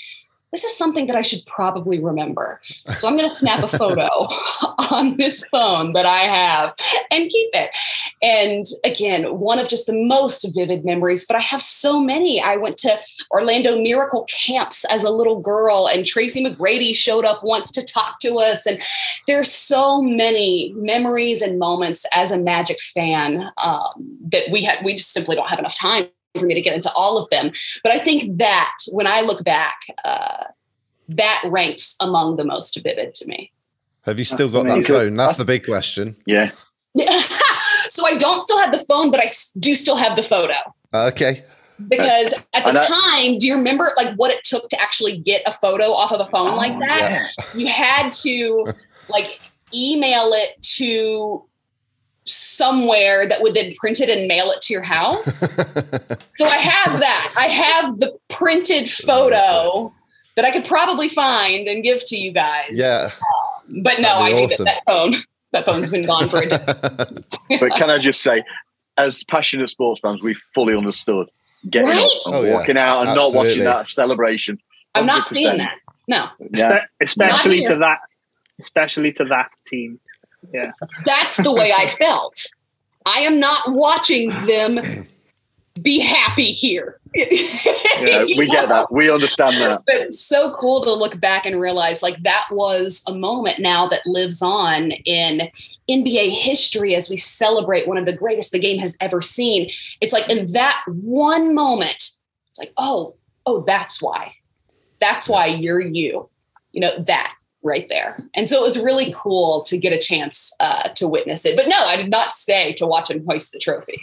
this 0.53 0.65
is 0.65 0.77
something 0.77 1.07
that 1.07 1.17
I 1.17 1.23
should 1.23 1.45
probably 1.47 1.99
remember. 1.99 2.61
So 2.95 3.09
I'm 3.09 3.17
going 3.17 3.29
to 3.29 3.35
snap 3.35 3.63
a 3.63 3.69
photo 3.69 4.05
on 4.91 5.17
this 5.17 5.45
phone 5.47 5.95
that 5.95 6.07
I 6.07 6.21
have 6.21 6.75
and 7.11 7.29
keep 7.29 7.51
it. 7.55 7.71
And 8.23 8.65
again, 8.85 9.25
one 9.39 9.59
of 9.59 9.67
just 9.67 9.87
the 9.87 9.95
most 9.95 10.47
vivid 10.55 10.85
memories, 10.85 11.27
but 11.27 11.37
I 11.37 11.41
have 11.41 11.63
so 11.63 12.01
many. 12.01 12.41
I 12.41 12.57
went 12.57 12.77
to 12.79 13.01
Orlando 13.31 13.81
Miracle 13.81 14.27
camps 14.31 14.85
as 14.93 15.03
a 15.03 15.11
little 15.11 15.41
girl, 15.41 15.89
and 15.93 16.07
Tracy 16.07 16.45
McGrady 16.45 16.95
showed 16.95 17.25
up 17.25 17.41
once 17.43 17.73
to 17.73 17.83
talk 17.83 18.21
to 18.21 18.37
us. 18.37 18.65
And 18.65 18.81
there's 19.27 19.51
so 19.51 20.01
many 20.01 20.73
memories 20.77 21.43
and 21.43 21.59
moments 21.59 22.07
as 22.13 22.31
a 22.31 22.39
Magic 22.39 22.81
fan 22.81 23.51
um, 23.63 24.19
that 24.29 24.45
we 24.53 24.63
had. 24.63 24.85
We 24.85 24.95
just 24.95 25.13
simply 25.13 25.35
don't 25.35 25.49
have 25.49 25.59
enough 25.59 25.75
time 25.75 26.07
for 26.39 26.47
me 26.47 26.55
to 26.55 26.61
get 26.61 26.75
into 26.75 26.91
all 26.95 27.19
of 27.19 27.29
them. 27.31 27.51
But 27.83 27.93
I 27.93 27.99
think 27.99 28.39
that 28.39 28.73
when 28.91 29.07
I 29.07 29.21
look 29.21 29.45
back, 29.45 29.81
uh, 30.05 30.45
that 31.09 31.43
ranks 31.47 31.97
among 32.01 32.37
the 32.37 32.45
most 32.45 32.79
vivid 32.83 33.15
to 33.15 33.27
me. 33.27 33.53
Have 34.03 34.19
you 34.19 34.25
still 34.25 34.51
got 34.51 34.67
that 34.67 34.85
phone? 34.85 35.15
That's 35.15 35.37
the 35.37 35.45
big 35.45 35.65
question. 35.65 36.17
Yeah. 36.27 36.51
so 37.89 38.07
I 38.07 38.17
don't 38.17 38.41
still 38.41 38.59
have 38.59 38.73
the 38.73 38.85
phone, 38.89 39.11
but 39.11 39.21
I 39.21 39.29
do 39.59 39.75
still 39.75 39.97
have 39.97 40.17
the 40.17 40.23
photo. 40.23 40.55
Okay. 40.93 41.43
because 41.89 42.35
at 42.55 42.65
the 42.65 42.73
time, 42.73 43.39
do 43.39 43.47
you 43.47 43.55
remember 43.55 43.89
like 43.97 44.15
what 44.17 44.33
it 44.33 44.43
took 44.45 44.69
to 44.71 44.81
actually 44.81 45.19
get 45.19 45.43
a 45.47 45.53
photo 45.53 45.93
off 45.93 46.13
of 46.13 46.21
a 46.21 46.27
phone 46.27 46.57
like 46.57 46.79
that? 46.81 47.11
yeah. 47.11 47.45
You 47.55 47.67
had 47.69 48.13
to 48.25 48.67
like 49.09 49.41
email 49.75 50.31
it 50.33 50.61
to 50.63 51.45
somewhere 52.25 53.27
that 53.29 53.43
would 53.43 53.55
then 53.55 53.71
print 53.79 54.01
it 54.01 54.09
and 54.09 54.27
mail 54.29 54.47
it 54.47 54.61
to 54.63 54.73
your 54.73 54.83
house. 54.83 55.27
so 56.37 56.47
I 56.47 56.57
have 56.57 57.01
that. 57.01 57.35
I 57.37 57.47
have 57.49 57.99
the 58.01 58.17
printed 58.29 58.89
photo 58.91 59.93
that 60.37 60.45
I 60.45 60.51
could 60.51 60.65
probably 60.65 61.09
find 61.09 61.67
and 61.69 61.83
give 61.83 62.03
to 62.07 62.17
you 62.17 62.33
guys. 62.33 62.71
yeah. 62.71 63.09
Um, 63.69 63.83
but 63.83 64.01
no, 64.01 64.09
I 64.09 64.31
That'd 64.33 64.37
think 64.37 64.53
awesome. 64.53 64.65
that, 64.67 64.75
that 64.87 64.93
phone 64.93 65.25
that 65.53 65.67
phone's 65.67 65.91
been 65.91 66.05
gone 66.07 66.29
for 66.29 66.39
a 66.39 66.47
day. 66.49 67.59
But 67.61 67.73
can 67.73 67.91
I 67.91 67.99
just 67.99 68.23
say, 68.23 68.43
as 68.97 69.23
passionate 69.25 69.69
sports 69.71 70.01
fans, 70.01 70.23
we 70.23 70.33
fully 70.35 70.75
understood 70.75 71.29
getting 71.69 71.89
Right? 71.91 71.99
up 72.05 72.11
and 72.27 72.35
Oh, 72.35 72.43
yeah. 72.43 72.55
walking 72.55 72.77
out 72.79 73.07
and 73.07 73.15
not 73.15 73.35
watching 73.35 73.65
that 73.65 73.89
celebration. 73.91 74.59
I'm 74.95 75.07
not 75.07 75.25
seeing 75.27 75.59
that. 75.59 75.77
No. 76.09 76.27
Yeah. 76.55 76.71
Espe- 76.73 76.85
especially 77.03 77.65
to 77.67 77.77
that, 77.77 77.99
especially 78.61 79.13
to 79.13 79.25
that 79.27 79.51
team. 79.67 80.01
Yeah, 80.53 80.73
That's 81.05 81.37
the 81.39 81.53
way 81.53 81.73
I 81.77 81.89
felt. 81.99 82.47
I 83.07 83.21
am 83.21 83.41
not 83.41 83.73
watching 83.73 84.31
them 84.47 85.07
be 85.81 86.01
happy 86.01 86.53
here. 86.53 87.01
Yeah, 87.15 88.25
we 88.37 88.47
get 88.47 88.69
that. 88.69 88.93
We 88.93 89.11
understand 89.11 89.57
that. 89.57 89.83
But 89.87 89.97
it's 89.97 90.21
so 90.21 90.55
cool 90.59 90.83
to 90.85 90.93
look 90.93 91.19
back 91.21 91.47
and 91.47 91.61
realize 91.61 92.03
like 92.03 92.23
that 92.23 92.47
was 92.51 93.03
a 93.09 93.15
moment 93.15 93.59
now 93.59 93.87
that 93.89 94.07
lives 94.07 94.43
on 94.43 94.93
in 95.05 95.51
NBA 95.91 96.31
history 96.31 96.95
as 96.95 97.11
we 97.11 97.17
celebrate 97.17 97.89
one 97.89 97.99
of 97.99 98.07
the 98.07 98.17
greatest 98.17 98.53
the 98.53 98.59
game 98.59 98.79
has 98.79 98.97
ever 99.01 99.21
seen. 99.21 99.71
It's 100.01 100.13
like 100.13 100.31
in 100.31 100.51
that 100.53 100.83
one 100.87 101.55
moment, 101.55 102.13
it's 102.51 102.59
like, 102.59 102.73
oh, 102.77 103.17
oh, 103.47 103.63
that's 103.67 104.03
why. 104.03 104.35
That's 105.01 105.29
why 105.29 105.47
you're 105.47 105.81
you. 105.81 106.29
You 106.73 106.81
know, 106.81 106.99
that 107.01 107.35
right 107.63 107.89
there. 107.89 108.17
And 108.35 108.49
so 108.49 108.59
it 108.59 108.63
was 108.63 108.79
really 108.83 109.15
cool 109.17 109.63
to 109.63 109.79
get 109.79 109.93
a 109.93 109.99
chance 109.99 110.55
uh, 110.61 110.89
to 110.91 111.09
witness 111.09 111.45
it. 111.45 111.57
But 111.57 111.69
no, 111.69 111.77
I 111.79 111.97
did 111.97 112.11
not 112.11 112.33
stay 112.33 112.73
to 112.75 112.87
watch 112.87 113.11
him 113.11 113.25
hoist 113.27 113.53
the 113.53 113.59
trophy. 113.59 114.01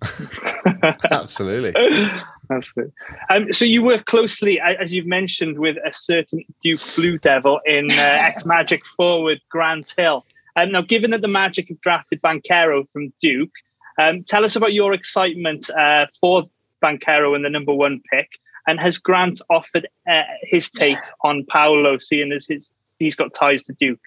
Absolutely. 1.10 1.74
absolutely. 2.50 2.92
Um, 3.30 3.52
so 3.52 3.64
you 3.64 3.82
work 3.82 4.06
closely, 4.06 4.60
as 4.60 4.94
you've 4.94 5.06
mentioned, 5.06 5.58
with 5.58 5.76
a 5.84 5.92
certain 5.92 6.44
Duke 6.62 6.80
Blue 6.94 7.18
Devil 7.18 7.60
in 7.66 7.90
uh, 7.90 7.94
ex 7.98 8.44
Magic 8.44 8.84
forward 8.84 9.40
Grant 9.48 9.94
Hill. 9.96 10.24
Um, 10.56 10.72
now, 10.72 10.82
given 10.82 11.10
that 11.12 11.20
the 11.20 11.28
Magic 11.28 11.68
have 11.68 11.80
drafted 11.80 12.20
Banchero 12.22 12.88
from 12.92 13.12
Duke, 13.20 13.52
um, 14.00 14.24
tell 14.24 14.44
us 14.44 14.56
about 14.56 14.72
your 14.72 14.92
excitement 14.92 15.70
uh, 15.70 16.06
for 16.20 16.44
Banchero 16.82 17.34
and 17.34 17.44
the 17.44 17.50
number 17.50 17.74
one 17.74 18.00
pick. 18.10 18.28
And 18.66 18.78
has 18.78 18.98
Grant 18.98 19.40
offered 19.48 19.88
uh, 20.08 20.22
his 20.42 20.70
take 20.70 20.98
on 21.22 21.46
Paolo, 21.48 21.98
seeing 21.98 22.32
as 22.32 22.46
his 22.46 22.70
he's 22.98 23.14
got 23.14 23.34
ties 23.34 23.62
to 23.64 23.72
Duke? 23.74 24.00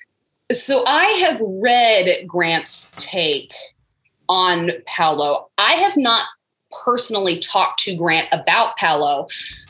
So 0.51 0.84
I 0.86 1.06
have 1.06 1.39
read 1.41 2.27
Grant's 2.27 2.91
take 2.97 3.54
on 4.27 4.71
Paolo. 4.86 5.49
I 5.58 5.73
have 5.73 5.95
not 5.95 6.25
personally 6.84 7.38
talked 7.39 7.80
to 7.80 7.95
Grant 7.95 8.27
about 8.32 8.77
Paolo, 8.77 9.27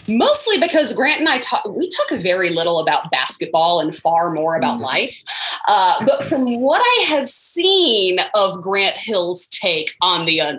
mostly 0.08 0.60
because 0.60 0.94
Grant 0.94 1.20
and 1.20 1.30
I 1.30 1.40
talk 1.40 1.66
we 1.66 1.90
talk 1.90 2.20
very 2.20 2.50
little 2.50 2.80
about 2.80 3.10
basketball 3.12 3.80
and 3.80 3.96
far 3.96 4.32
more 4.32 4.56
about 4.56 4.80
life. 4.80 5.24
Uh, 5.68 6.06
but 6.06 6.24
from 6.24 6.62
what 6.62 6.82
I 6.82 7.06
have 7.08 7.28
seen 7.28 8.18
of 8.36 8.62
Grant 8.62 8.96
Hill's 8.98 9.48
take 9.48 9.96
on 10.02 10.26
the 10.26 10.42
uh, 10.42 10.56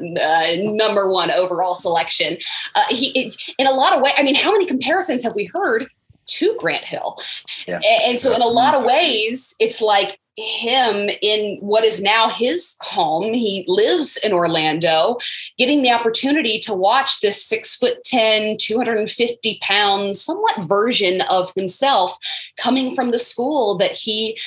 number 0.58 1.10
one 1.10 1.30
overall 1.30 1.74
selection, 1.74 2.38
uh, 2.74 2.84
he 2.88 3.10
it, 3.10 3.54
in 3.58 3.66
a 3.66 3.72
lot 3.72 3.94
of 3.94 4.02
ways. 4.02 4.14
I 4.16 4.22
mean, 4.22 4.34
how 4.34 4.52
many 4.52 4.66
comparisons 4.66 5.22
have 5.22 5.34
we 5.34 5.50
heard 5.52 5.86
to 6.38 6.56
Grant 6.58 6.84
Hill? 6.84 7.18
Yeah. 7.66 7.80
And, 8.06 8.18
so, 8.18 8.34
in 8.34 8.40
a 8.42 8.46
lot 8.46 8.74
of 8.74 8.84
ways, 8.84 9.54
it's 9.60 9.80
like 9.80 10.18
him 10.36 11.10
in 11.20 11.58
what 11.60 11.84
is 11.84 12.00
now 12.00 12.28
his 12.28 12.76
home. 12.80 13.34
He 13.34 13.64
lives 13.68 14.16
in 14.24 14.32
Orlando, 14.32 15.18
getting 15.58 15.82
the 15.82 15.92
opportunity 15.92 16.58
to 16.60 16.72
watch 16.72 17.20
this 17.20 17.44
six 17.44 17.76
foot 17.76 18.02
10, 18.04 18.56
250 18.58 19.58
pounds, 19.60 20.22
somewhat 20.22 20.66
version 20.66 21.20
of 21.30 21.52
himself 21.54 22.16
coming 22.56 22.94
from 22.94 23.10
the 23.10 23.18
school 23.18 23.76
that 23.76 23.90
he, 23.90 24.38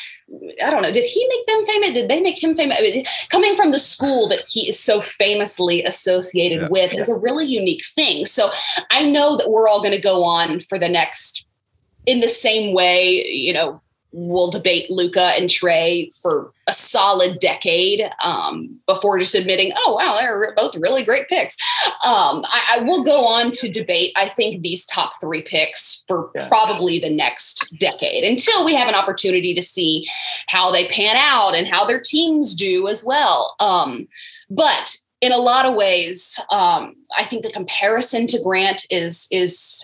I 0.63 0.71
don't 0.71 0.81
know, 0.81 0.91
did 0.91 1.05
he 1.05 1.27
make 1.27 1.45
them 1.45 1.65
famous? 1.67 1.91
Did 1.91 2.09
they 2.09 2.19
make 2.19 2.41
him 2.41 2.55
famous? 2.55 2.79
I 2.79 2.81
mean, 2.81 3.05
Coming 3.29 3.55
from 3.55 3.71
the 3.71 3.79
school 3.79 4.27
that 4.29 4.43
he 4.47 4.67
is 4.67 4.79
so 4.79 5.01
famously 5.01 5.83
associated 5.83 6.61
Yeah. 6.61 6.67
with 6.71 6.93
is 6.93 7.09
a 7.09 7.15
really 7.15 7.45
unique 7.45 7.85
thing. 7.85 8.25
So 8.25 8.49
I 8.89 9.05
know 9.05 9.37
that 9.37 9.49
we're 9.51 9.67
all 9.67 9.81
going 9.81 9.91
to 9.91 10.01
go 10.01 10.23
on 10.23 10.59
for 10.61 10.79
the 10.79 10.89
next 10.89 11.44
in 12.05 12.19
the 12.19 12.29
same 12.29 12.73
way, 12.73 13.25
you 13.27 13.53
know, 13.53 13.81
we'll 14.17 14.49
debate 14.49 14.89
Luka 14.89 15.31
and 15.35 15.49
Trae 15.49 16.09
for 16.21 16.53
a 16.67 16.73
solid 16.73 17.37
decade 17.39 18.09
um, 18.23 18.79
before 18.87 19.19
just 19.19 19.35
admitting, 19.35 19.73
oh, 19.75 19.95
wow, 19.95 20.15
they're 20.17 20.53
both 20.55 20.73
really 20.77 21.03
great 21.03 21.27
picks. 21.27 21.57
Um, 22.05 22.41
I, 22.45 22.77
I 22.77 22.83
will 22.83 23.03
go 23.03 23.25
on 23.25 23.51
to 23.51 23.69
debate, 23.69 24.13
I 24.15 24.29
think, 24.29 24.61
these 24.61 24.85
top 24.85 25.19
three 25.19 25.41
picks 25.41 26.05
for 26.07 26.31
Yeah. 26.33 26.47
probably 26.47 26.97
the 26.97 27.09
next 27.09 27.73
decade 27.77 28.23
until 28.23 28.63
we 28.63 28.73
have 28.73 28.87
an 28.87 28.95
opportunity 28.95 29.53
to 29.53 29.61
see 29.61 30.07
how 30.47 30.71
they 30.71 30.87
pan 30.87 31.17
out 31.17 31.53
and 31.53 31.67
how 31.67 31.83
their 31.85 31.99
teams 31.99 32.55
do 32.55 32.87
as 32.87 33.03
well. 33.05 33.53
Um, 33.59 34.07
but 34.49 34.95
in 35.19 35.33
a 35.33 35.37
lot 35.37 35.65
of 35.65 35.75
ways, 35.75 36.39
um, 36.51 36.95
I 37.17 37.25
think 37.25 37.43
the 37.43 37.51
comparison 37.51 38.27
to 38.27 38.41
Grant 38.41 38.85
is 38.91 39.27
is 39.31 39.83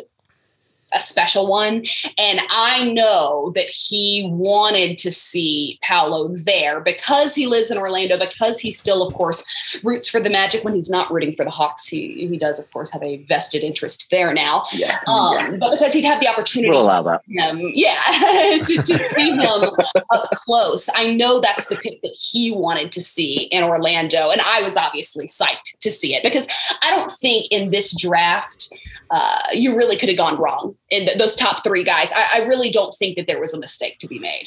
a 0.93 0.99
special 0.99 1.47
one. 1.49 1.83
And 2.17 2.39
I 2.49 2.91
know 2.93 3.51
that 3.55 3.69
he 3.69 4.27
wanted 4.31 4.97
to 4.99 5.11
see 5.11 5.79
Paolo 5.81 6.29
there 6.45 6.79
because 6.81 7.35
he 7.35 7.47
lives 7.47 7.71
in 7.71 7.77
Orlando, 7.77 8.17
because 8.17 8.59
he 8.59 8.71
still, 8.71 9.05
of 9.07 9.13
course, 9.13 9.43
roots 9.83 10.09
for 10.09 10.19
the 10.19 10.29
Magic 10.29 10.63
when 10.63 10.73
he's 10.73 10.89
not 10.89 11.11
rooting 11.11 11.33
for 11.33 11.43
the 11.43 11.51
Hawks. 11.51 11.87
He, 11.87 12.27
he 12.27 12.37
does, 12.37 12.59
of 12.59 12.71
course, 12.71 12.91
have 12.91 13.03
a 13.03 13.17
vested 13.23 13.63
interest 13.63 14.09
there 14.11 14.33
now. 14.33 14.63
Yeah. 14.73 14.97
Um, 15.07 15.59
But 15.59 15.71
because 15.71 15.93
he'd 15.93 16.05
have 16.05 16.19
the 16.21 16.27
opportunity 16.27 16.71
We'll 16.71 16.83
to 16.83 16.89
allow 16.89 17.03
that. 17.03 17.21
see 17.27 17.37
him, 17.37 17.57
yeah, 17.73 18.01
to, 18.63 18.81
to 18.83 18.97
see 18.97 19.29
him 19.31 19.39
up 19.39 20.29
close. 20.31 20.89
I 20.95 21.13
know 21.13 21.39
that's 21.39 21.67
the 21.67 21.75
pick 21.77 22.01
that 22.01 22.15
he 22.19 22.51
wanted 22.51 22.91
to 22.93 23.01
see 23.01 23.43
in 23.51 23.63
Orlando. 23.63 24.29
And 24.29 24.41
I 24.45 24.61
was 24.61 24.77
obviously 24.77 25.27
psyched 25.27 25.77
to 25.79 25.91
see 25.91 26.15
it 26.15 26.23
because 26.23 26.47
I 26.81 26.91
don't 26.91 27.11
think 27.11 27.47
in 27.51 27.69
this 27.69 27.99
draft, 27.99 28.71
uh, 29.09 29.39
you 29.53 29.75
really 29.75 29.97
could 29.97 30.09
have 30.09 30.17
gone 30.17 30.37
wrong 30.39 30.75
in 30.91 31.05
th- 31.07 31.17
those 31.17 31.35
top 31.35 31.63
three 31.63 31.83
guys. 31.83 32.11
I, 32.15 32.41
I 32.41 32.45
really 32.45 32.69
don't 32.69 32.93
think 32.93 33.17
that 33.17 33.25
there 33.25 33.39
was 33.39 33.53
a 33.53 33.59
mistake 33.59 33.97
to 33.99 34.07
be 34.07 34.19
made. 34.19 34.45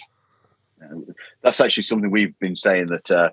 That's 1.42 1.60
actually 1.60 1.82
something 1.82 2.10
we've 2.10 2.38
been 2.38 2.56
saying 2.56 2.86
that 2.86 3.10
uh, 3.10 3.30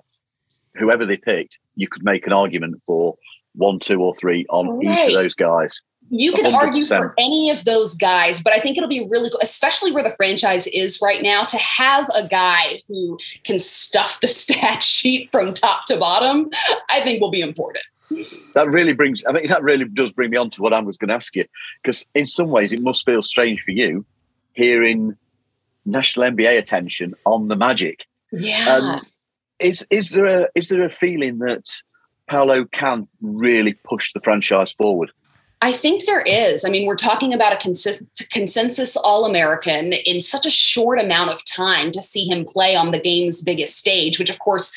whoever 0.74 1.06
they 1.06 1.18
picked, 1.18 1.58
you 1.76 1.86
could 1.86 2.02
make 2.02 2.26
an 2.26 2.32
argument 2.32 2.82
for 2.86 3.16
one, 3.54 3.78
two, 3.78 4.00
or 4.00 4.14
three 4.14 4.46
on 4.48 4.82
each 4.82 5.08
of 5.08 5.12
those 5.12 5.34
guys. 5.34 5.82
You 6.08 6.32
can 6.32 6.54
argue 6.54 6.82
100%. 6.82 6.98
for 6.98 7.14
any 7.18 7.50
of 7.50 7.64
those 7.64 7.94
guys, 7.94 8.42
but 8.42 8.52
I 8.52 8.58
think 8.58 8.76
it'll 8.76 8.88
be 8.88 9.06
really 9.10 9.30
cool, 9.30 9.38
especially 9.42 9.92
where 9.92 10.02
the 10.02 10.10
franchise 10.10 10.66
is 10.66 11.00
right 11.00 11.22
now, 11.22 11.44
to 11.44 11.56
have 11.56 12.06
a 12.16 12.26
guy 12.26 12.82
who 12.88 13.18
can 13.44 13.58
stuff 13.58 14.20
the 14.20 14.28
stat 14.28 14.82
sheet 14.82 15.30
from 15.30 15.54
top 15.54 15.86
to 15.86 15.96
bottom. 15.96 16.50
I 16.90 17.00
think 17.00 17.20
will 17.20 17.30
be 17.30 17.40
important. 17.40 17.84
That 18.54 18.68
really 18.68 18.92
brings, 18.92 19.24
I 19.26 19.32
mean, 19.32 19.46
that 19.46 19.62
really 19.62 19.86
does 19.86 20.12
bring 20.12 20.30
me 20.30 20.36
on 20.36 20.50
to 20.50 20.62
what 20.62 20.74
I 20.74 20.80
was 20.80 20.96
going 20.96 21.08
to 21.08 21.14
ask 21.14 21.34
you. 21.34 21.44
Because 21.82 22.06
in 22.14 22.26
some 22.26 22.50
ways, 22.50 22.72
it 22.72 22.82
must 22.82 23.04
feel 23.06 23.22
strange 23.22 23.62
for 23.62 23.70
you 23.70 24.04
hearing 24.52 25.16
national 25.84 26.30
NBA 26.30 26.58
attention 26.58 27.14
on 27.24 27.48
the 27.48 27.56
Magic. 27.56 28.04
Yeah. 28.32 28.92
And 28.94 29.12
is 29.58 29.86
is 29.90 30.10
there 30.10 30.26
a 30.26 30.48
is 30.54 30.68
there 30.68 30.84
a 30.84 30.90
feeling 30.90 31.38
that 31.38 31.68
Paolo 32.28 32.64
can 32.66 33.08
really 33.20 33.74
push 33.84 34.12
the 34.12 34.20
franchise 34.20 34.72
forward? 34.72 35.10
I 35.64 35.70
think 35.70 36.06
there 36.06 36.22
is. 36.22 36.64
I 36.64 36.70
mean, 36.70 36.88
we're 36.88 36.96
talking 36.96 37.32
about 37.32 37.52
a 37.52 37.56
consen- 37.56 38.04
consensus 38.32 38.96
All 38.96 39.24
American 39.24 39.92
in 39.92 40.20
such 40.20 40.44
a 40.44 40.50
short 40.50 40.98
amount 40.98 41.30
of 41.30 41.44
time 41.44 41.92
to 41.92 42.02
see 42.02 42.24
him 42.24 42.44
play 42.44 42.74
on 42.74 42.90
the 42.90 42.98
game's 42.98 43.42
biggest 43.42 43.78
stage, 43.78 44.18
which, 44.18 44.28
of 44.28 44.40
course, 44.40 44.76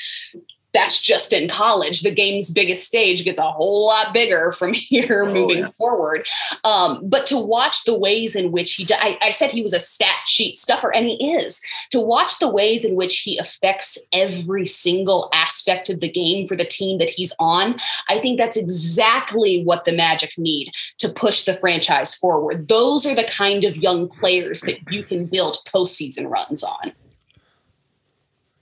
that's 0.76 1.02
just 1.02 1.32
in 1.34 1.48
college. 1.48 2.02
The 2.02 2.12
game's 2.12 2.52
biggest 2.52 2.84
stage 2.84 3.24
gets 3.24 3.40
a 3.40 3.44
whole 3.44 3.88
lot 3.88 4.14
bigger 4.14 4.52
from 4.52 4.74
here 4.74 5.24
Oh, 5.26 5.34
moving 5.34 5.60
yeah. 5.60 5.66
forward. 5.80 6.28
Um, 6.64 7.00
but 7.04 7.26
to 7.28 7.38
watch 7.38 7.86
the 7.86 7.98
ways 7.98 8.36
in 8.36 8.52
which 8.52 8.76
he, 8.76 8.88
I 8.94 9.32
said 9.32 9.52
he 9.52 9.62
was 9.62 9.74
a 9.74 9.80
stat 9.80 10.16
sheet 10.28 10.58
stuffer, 10.58 10.94
and 10.94 11.08
he 11.08 11.34
is. 11.34 11.62
To 11.92 12.00
watch 12.02 12.40
the 12.40 12.52
ways 12.52 12.84
in 12.84 12.96
which 12.96 13.20
he 13.20 13.38
affects 13.38 13.98
every 14.12 14.66
single 14.66 15.30
aspect 15.34 15.90
of 15.90 16.02
the 16.02 16.12
game 16.12 16.46
for 16.46 16.56
the 16.56 16.66
team 16.66 17.00
that 17.00 17.10
he's 17.10 17.34
on, 17.40 17.76
I 18.10 18.20
think 18.20 18.38
that's 18.38 18.58
exactly 18.58 19.64
what 19.64 19.86
the 19.86 19.94
Magic 19.94 20.32
need 20.38 20.72
to 20.98 21.08
push 21.10 21.44
the 21.44 21.54
franchise 21.54 22.14
forward. 22.14 22.68
Those 22.68 23.06
are 23.06 23.16
the 23.16 23.24
kind 23.24 23.64
of 23.64 23.78
young 23.78 24.10
players 24.10 24.62
that 24.62 24.92
you 24.92 25.04
can 25.04 25.26
build 25.26 25.58
postseason 25.74 26.30
runs 26.30 26.64
on. 26.64 26.92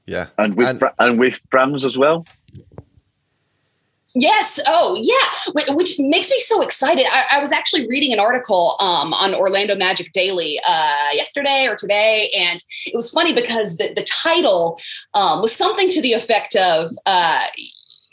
Yeah. 0.06 0.28
And 0.38 0.56
with 0.56 0.68
And- 0.70 0.80
Fra- 0.80 0.94
and 1.00 1.20
with 1.20 1.40
Franz 1.50 1.86
as 1.86 1.98
well. 1.98 2.26
Yes. 4.16 4.60
Oh, 4.68 4.96
yeah. 5.02 5.74
Which 5.74 5.96
makes 5.98 6.30
me 6.30 6.38
so 6.38 6.62
excited. 6.62 7.08
I, 7.12 7.38
I 7.38 7.40
was 7.40 7.52
actually 7.52 7.88
reading 7.88 8.14
an 8.14 8.20
article 8.20 8.76
um, 8.80 9.12
on 9.12 9.34
Orlando 9.34 9.76
Magic 9.76 10.12
Daily 10.12 10.60
uh, 10.70 11.08
yesterday 11.14 11.66
or 11.68 11.76
today, 11.76 12.30
and 12.38 12.64
it 12.86 12.96
was 12.96 13.10
funny 13.10 13.34
because 13.34 13.78
the, 13.78 13.92
the 13.96 14.04
title 14.04 14.80
um, 15.16 15.42
was 15.42 15.52
something 15.52 15.90
to 15.90 16.00
the 16.00 16.14
effect 16.14 16.56
of, 16.56 16.92
uh, 17.08 17.42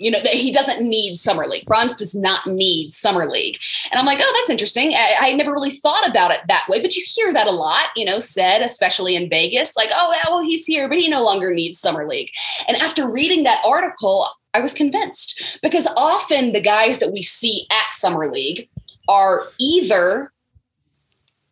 you 0.01 0.11
know, 0.11 0.19
that 0.19 0.33
he 0.33 0.51
doesn't 0.51 0.87
need 0.87 1.15
summer 1.15 1.47
league. 1.47 1.65
Franz 1.67 1.95
does 1.95 2.15
not 2.15 2.47
need 2.47 2.91
summer 2.91 3.31
league. 3.31 3.59
And 3.93 4.01
I'm 4.01 4.07
like, 4.07 4.19
oh, 4.21 4.33
that's 4.35 4.49
interesting. 4.49 4.95
I, 4.95 5.15
I, 5.21 5.33
never 5.35 5.53
really 5.53 5.71
thought 5.71 6.09
about 6.09 6.31
it 6.31 6.41
that 6.49 6.65
way, 6.71 6.81
but 6.81 6.97
you 6.97 7.05
hear 7.07 7.35
that 7.35 7.47
a 7.47 7.53
lot, 7.53 7.89
you 7.95 8.07
know, 8.07 8.19
said, 8.19 8.63
especially 8.63 9.15
in 9.15 9.29
Vegas, 9.29 9.77
like, 9.77 9.91
oh, 9.95 10.13
yeah, 10.17 10.31
well, 10.31 10.43
he's 10.43 10.65
here, 10.65 10.89
but 10.89 10.99
he 10.99 11.09
no 11.09 11.23
longer 11.23 11.53
needs 11.53 11.79
summer 11.79 12.07
league. 12.07 12.31
And 12.67 12.79
after 12.79 13.11
reading 13.11 13.45
that 13.45 13.63
article, 13.69 14.25
I 14.55 14.61
was 14.61 14.73
convinced 14.73 15.43
because 15.63 15.87
often 15.99 16.53
the 16.53 16.63
guys 16.63 16.99
that 16.99 17.13
we 17.13 17.21
see 17.21 17.67
at 17.71 17.95
summer 17.95 18.27
league 18.27 18.71
are 19.07 19.43
either 19.61 20.33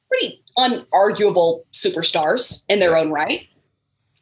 pretty 0.09 0.43
unarguable 0.57 1.65
superstars 1.73 2.65
in 2.71 2.79
their 2.79 2.97
own 2.97 3.11
right 3.11 3.47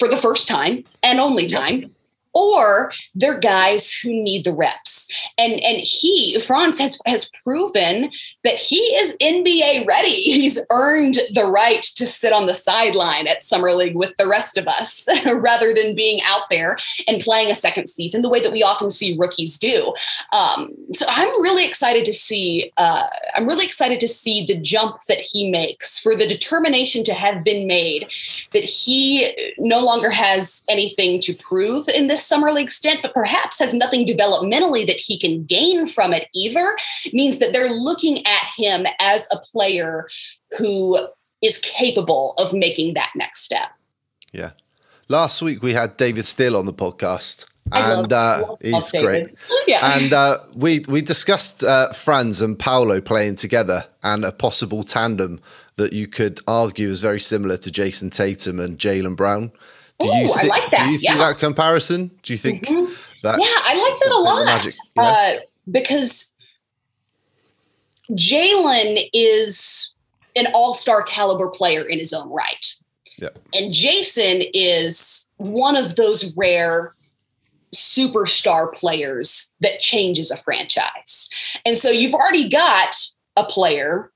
for 0.00 0.08
the 0.08 0.16
first 0.16 0.48
time 0.48 0.84
and 1.02 1.20
only 1.20 1.46
time 1.46 1.94
or 2.36 2.92
they're 3.14 3.38
guys 3.38 3.90
who 3.92 4.10
need 4.10 4.44
the 4.44 4.52
reps. 4.52 5.10
And 5.38 5.52
and 5.52 5.78
he 5.82 6.38
Franz 6.38 6.78
has 6.78 7.00
has 7.06 7.30
proven 7.42 8.10
that 8.44 8.54
he 8.54 8.76
is 8.76 9.16
NBA 9.22 9.86
ready. 9.86 10.08
He's 10.08 10.60
earned 10.70 11.18
the 11.32 11.46
right 11.46 11.80
to 11.82 12.06
sit 12.06 12.34
on 12.34 12.46
the 12.46 12.54
sideline 12.54 13.26
at 13.26 13.42
summer 13.42 13.72
league 13.72 13.96
with 13.96 14.14
the 14.16 14.26
rest 14.26 14.58
of 14.58 14.66
us 14.68 15.08
rather 15.24 15.72
than 15.72 15.94
being 15.94 16.20
out 16.24 16.42
there 16.50 16.76
and 17.08 17.22
playing 17.22 17.50
a 17.50 17.54
second 17.54 17.88
season 17.88 18.20
the 18.20 18.28
way 18.28 18.40
that 18.40 18.52
we 18.52 18.62
often 18.62 18.90
see 18.90 19.16
rookies 19.16 19.56
do. 19.56 19.94
Um, 20.32 20.74
so 20.92 21.06
I'm 21.08 21.28
really 21.40 21.64
excited 21.64 22.04
to 22.04 22.12
see. 22.12 22.70
Uh, 22.76 23.06
I'm 23.34 23.46
really 23.46 23.64
excited 23.64 23.98
to 24.00 24.08
see 24.08 24.44
the 24.44 24.60
jump 24.60 24.96
that 25.08 25.20
he 25.20 25.50
makes 25.50 25.98
for 25.98 26.14
the 26.14 26.26
determination 26.26 27.02
to 27.04 27.14
have 27.14 27.42
been 27.42 27.66
made 27.66 28.12
that 28.52 28.64
he 28.64 29.54
no 29.58 29.80
longer 29.80 30.10
has 30.10 30.64
anything 30.68 31.20
to 31.20 31.34
prove 31.34 31.88
in 31.88 32.08
this 32.08 32.25
summer 32.26 32.50
league 32.50 32.70
stint, 32.70 33.00
but 33.02 33.14
perhaps 33.14 33.58
has 33.58 33.74
nothing 33.74 34.04
developmentally 34.06 34.86
that 34.86 34.96
he 34.96 35.18
can 35.18 35.44
gain 35.44 35.86
from 35.86 36.12
it 36.12 36.28
either, 36.34 36.76
means 37.12 37.38
that 37.38 37.52
they're 37.52 37.70
looking 37.70 38.18
at 38.26 38.44
him 38.56 38.86
as 39.00 39.28
a 39.32 39.38
player 39.38 40.08
who 40.58 40.98
is 41.42 41.58
capable 41.58 42.34
of 42.38 42.52
making 42.52 42.94
that 42.94 43.10
next 43.14 43.42
step. 43.42 43.70
Yeah. 44.32 44.50
Last 45.08 45.40
week 45.42 45.62
we 45.62 45.72
had 45.72 45.96
David 45.96 46.26
Steele 46.26 46.56
on 46.56 46.66
the 46.66 46.72
podcast. 46.72 47.46
and 47.72 48.12
uh, 48.12 48.56
he's 48.60 48.90
great. 48.92 49.26
yeah. 49.66 49.98
And 49.98 50.12
uh, 50.12 50.38
we 50.54 50.84
we 50.88 51.00
discussed 51.00 51.64
uh, 51.64 51.92
Franz 51.92 52.40
and 52.40 52.58
Paolo 52.58 53.00
playing 53.00 53.36
together 53.36 53.84
and 54.04 54.24
a 54.24 54.30
possible 54.30 54.84
tandem 54.84 55.40
that 55.76 55.92
you 55.92 56.06
could 56.06 56.40
argue 56.46 56.88
is 56.88 57.02
very 57.02 57.20
similar 57.20 57.56
to 57.58 57.70
Jayson 57.70 58.10
Tatum 58.10 58.60
and 58.60 58.78
Jaylen 58.78 59.16
Brown. 59.16 59.52
Do 59.98 60.08
you 60.08 60.28
see, 60.28 60.46
I 60.46 60.58
like 60.58 60.70
that. 60.70 60.84
Do 60.86 60.90
you 60.92 60.98
see 60.98 61.06
yeah. 61.06 61.18
that 61.18 61.38
comparison? 61.38 62.10
Do 62.22 62.32
you 62.32 62.38
think 62.38 62.66
mm-hmm. 62.66 62.92
that? 63.22 63.38
Yeah, 63.40 63.46
I 63.46 63.82
like 63.82 63.98
that 63.98 64.12
a 64.14 64.20
lot. 64.20 64.44
Magic, 64.44 64.74
yeah? 64.94 65.02
uh, 65.02 65.32
because 65.70 66.34
Jaylen 68.10 68.98
is 69.12 69.94
an 70.36 70.46
all-star 70.54 71.02
caliber 71.02 71.50
player 71.50 71.82
in 71.82 71.98
his 71.98 72.12
own 72.12 72.30
right. 72.30 72.74
Yeah. 73.18 73.30
And 73.54 73.72
Jayson 73.72 74.44
is 74.52 75.28
one 75.38 75.76
of 75.76 75.96
those 75.96 76.36
rare 76.36 76.94
superstar 77.74 78.72
players 78.74 79.52
that 79.60 79.80
changes 79.80 80.30
a 80.30 80.36
franchise. 80.36 81.30
And 81.64 81.78
so 81.78 81.88
you've 81.90 82.14
already 82.14 82.48
got 82.48 82.94
a 83.36 83.44
player 83.44 84.12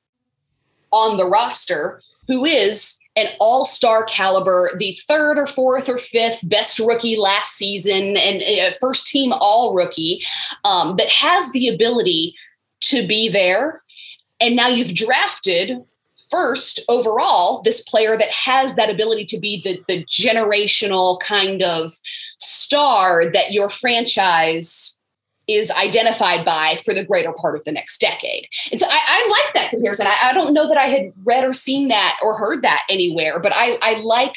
on 0.92 1.16
the 1.16 1.24
roster 1.24 2.02
who 2.28 2.44
is 2.44 2.99
an 3.16 3.26
all-star 3.40 4.04
caliber, 4.04 4.70
the 4.78 4.96
third 5.08 5.38
or 5.38 5.46
fourth 5.46 5.88
or 5.88 5.98
fifth 5.98 6.48
best 6.48 6.78
rookie 6.78 7.16
last 7.16 7.56
season, 7.56 8.16
and 8.16 8.42
a 8.42 8.70
first 8.80 9.06
team 9.08 9.32
all 9.32 9.74
rookie 9.74 10.22
um, 10.64 10.96
has 11.10 11.50
the 11.52 11.68
ability 11.68 12.34
to 12.80 13.06
be 13.06 13.28
there. 13.28 13.82
And 14.40 14.56
now 14.56 14.68
you've 14.68 14.94
drafted 14.94 15.84
first 16.30 16.80
overall 16.88 17.60
this 17.62 17.82
player 17.82 18.16
that 18.16 18.30
has 18.30 18.76
that 18.76 18.88
ability 18.88 19.26
to 19.26 19.40
be 19.40 19.60
the, 19.62 19.82
the 19.88 20.04
generational 20.04 21.18
kind 21.20 21.62
of 21.62 21.90
star 22.38 23.24
that 23.32 23.50
your 23.50 23.68
franchise 23.68 24.96
is 25.54 25.70
identified 25.70 26.44
by 26.44 26.76
for 26.84 26.94
the 26.94 27.04
greater 27.04 27.32
part 27.32 27.56
of 27.56 27.64
the 27.64 27.72
next 27.72 28.00
decade. 28.00 28.48
And 28.70 28.80
so 28.80 28.86
I, 28.88 29.00
I 29.06 29.28
like 29.28 29.54
that 29.54 29.70
comparison. 29.70 30.06
I, 30.06 30.30
I, 30.30 30.32
don't 30.32 30.52
know 30.54 30.68
that 30.68 30.78
I 30.78 30.86
had 30.86 31.12
read 31.24 31.44
or 31.44 31.52
seen 31.52 31.88
that 31.88 32.18
or 32.22 32.38
heard 32.38 32.62
that 32.62 32.84
anywhere, 32.88 33.38
but 33.38 33.52
I, 33.54 33.76
I 33.82 34.00
like 34.00 34.36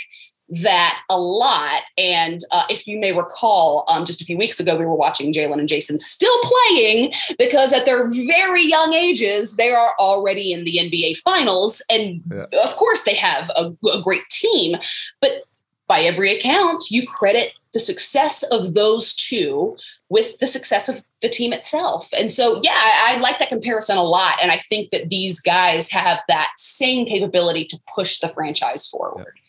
that 0.61 1.01
a 1.09 1.17
lot. 1.17 1.81
And 1.97 2.39
uh, 2.51 2.63
if 2.69 2.85
you 2.87 2.99
may 2.99 3.11
recall, 3.11 3.85
um, 3.87 4.05
just 4.05 4.21
a 4.21 4.25
few 4.25 4.37
weeks 4.37 4.59
ago, 4.59 4.75
we 4.75 4.85
were 4.85 4.95
watching 4.95 5.33
Jaylen 5.33 5.59
and 5.59 5.69
Jayson 5.69 5.99
still 5.99 6.35
playing 6.43 7.13
because 7.37 7.73
at 7.73 7.85
their 7.85 8.09
very 8.09 8.63
young 8.63 8.93
ages, 8.93 9.55
they 9.55 9.71
are 9.71 9.91
already 9.99 10.51
in 10.51 10.63
the 10.65 10.77
NBA 10.77 11.17
finals. 11.17 11.83
And 11.89 12.21
yeah. 12.31 12.45
of 12.63 12.75
course, 12.75 13.03
they 13.03 13.15
have 13.15 13.49
a, 13.55 13.73
a 13.87 14.01
great 14.01 14.27
team. 14.29 14.77
But 15.21 15.43
by 15.87 16.01
every 16.01 16.31
account, 16.31 16.85
you 16.89 17.05
credit 17.05 17.53
the 17.73 17.79
success 17.79 18.43
of 18.43 18.73
those 18.73 19.15
two 19.15 19.75
with 20.13 20.37
the 20.37 20.45
success 20.45 20.87
of 20.87 21.03
the 21.23 21.27
team 21.27 21.51
itself. 21.53 22.07
And 22.17 22.29
so, 22.29 22.61
yeah, 22.61 22.75
I, 22.75 23.15
I, 23.15 23.19
like 23.19 23.39
that 23.39 23.49
comparison 23.49 23.97
a 23.97 24.03
lot. 24.03 24.35
And 24.39 24.51
I 24.51 24.59
think 24.59 24.91
that 24.91 25.09
these 25.09 25.41
guys 25.41 25.89
have 25.89 26.21
that 26.27 26.51
same 26.55 27.07
capability 27.07 27.65
to 27.65 27.79
push 27.95 28.19
the 28.19 28.29
franchise 28.29 28.85
forward. 28.85 29.39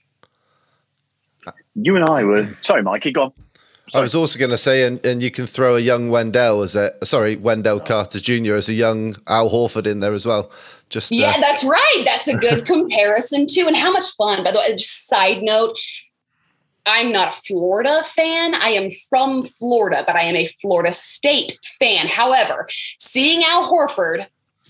You 1.75 1.97
and 1.97 2.07
I 2.07 2.25
were, 2.25 2.49
sorry, 2.63 2.83
Mikey, 2.83 3.13
go 3.13 3.25
on. 3.25 3.33
Sorry. 3.91 4.01
I 4.01 4.03
was 4.05 4.15
also 4.15 4.39
going 4.39 4.53
to 4.53 4.57
say, 4.57 4.87
and, 4.87 5.05
and 5.05 5.23
you 5.23 5.31
can 5.31 5.47
throw 5.47 5.77
a 5.77 5.81
young 5.81 6.09
Wendell 6.09 6.63
as 6.63 6.75
a 6.75 6.93
sorry 7.05 7.37
Wendell 7.37 7.81
Carter 7.81 8.19
Jr. 8.19 8.55
as 8.55 8.71
a 8.71 8.73
young 8.73 9.15
Al 9.27 9.51
Horford 9.51 9.87
in 9.87 10.01
there 10.01 10.15
as 10.15 10.25
well. 10.25 10.51
Just 10.89 11.13
uh, 11.13 11.17
yeah, 11.17 11.39
that's 11.39 11.63
right. 11.63 12.03
That's 12.07 12.27
a 12.27 12.39
good 12.39 12.65
comparison 12.67 13.45
too. 13.47 13.67
And 13.67 13.77
how 13.77 13.93
much 13.93 14.07
fun, 14.17 14.43
by 14.43 14.53
the 14.53 14.59
way. 14.59 14.71
Just 14.71 15.07
side 15.07 15.43
note, 15.43 15.77
I'm 16.87 17.13
not 17.13 17.35
a 17.35 17.41
Florida 17.43 18.03
fan. 18.05 18.55
I 18.55 18.71
am 18.71 18.91
from 19.09 19.43
Florida, 19.43 20.05
but 20.07 20.17
I 20.17 20.23
am 20.23 20.37
a 20.37 20.47
Florida 20.61 20.93
State 20.93 21.59
fan. 21.79 22.07
However, 22.09 22.67
seeing 22.99 23.43
Al 23.45 23.65
Horford, 23.65 24.27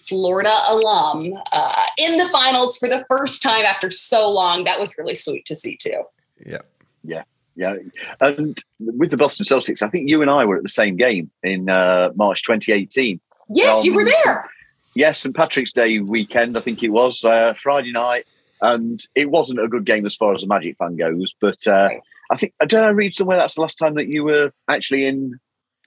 Florida 0.06 0.54
alum, 0.70 1.34
uh, 1.52 1.86
in 1.98 2.18
the 2.18 2.28
finals 2.28 2.78
for 2.78 2.88
the 2.88 3.04
first 3.10 3.42
time 3.42 3.64
after 3.64 3.90
so 3.90 4.30
long, 4.30 4.64
that 4.64 4.78
was 4.78 4.96
really 4.96 5.14
sweet 5.14 5.44
to 5.46 5.54
see 5.54 5.76
too. 5.76 6.04
Yeah. 6.44 6.58
Yeah. 7.02 7.22
Yeah. 7.56 7.76
And 8.20 8.62
with 8.80 9.10
the 9.10 9.16
Boston 9.16 9.44
Celtics, 9.44 9.82
I 9.82 9.88
think 9.88 10.08
you 10.08 10.22
and 10.22 10.30
I 10.30 10.44
were 10.44 10.56
at 10.56 10.62
the 10.62 10.68
same 10.68 10.96
game 10.96 11.30
in 11.42 11.68
uh, 11.68 12.10
March 12.14 12.42
2018. 12.42 13.20
Yes, 13.54 13.80
um, 13.80 13.84
you 13.84 13.94
were 13.94 14.04
there. 14.04 14.48
Yes, 14.94 15.20
St. 15.20 15.34
Patrick's 15.34 15.72
Day 15.72 15.98
weekend, 15.98 16.56
I 16.56 16.60
think 16.60 16.82
it 16.82 16.90
was, 16.90 17.24
uh, 17.24 17.54
Friday 17.54 17.92
night 17.92 18.26
and 18.60 19.00
it 19.14 19.30
wasn't 19.30 19.60
a 19.60 19.68
good 19.68 19.84
game 19.84 20.06
as 20.06 20.16
far 20.16 20.34
as 20.34 20.44
a 20.44 20.46
Magic 20.46 20.76
fan 20.78 20.96
goes. 20.96 21.34
But 21.40 21.66
uh, 21.66 21.88
I 22.30 22.36
think 22.36 22.54
I 22.60 22.64
don't 22.64 22.96
read 22.96 23.14
somewhere 23.14 23.36
that's 23.36 23.54
the 23.54 23.60
last 23.60 23.76
time 23.76 23.94
that 23.94 24.08
you 24.08 24.24
were 24.24 24.52
actually 24.68 25.06
in 25.06 25.38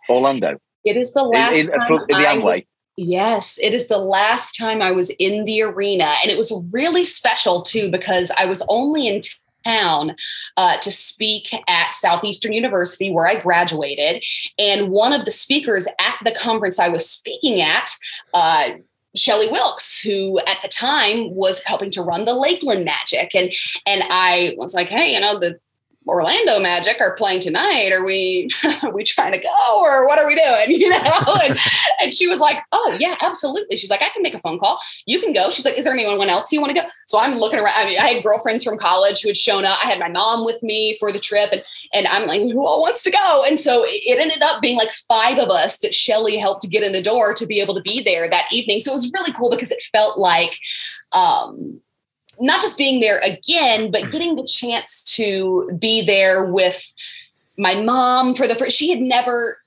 Orlando. 0.09 0.57
It 0.85 0.97
is 0.97 1.13
the 1.13 1.23
last 1.23 1.57
in, 1.57 1.65
in, 1.65 1.71
time 1.71 1.91
in 1.91 2.21
the 2.21 2.27
Amway. 2.27 2.67
Yes, 2.95 3.59
it 3.59 3.73
is 3.73 3.87
the 3.87 3.99
last 3.99 4.57
time 4.57 4.81
I 4.81 4.91
was 4.91 5.11
in 5.11 5.43
the 5.43 5.61
arena, 5.61 6.13
and 6.23 6.31
it 6.31 6.37
was 6.37 6.51
really 6.71 7.05
special 7.05 7.61
too 7.61 7.91
because 7.91 8.31
I 8.39 8.45
was 8.45 8.65
only 8.69 9.07
in 9.07 9.21
town 9.63 10.15
uh, 10.55 10.77
to 10.77 10.89
speak 10.89 11.53
at 11.53 11.93
Southeastern 11.93 12.53
University, 12.53 13.11
where 13.11 13.27
I 13.27 13.39
graduated. 13.39 14.23
And 14.57 14.89
one 14.89 15.13
of 15.13 15.25
the 15.25 15.31
speakers 15.31 15.87
at 15.87 16.15
the 16.23 16.35
conference 16.39 16.79
I 16.79 16.89
was 16.89 17.09
speaking 17.09 17.61
at, 17.61 17.91
uh, 18.33 18.69
Shelly 19.17 19.47
Wilkes, 19.49 19.99
who 19.99 20.39
at 20.39 20.61
the 20.61 20.67
time 20.67 21.33
was 21.35 21.63
helping 21.63 21.91
to 21.91 22.01
run 22.01 22.25
the 22.25 22.33
Lakeland 22.33 22.85
Magic. 22.85 23.33
And 23.35 23.51
and 23.85 24.03
I 24.09 24.55
was 24.57 24.73
like, 24.73 24.87
hey, 24.87 25.13
you 25.13 25.19
know, 25.19 25.39
the 25.39 25.59
Orlando 26.07 26.59
Magic 26.59 26.97
are 27.01 27.15
playing 27.15 27.41
tonight. 27.41 27.91
Are 27.91 28.05
we 28.05 28.49
are 28.83 28.91
we 28.91 29.03
trying 29.03 29.33
to 29.33 29.39
go 29.39 29.81
or 29.81 30.07
what 30.07 30.19
are 30.19 30.27
we 30.27 30.35
doing? 30.35 30.47
You 30.77 30.89
know? 30.89 31.35
And, 31.43 31.57
and 32.01 32.13
she 32.13 32.27
was 32.27 32.39
like, 32.39 32.57
Oh 32.71 32.95
yeah, 32.99 33.15
absolutely. 33.21 33.77
She's 33.77 33.89
like, 33.89 34.01
I 34.01 34.09
can 34.09 34.21
make 34.21 34.35
a 34.35 34.39
phone 34.39 34.59
call. 34.59 34.79
You 35.05 35.19
can 35.19 35.33
go. 35.33 35.49
She's 35.49 35.65
like, 35.65 35.77
Is 35.77 35.85
there 35.85 35.93
anyone 35.93 36.29
else 36.29 36.51
you 36.51 36.61
want 36.61 36.75
to 36.75 36.81
go? 36.81 36.87
So 37.07 37.19
I'm 37.19 37.37
looking 37.37 37.59
around. 37.59 37.73
I 37.75 37.85
mean, 37.85 37.99
I 37.99 38.09
had 38.09 38.23
girlfriends 38.23 38.63
from 38.63 38.77
college 38.77 39.21
who 39.21 39.29
had 39.29 39.37
shown 39.37 39.65
up. 39.65 39.77
I 39.83 39.87
had 39.89 39.99
my 39.99 40.09
mom 40.09 40.45
with 40.45 40.61
me 40.61 40.97
for 40.99 41.11
the 41.11 41.19
trip, 41.19 41.49
and 41.51 41.63
and 41.93 42.07
I'm 42.07 42.27
like, 42.27 42.41
who 42.41 42.65
all 42.65 42.81
wants 42.81 43.03
to 43.03 43.11
go? 43.11 43.43
And 43.45 43.57
so 43.57 43.83
it 43.85 44.19
ended 44.19 44.41
up 44.43 44.61
being 44.61 44.77
like 44.77 44.89
five 44.89 45.39
of 45.39 45.49
us 45.49 45.79
that 45.79 45.95
Shelly 45.95 46.37
helped 46.37 46.69
get 46.69 46.83
in 46.83 46.91
the 46.91 47.01
door 47.01 47.33
to 47.33 47.45
be 47.45 47.59
able 47.59 47.75
to 47.75 47.81
be 47.81 48.01
there 48.01 48.29
that 48.29 48.47
evening. 48.51 48.79
So 48.79 48.91
it 48.91 48.95
was 48.95 49.11
really 49.11 49.33
cool 49.33 49.49
because 49.49 49.71
it 49.71 49.81
felt 49.91 50.17
like 50.17 50.57
um 51.15 51.81
not 52.39 52.61
just 52.61 52.77
being 52.77 52.99
there 52.99 53.19
again, 53.19 53.91
but 53.91 54.11
getting 54.11 54.35
the 54.35 54.45
chance 54.45 55.03
to 55.15 55.69
be 55.79 56.05
there 56.05 56.45
with 56.45 56.93
my 57.57 57.75
mom 57.75 58.35
for 58.35 58.47
the 58.47 58.55
first. 58.55 58.77
She 58.77 58.89
had 58.89 58.99
never 58.99 59.57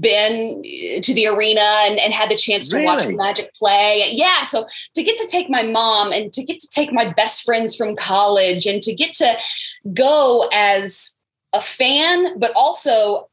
been 0.00 0.62
to 1.00 1.14
the 1.14 1.28
arena 1.28 1.60
and, 1.60 2.00
and 2.00 2.12
had 2.12 2.28
the 2.30 2.36
chance 2.36 2.68
to 2.68 2.82
watch 2.82 3.04
Really? 3.04 3.16
Magic 3.16 3.52
play. 3.54 4.04
Yeah, 4.10 4.42
so 4.42 4.66
to 4.94 5.02
get 5.02 5.16
to 5.18 5.26
take 5.26 5.48
my 5.48 5.62
mom 5.62 6.12
and 6.12 6.32
to 6.32 6.42
get 6.42 6.58
to 6.58 6.68
take 6.68 6.92
my 6.92 7.12
best 7.12 7.44
friends 7.44 7.76
from 7.76 7.94
college 7.94 8.66
and 8.66 8.82
to 8.82 8.94
get 8.94 9.12
to 9.14 9.36
go 9.92 10.48
as 10.52 11.18
a 11.52 11.62
fan, 11.62 12.38
but 12.38 12.52
also 12.56 13.28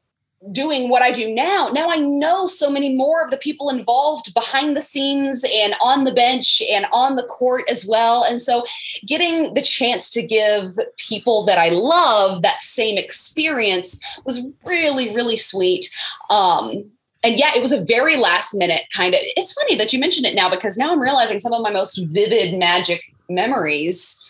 doing 0.52 0.88
what 0.88 1.02
I 1.02 1.10
do 1.10 1.32
now. 1.32 1.68
Now 1.72 1.90
I 1.90 1.96
know 1.96 2.46
so 2.46 2.70
many 2.70 2.94
more 2.94 3.22
of 3.22 3.30
the 3.30 3.36
people 3.36 3.70
involved 3.70 4.34
behind 4.34 4.76
the 4.76 4.80
scenes 4.80 5.44
and 5.56 5.74
on 5.84 6.04
the 6.04 6.12
bench 6.12 6.62
and 6.70 6.86
on 6.92 7.16
the 7.16 7.24
court 7.24 7.64
as 7.70 7.86
well. 7.88 8.24
And 8.24 8.42
so 8.42 8.64
getting 9.06 9.54
the 9.54 9.62
chance 9.62 10.10
to 10.10 10.22
give 10.22 10.78
people 10.96 11.44
that 11.46 11.58
I 11.58 11.70
love 11.70 12.42
that 12.42 12.60
same 12.60 12.98
experience 12.98 14.02
was 14.24 14.46
really, 14.64 15.14
really 15.14 15.36
sweet. 15.36 15.90
Um, 16.30 16.90
and 17.22 17.38
yeah, 17.38 17.52
it 17.56 17.62
was 17.62 17.72
a 17.72 17.82
very 17.82 18.16
last 18.16 18.54
minute 18.54 18.82
kind 18.94 19.14
of. 19.14 19.20
It's 19.22 19.54
funny 19.54 19.76
that 19.76 19.92
you 19.92 19.98
mentioned 19.98 20.26
it 20.26 20.34
now 20.34 20.50
because 20.50 20.76
now 20.76 20.92
I'm 20.92 21.00
realizing 21.00 21.40
some 21.40 21.54
of 21.54 21.62
my 21.62 21.70
most 21.70 21.96
vivid 21.96 22.58
magic 22.58 23.02
memories 23.30 24.22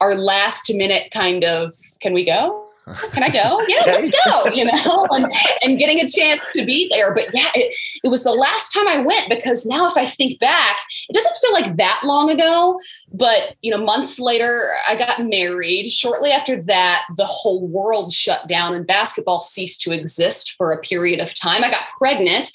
are 0.00 0.14
last 0.14 0.72
minute 0.74 1.12
kind 1.12 1.44
of. 1.44 1.72
Can 2.00 2.12
we 2.12 2.24
go? 2.24 2.69
Can 3.12 3.22
I 3.22 3.28
go? 3.28 3.62
Yeah, 3.68 3.82
let's 3.86 4.10
go. 4.24 4.50
You 4.50 4.66
know, 4.66 5.06
and, 5.12 5.26
and 5.64 5.78
getting 5.78 6.00
a 6.00 6.08
chance 6.08 6.50
to 6.52 6.64
be 6.64 6.88
there. 6.90 7.14
But 7.14 7.26
yeah, 7.32 7.48
it, 7.54 7.74
it 8.04 8.08
was 8.08 8.24
the 8.24 8.32
last 8.32 8.72
time 8.72 8.88
I 8.88 9.00
went 9.00 9.28
because 9.28 9.66
now 9.66 9.86
if 9.86 9.96
I 9.96 10.06
think 10.06 10.38
back, 10.40 10.76
it 11.08 11.14
doesn't 11.14 11.36
feel 11.36 11.52
like 11.52 11.76
that 11.76 12.00
long 12.04 12.30
ago. 12.30 12.78
But 13.12 13.56
you 13.62 13.70
know, 13.70 13.82
months 13.82 14.18
later, 14.18 14.72
I 14.88 14.96
got 14.96 15.24
married. 15.26 15.90
Shortly 15.90 16.30
after 16.30 16.62
that, 16.64 17.04
the 17.16 17.26
whole 17.26 17.66
world 17.66 18.12
shut 18.12 18.48
down 18.48 18.74
and 18.74 18.86
basketball 18.86 19.40
ceased 19.40 19.80
to 19.82 19.92
exist 19.92 20.54
for 20.56 20.72
a 20.72 20.80
period 20.80 21.20
of 21.20 21.34
time. 21.34 21.64
I 21.64 21.70
got 21.70 21.84
pregnant. 21.98 22.50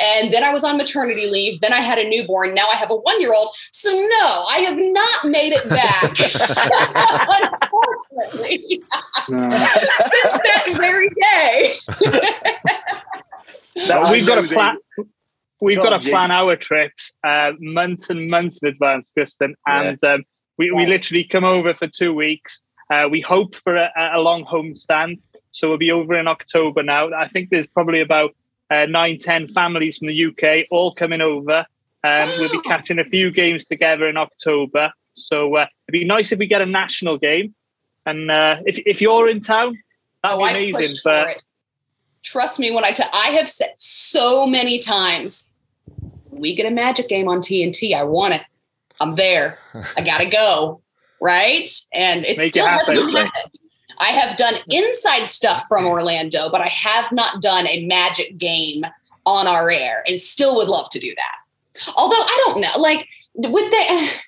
And 0.00 0.32
then 0.32 0.44
I 0.44 0.52
was 0.52 0.64
on 0.64 0.76
maternity 0.76 1.28
leave. 1.28 1.60
Then 1.60 1.72
I 1.72 1.80
had 1.80 1.98
a 1.98 2.08
newborn. 2.08 2.54
Now 2.54 2.68
I 2.68 2.76
have 2.76 2.90
a 2.90 2.96
one 2.96 3.20
year 3.20 3.32
old. 3.32 3.48
So, 3.72 3.90
no, 3.90 4.44
I 4.48 4.58
have 4.66 4.78
not 4.78 5.24
made 5.24 5.52
it 5.54 5.68
back, 5.68 6.10
unfortunately, 7.62 8.82
since 9.28 10.40
that 10.44 10.74
very 10.76 11.10
day. 11.10 11.74
Well, 13.88 14.12
we've 14.12 14.26
got 14.26 14.36
know 14.36 14.42
to 14.42 14.48
plan. 14.48 14.76
We've 15.60 15.78
got 15.78 16.00
to 16.00 16.10
plan 16.10 16.30
our 16.30 16.56
trips 16.56 17.14
uh, 17.24 17.52
months 17.58 18.10
and 18.10 18.28
months 18.28 18.62
in 18.62 18.68
advance, 18.68 19.10
Kristen. 19.10 19.54
And 19.66 20.02
um, 20.04 20.24
we, 20.58 20.70
we 20.70 20.86
literally 20.86 21.24
come 21.24 21.44
over 21.44 21.74
for 21.74 21.88
two 21.88 22.12
weeks. 22.12 22.62
Uh, 22.90 23.08
we 23.10 23.20
hope 23.20 23.54
for 23.54 23.76
a, 23.76 23.90
a 24.14 24.20
long 24.20 24.44
homestand. 24.44 25.20
So 25.52 25.68
we'll 25.68 25.78
be 25.78 25.92
over 25.92 26.14
in 26.14 26.26
October 26.26 26.82
now. 26.82 27.12
I 27.14 27.28
think 27.28 27.48
there's 27.48 27.66
probably 27.66 28.00
about 28.00 28.34
uh, 28.74 28.86
nine, 28.86 29.18
10 29.18 29.48
families 29.48 29.98
from 29.98 30.08
the 30.08 30.26
UK 30.26 30.66
all 30.70 30.92
coming 30.94 31.20
over. 31.20 31.66
Um, 32.02 32.28
We'll 32.38 32.50
be 32.50 32.60
catching 32.62 32.98
a 32.98 33.04
few 33.04 33.30
games 33.30 33.64
together 33.64 34.06
in 34.08 34.16
October. 34.16 34.92
So 35.14 35.56
uh, 35.56 35.66
it'd 35.88 36.00
be 36.00 36.04
nice 36.04 36.32
if 36.32 36.38
we 36.38 36.46
get 36.46 36.60
a 36.60 36.66
national 36.66 37.18
game. 37.18 37.54
And 38.06 38.30
uh, 38.30 38.56
if, 38.66 38.78
if 38.84 39.00
you're 39.00 39.28
in 39.30 39.40
town, 39.40 39.78
that'd 40.22 40.38
Oh, 40.38 40.44
be 40.44 40.50
amazing. 40.70 40.96
But 41.04 41.30
it. 41.30 41.42
Trust 42.22 42.58
me 42.60 42.70
when 42.70 42.84
I 42.84 42.90
tell 42.90 43.08
I 43.12 43.28
have 43.38 43.48
said 43.48 43.72
so 43.76 44.46
many 44.46 44.78
times, 44.78 45.54
we 46.30 46.54
get 46.54 46.66
a 46.66 46.70
magic 46.74 47.08
game 47.08 47.28
on 47.28 47.38
TNT. 47.40 47.92
I 47.94 48.02
want 48.02 48.34
it. 48.34 48.42
I'm 49.00 49.14
there. 49.14 49.58
I 49.96 50.02
gotta 50.02 50.28
go. 50.28 50.80
Right? 51.20 51.68
And 51.94 52.24
it 52.26 52.36
Make 52.36 52.46
it 52.48 52.50
still 52.50 52.66
hasn't 52.66 52.98
happen. 52.98 53.14
happened. 53.14 53.52
I 53.98 54.06
have 54.06 54.36
done 54.36 54.54
inside 54.70 55.26
stuff 55.26 55.64
from 55.68 55.86
Orlando, 55.86 56.50
but 56.50 56.60
I 56.60 56.68
have 56.68 57.10
not 57.12 57.40
done 57.40 57.66
a 57.66 57.86
magic 57.86 58.38
game 58.38 58.84
on 59.26 59.46
our 59.46 59.70
air 59.70 60.04
and 60.08 60.20
still 60.20 60.56
would 60.56 60.68
love 60.68 60.90
to 60.90 60.98
do 60.98 61.14
that. 61.14 61.86
Although 61.96 62.14
I 62.16 62.42
don't 62.46 62.60
know, 62.60 62.80
like 62.80 63.08
would 63.36 63.72
they 63.72 64.08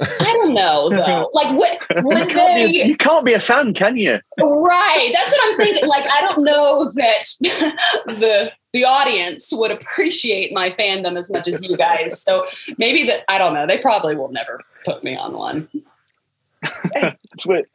I 0.00 0.24
don't 0.24 0.54
know 0.54 0.88
though. 0.94 1.28
Like 1.32 1.56
what 1.56 2.04
would 2.04 2.18
You 2.18 2.26
can't, 2.26 2.54
they 2.54 2.66
be, 2.66 2.88
you 2.88 2.96
can't 2.96 3.24
be 3.24 3.34
a 3.34 3.40
fan, 3.40 3.74
can 3.74 3.96
you? 3.96 4.18
Right. 4.38 5.10
That's 5.12 5.32
what 5.32 5.52
I'm 5.52 5.58
thinking. 5.58 5.88
Like, 5.88 6.04
I 6.04 6.20
don't 6.22 6.44
know 6.44 6.90
that 6.94 7.22
the 8.06 8.52
the 8.72 8.84
audience 8.84 9.52
would 9.52 9.72
appreciate 9.72 10.54
my 10.54 10.70
fandom 10.70 11.16
as 11.16 11.30
much 11.30 11.48
as 11.48 11.68
you 11.68 11.76
guys. 11.76 12.22
So 12.22 12.46
maybe 12.78 13.04
that 13.04 13.24
I 13.28 13.38
don't 13.38 13.52
know. 13.52 13.66
They 13.66 13.78
probably 13.78 14.16
will 14.16 14.30
never 14.30 14.60
put 14.84 15.02
me 15.02 15.16
on 15.16 15.34
one. 15.34 15.68
It's 17.32 17.46
weird. 17.46 17.66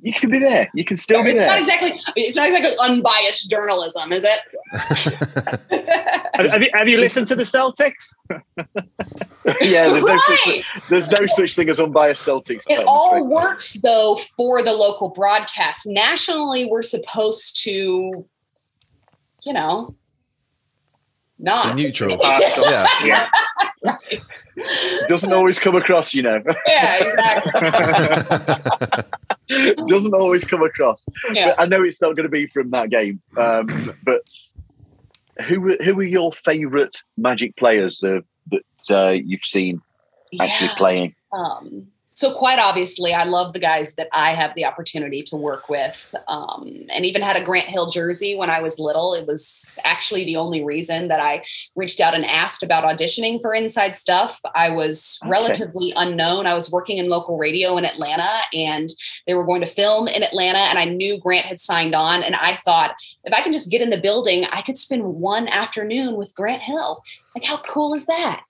You 0.00 0.12
can 0.12 0.30
be 0.30 0.38
there. 0.38 0.68
You 0.74 0.84
can 0.84 0.96
still 0.96 1.22
be 1.22 1.30
It's 1.30 1.38
there. 1.38 1.46
not 1.46 1.58
exactly 1.58 1.92
it's 2.16 2.36
not 2.36 2.48
exactly 2.48 2.72
unbiased 2.82 3.50
journalism, 3.50 4.12
is 4.12 4.24
it? 4.24 4.40
have, 6.34 6.50
have 6.50 6.62
you, 6.62 6.70
have 6.74 6.88
you 6.88 6.98
listened 6.98 7.26
to 7.28 7.36
the 7.36 7.42
Celtics? 7.42 8.14
yeah, 9.60 9.88
there's 9.88 10.04
no, 10.04 10.16
such, 10.18 10.88
there's 10.88 11.10
no 11.10 11.26
such 11.26 11.54
thing 11.54 11.68
as 11.68 11.78
unbiased 11.78 12.26
Celtics. 12.26 12.62
It 12.68 12.76
fans, 12.76 12.84
all 12.86 13.12
right? 13.14 13.24
works 13.24 13.74
though 13.82 14.16
for 14.36 14.62
the 14.62 14.72
local 14.72 15.10
broadcast. 15.10 15.86
Nationally, 15.86 16.66
we're 16.70 16.82
supposed 16.82 17.62
to, 17.64 18.26
you 19.44 19.52
know, 19.52 19.94
not 21.38 21.76
Neutral. 21.76 22.16
Uh, 22.24 22.40
yeah. 22.70 22.86
Yeah. 23.04 23.28
Right. 23.84 24.22
Doesn't 25.08 25.32
always 25.32 25.58
come 25.58 25.74
across, 25.76 26.14
you 26.14 26.22
know. 26.22 26.42
Yeah, 26.66 27.04
exactly. 27.04 29.02
Doesn't 29.86 30.14
always 30.14 30.44
come 30.44 30.62
across. 30.62 31.04
Yeah. 31.32 31.54
I 31.58 31.66
know 31.66 31.82
it's 31.82 32.00
not 32.00 32.16
going 32.16 32.24
to 32.24 32.30
be 32.30 32.46
from 32.46 32.70
that 32.70 32.90
game. 32.90 33.20
Um, 33.36 33.94
but 34.04 34.22
who 35.46 35.76
who 35.82 35.98
are 35.98 36.02
your 36.04 36.32
favourite 36.32 37.02
Magic 37.16 37.56
players 37.56 38.02
uh, 38.04 38.20
that 38.50 38.62
uh, 38.90 39.10
you've 39.10 39.44
seen 39.44 39.80
actually 40.40 40.68
Yeah. 40.68 40.74
playing? 40.76 41.14
Um, 41.32 41.88
so 42.14 42.34
quite 42.34 42.58
obviously, 42.58 43.12
I 43.14 43.24
love 43.24 43.52
the 43.52 43.58
guys 43.58 43.94
that 43.94 44.08
I 44.12 44.34
have 44.34 44.54
the 44.54 44.64
opportunity 44.64 45.22
to 45.24 45.36
work 45.36 45.68
with, 45.68 46.14
um, 46.28 46.68
and 46.94 47.04
even 47.06 47.22
had 47.22 47.36
a 47.36 47.44
Grant 47.44 47.66
Hill 47.66 47.90
jersey 47.90 48.36
when 48.36 48.50
I 48.50 48.60
was 48.60 48.78
little. 48.78 49.14
It 49.14 49.26
was 49.26 49.78
actually 49.84 50.24
the 50.24 50.36
only 50.36 50.64
reason 50.64 51.08
that 51.08 51.20
I 51.20 51.42
reached 51.74 52.00
out 52.00 52.14
and 52.14 52.24
asked 52.24 52.62
about 52.62 52.84
auditioning 52.84 53.40
for 53.40 53.54
Inside 53.54 53.96
Stuff. 53.96 54.40
I 54.54 54.70
was 54.70 55.18
Okay. 55.22 55.30
relatively 55.30 55.92
unknown. 55.96 56.46
I 56.46 56.54
was 56.54 56.70
working 56.70 56.98
in 56.98 57.08
local 57.08 57.38
radio 57.38 57.76
in 57.76 57.84
Atlanta, 57.84 58.28
and 58.52 58.88
they 59.26 59.34
were 59.34 59.44
going 59.44 59.60
to 59.60 59.66
film 59.66 60.08
in 60.08 60.22
Atlanta, 60.22 60.58
and 60.58 60.78
I 60.78 60.84
knew 60.84 61.18
Grant 61.18 61.46
had 61.46 61.60
signed 61.60 61.94
on, 61.94 62.22
and 62.22 62.34
I 62.36 62.56
thought 62.64 62.94
if 63.24 63.32
I 63.32 63.42
can 63.42 63.52
just 63.52 63.70
get 63.70 63.80
in 63.80 63.90
the 63.90 64.00
building, 64.00 64.44
I 64.52 64.62
could 64.62 64.76
spend 64.78 65.02
one 65.04 65.48
afternoon 65.48 66.16
with 66.16 66.34
Grant 66.34 66.62
Hill. 66.62 67.02
Like 67.34 67.44
how 67.44 67.58
cool 67.58 67.94
is 67.94 68.06
that? 68.06 68.42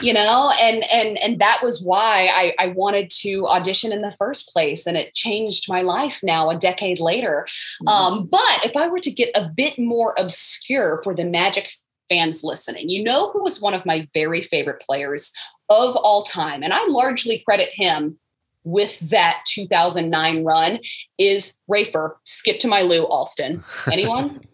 you 0.00 0.12
know 0.12 0.52
and 0.62 0.84
and 0.92 1.18
and 1.18 1.38
that 1.40 1.60
was 1.62 1.82
why 1.84 2.28
I, 2.32 2.54
I 2.58 2.66
wanted 2.68 3.10
to 3.20 3.46
audition 3.46 3.92
in 3.92 4.02
the 4.02 4.12
first 4.12 4.52
place 4.52 4.86
and 4.86 4.96
it 4.96 5.14
changed 5.14 5.66
my 5.68 5.82
life 5.82 6.20
now 6.22 6.50
a 6.50 6.56
decade 6.56 7.00
later 7.00 7.46
um, 7.86 8.26
but 8.26 8.64
if 8.64 8.76
i 8.76 8.86
were 8.88 9.00
to 9.00 9.10
get 9.10 9.30
a 9.34 9.48
bit 9.48 9.78
more 9.78 10.14
obscure 10.18 11.00
for 11.02 11.14
the 11.14 11.24
magic 11.24 11.72
fans 12.08 12.42
listening 12.42 12.88
you 12.88 13.02
know 13.02 13.30
who 13.32 13.42
was 13.42 13.60
one 13.60 13.74
of 13.74 13.86
my 13.86 14.08
very 14.14 14.42
favorite 14.42 14.80
players 14.80 15.32
of 15.68 15.96
all 15.96 16.22
time 16.22 16.62
and 16.62 16.72
i 16.72 16.84
largely 16.86 17.42
credit 17.46 17.68
him 17.72 18.18
with 18.62 18.98
that 19.00 19.42
2009 19.46 20.44
run 20.44 20.80
is 21.16 21.58
Rafer, 21.70 22.16
skip 22.24 22.60
to 22.60 22.68
my 22.68 22.82
Lou 22.82 23.04
Alston. 23.04 23.64
Anyone? 23.90 24.38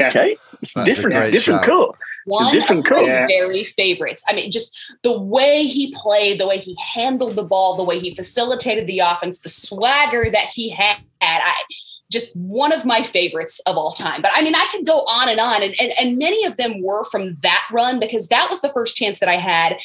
Okay, 0.00 0.38
it's 0.62 0.72
different, 0.84 1.16
great 1.16 1.32
different 1.32 1.66
shout. 1.66 1.88
cut. 1.90 1.98
One 2.26 2.48
a 2.48 2.52
different 2.52 2.86
of 2.86 2.92
my. 2.92 3.06
Yeah. 3.06 3.26
very 3.26 3.64
favorites. 3.64 4.24
I 4.28 4.34
mean, 4.34 4.50
just 4.50 4.76
the 5.02 5.18
way 5.18 5.64
he 5.64 5.94
played, 5.96 6.40
the 6.40 6.48
way 6.48 6.58
he 6.58 6.76
handled 6.94 7.36
the 7.36 7.44
ball, 7.44 7.76
the 7.76 7.84
way 7.84 7.98
he 7.98 8.14
facilitated 8.14 8.86
the 8.86 9.00
offense, 9.00 9.38
the 9.38 9.48
swagger 9.48 10.30
that 10.30 10.46
he 10.46 10.70
had. 10.70 10.98
I 11.20 11.62
just 12.10 12.36
one 12.36 12.72
of 12.72 12.84
my 12.84 13.02
favorites 13.02 13.58
of 13.60 13.76
all 13.76 13.92
time. 13.92 14.22
But 14.22 14.32
I 14.34 14.42
mean, 14.42 14.54
I 14.54 14.68
could 14.70 14.86
go 14.86 14.98
on 14.98 15.28
and 15.28 15.40
on, 15.40 15.62
and, 15.62 15.74
and 15.80 15.92
and 16.00 16.18
many 16.18 16.44
of 16.44 16.56
them 16.58 16.82
were 16.82 17.04
from 17.06 17.36
that 17.42 17.64
run 17.72 17.98
because 17.98 18.28
that 18.28 18.48
was 18.50 18.60
the 18.60 18.68
first 18.68 18.96
chance 18.96 19.18
that 19.18 19.28
I 19.28 19.36
had 19.36 19.80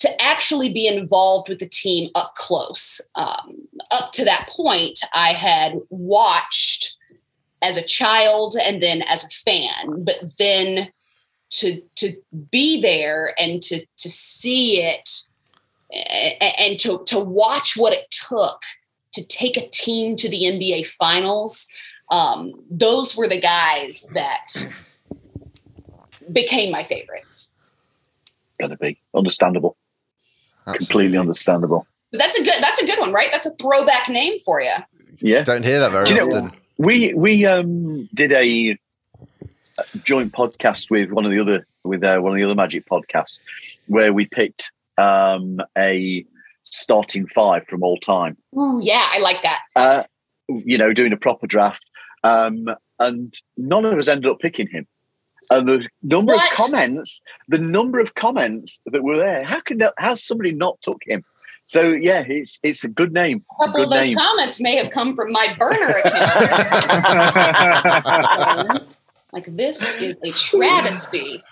to 0.00 0.22
actually 0.22 0.72
be 0.72 0.86
involved 0.86 1.48
with 1.48 1.58
the 1.58 1.68
team 1.68 2.10
up 2.14 2.34
close. 2.34 3.00
Um, 3.16 3.68
up 3.90 4.12
to 4.12 4.24
that 4.24 4.48
point, 4.50 4.98
I 5.12 5.32
had 5.32 5.74
watched 5.90 6.96
as 7.62 7.76
a 7.76 7.82
child 7.82 8.56
and 8.62 8.82
then 8.82 9.02
as 9.02 9.24
a 9.24 9.28
fan, 9.28 10.04
but 10.04 10.16
then 10.38 10.90
to 11.50 11.82
to 11.96 12.16
be 12.50 12.80
there 12.80 13.34
and 13.38 13.60
to 13.62 13.84
to 13.96 14.08
see 14.08 14.80
it 14.82 15.08
a- 15.92 16.36
a- 16.40 16.60
and 16.60 16.78
to 16.80 17.02
to 17.06 17.18
watch 17.18 17.76
what 17.76 17.92
it 17.92 18.10
took 18.10 18.62
to 19.12 19.24
take 19.26 19.56
a 19.56 19.68
team 19.68 20.14
to 20.16 20.28
the 20.28 20.44
NBA 20.44 20.86
finals 20.86 21.66
um, 22.12 22.52
those 22.70 23.16
were 23.16 23.28
the 23.28 23.40
guys 23.40 24.08
that 24.14 24.46
became 26.32 26.70
my 26.72 26.82
favorites. 26.82 27.50
Gotta 28.60 28.76
be 28.76 29.00
understandable, 29.14 29.76
completely 30.66 31.16
understandable. 31.18 31.86
but 32.12 32.18
that's 32.20 32.38
a 32.38 32.42
good 32.42 32.54
that's 32.60 32.82
a 32.82 32.86
good 32.86 32.98
one 32.98 33.12
right? 33.12 33.28
That's 33.32 33.46
a 33.46 33.54
throwback 33.56 34.08
name 34.08 34.38
for 34.40 34.60
you 34.60 34.72
Yeah, 35.20 35.42
Don't 35.42 35.64
hear 35.64 35.80
that 35.80 35.92
very 35.92 36.06
Do 36.06 36.14
you 36.14 36.20
know- 36.20 36.26
often. 36.26 36.50
we 36.78 37.14
we 37.14 37.46
um 37.46 38.08
did 38.14 38.32
a 38.32 38.76
joint 40.04 40.32
podcast 40.32 40.90
with 40.90 41.12
one 41.12 41.24
of 41.24 41.30
the 41.30 41.40
other 41.40 41.66
with 41.84 42.04
uh, 42.04 42.18
one 42.18 42.32
of 42.32 42.38
the 42.38 42.44
other 42.44 42.54
Magic 42.54 42.86
podcasts 42.88 43.40
where 43.86 44.12
we 44.12 44.26
picked 44.26 44.70
um, 44.98 45.60
a 45.78 46.24
starting 46.64 47.26
five 47.26 47.66
from 47.66 47.82
all 47.82 47.96
time. 47.98 48.36
Ooh, 48.56 48.80
yeah, 48.82 49.06
I 49.10 49.18
like 49.20 49.42
that. 49.42 49.60
Uh, 49.74 50.02
you 50.48 50.76
know, 50.78 50.92
doing 50.92 51.12
a 51.12 51.16
proper 51.16 51.46
draft, 51.46 51.82
um, 52.24 52.68
and 52.98 53.34
none 53.56 53.84
of 53.84 53.96
us 53.98 54.08
ended 54.08 54.30
up 54.30 54.40
picking 54.40 54.68
him. 54.68 54.86
And 55.50 55.68
the 55.68 55.88
number 56.02 56.32
What? 56.34 56.50
of 56.52 56.56
comments, 56.56 57.20
the 57.48 57.58
number 57.58 57.98
of 57.98 58.14
comments 58.14 58.80
that 58.86 59.02
were 59.02 59.16
there, 59.16 59.42
how 59.44 59.60
can 59.60 59.78
that, 59.78 59.94
how 59.98 60.14
somebody 60.14 60.52
not 60.52 60.80
took 60.82 61.00
him? 61.06 61.24
So 61.64 61.82
yeah, 61.92 62.24
it's 62.26 62.58
it's 62.62 62.84
a 62.84 62.88
good 62.88 63.12
name. 63.12 63.44
A 63.60 63.66
couple 63.66 63.84
Good 63.84 63.86
of 63.86 63.90
those 63.92 64.08
name. 64.08 64.16
comments 64.18 64.60
may 64.60 64.76
have 64.76 64.90
come 64.90 65.14
from 65.14 65.30
my 65.32 65.46
burner 65.58 65.94
account. 66.04 66.30
like 69.32 69.54
this 69.56 69.80
is 70.00 70.18
a 70.24 70.30
travesty. 70.32 71.42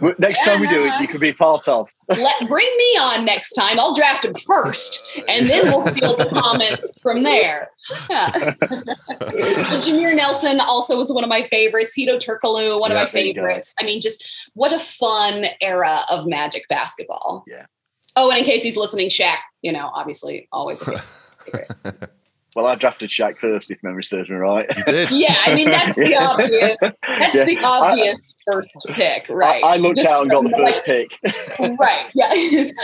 Well, 0.00 0.12
Next 0.18 0.44
time 0.44 0.60
we 0.60 0.68
do 0.68 0.84
it, 0.84 0.92
you 1.00 1.08
can 1.08 1.20
be 1.20 1.32
part 1.32 1.66
of. 1.66 1.88
Let 2.08 2.48
bring 2.48 2.66
me 2.78 2.84
on 3.00 3.24
next 3.24 3.52
time. 3.54 3.78
I'll 3.80 3.94
draft 3.94 4.24
him 4.24 4.32
first, 4.46 5.02
and 5.28 5.48
then 5.50 5.62
we'll 5.64 5.86
feel 5.88 6.16
the 6.16 6.26
comments 6.26 7.02
from 7.02 7.24
there. 7.24 7.68
Yeah. 8.08 8.30
But 8.60 8.70
Jameer 9.82 10.14
Nelson 10.16 10.60
also 10.60 10.96
was 10.96 11.12
one 11.12 11.24
of 11.24 11.28
my 11.30 11.42
favorites. 11.42 11.94
Hedo 11.98 12.18
Turkoglu, 12.20 12.78
one 12.80 12.92
Yeah, 12.92 13.02
of 13.02 13.08
my 13.08 13.10
there 13.12 13.24
you 13.26 13.34
go. 13.34 13.40
favorites. 13.40 13.74
I 13.80 13.84
mean, 13.84 14.00
just 14.00 14.24
what 14.54 14.72
a 14.72 14.78
fun 14.78 15.46
era 15.60 15.98
of 16.10 16.26
Magic 16.26 16.62
basketball. 16.68 17.44
Yeah. 17.48 17.66
Oh, 18.14 18.30
and 18.30 18.38
in 18.40 18.44
case 18.44 18.62
he's 18.62 18.76
listening, 18.76 19.08
Shaq, 19.10 19.36
you 19.62 19.72
know, 19.72 19.90
obviously 19.92 20.48
always 20.52 20.80
a 20.82 20.98
favorite. 20.98 22.10
Well, 22.58 22.66
I 22.66 22.74
drafted 22.74 23.08
Shaq 23.08 23.38
first, 23.38 23.70
if 23.70 23.80
memory 23.84 24.02
serves 24.02 24.28
me 24.28 24.34
right. 24.34 24.66
You 24.76 24.82
did. 24.82 25.12
Yeah, 25.12 25.36
I 25.46 25.54
mean 25.54 25.70
that's 25.70 25.94
the 25.94 26.08
Yeah. 26.10 26.26
obvious. 26.28 26.76
That's 26.80 27.32
Yeah. 27.32 27.44
the 27.44 27.58
obvious 27.62 28.34
first 28.44 28.84
pick, 28.94 29.26
right? 29.28 29.62
I, 29.62 29.74
I 29.74 29.76
looked 29.76 29.94
Just 29.94 30.08
out 30.08 30.22
and 30.22 30.30
got 30.32 30.42
the 30.42 30.50
from, 30.50 30.58
first 30.66 30.84
pick. 30.84 31.08
right. 31.78 32.06
Yeah, 32.14 32.32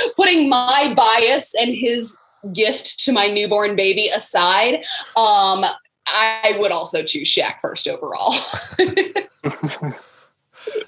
putting 0.16 0.48
my 0.48 0.94
bias 0.96 1.56
and 1.60 1.74
his 1.74 2.16
gift 2.52 3.00
to 3.00 3.12
my 3.12 3.26
newborn 3.26 3.74
baby 3.74 4.06
aside, 4.14 4.74
um, 5.16 5.64
I 6.06 6.56
would 6.60 6.70
also 6.70 7.02
choose 7.02 7.28
Shaq 7.34 7.54
first 7.60 7.88
overall. 7.88 8.32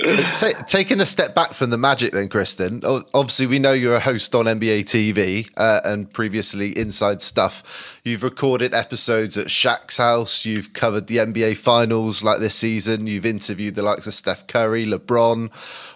So 0.05 0.17
ta- 0.17 0.63
taking 0.67 1.01
a 1.01 1.07
step 1.07 1.35
back 1.35 1.53
from 1.53 1.71
the 1.71 1.79
magic, 1.79 2.13
then, 2.13 2.29
Kristen. 2.29 2.83
Obviously, 2.85 3.47
we 3.47 3.59
know 3.59 3.73
you're 3.73 3.97
a 3.97 4.01
host 4.01 4.35
on 4.35 4.45
NBA 4.47 4.85
TV 4.85 5.51
uh, 5.57 5.81
and 5.85 6.13
previously 6.13 6.77
Inside 6.79 7.23
Stuff. 7.23 8.01
You've 8.05 8.23
recorded 8.23 8.75
episodes 8.75 9.37
at 9.37 9.47
Shaq's 9.47 9.97
house. 9.97 10.45
You've 10.45 10.73
covered 10.73 11.07
the 11.07 11.19
NBA 11.19 11.57
Finals 11.57 12.23
like 12.23 12.41
this 12.41 12.55
season. 12.55 13.07
You've 13.07 13.27
interviewed 13.27 13.75
the 13.75 13.83
likes 13.83 14.07
of 14.07 14.15
Steph 14.15 14.47
Curry, 14.47 14.87
LeBron. 14.87 15.53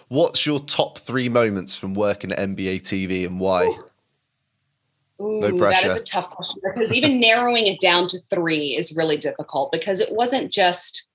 What's 0.09 0.45
your 0.45 0.59
top 0.59 0.97
three 0.97 1.29
moments 1.29 1.77
from 1.77 1.93
working 1.93 2.31
at 2.31 2.39
NBA 2.39 2.81
TV 2.81 3.25
and 3.25 3.39
why? 3.39 3.65
Ooh, 5.21 5.39
that 5.41 5.57
pressure. 5.57 5.87
is 5.87 5.97
a 5.97 6.03
tough 6.03 6.29
question 6.31 6.61
because 6.63 6.93
even 6.93 7.19
narrowing 7.19 7.67
it 7.67 7.79
down 7.79 8.07
to 8.09 8.19
three 8.19 8.75
is 8.75 8.95
really 8.97 9.17
difficult 9.17 9.71
because 9.71 10.01
it 10.01 10.11
wasn't 10.11 10.51
just 10.51 11.07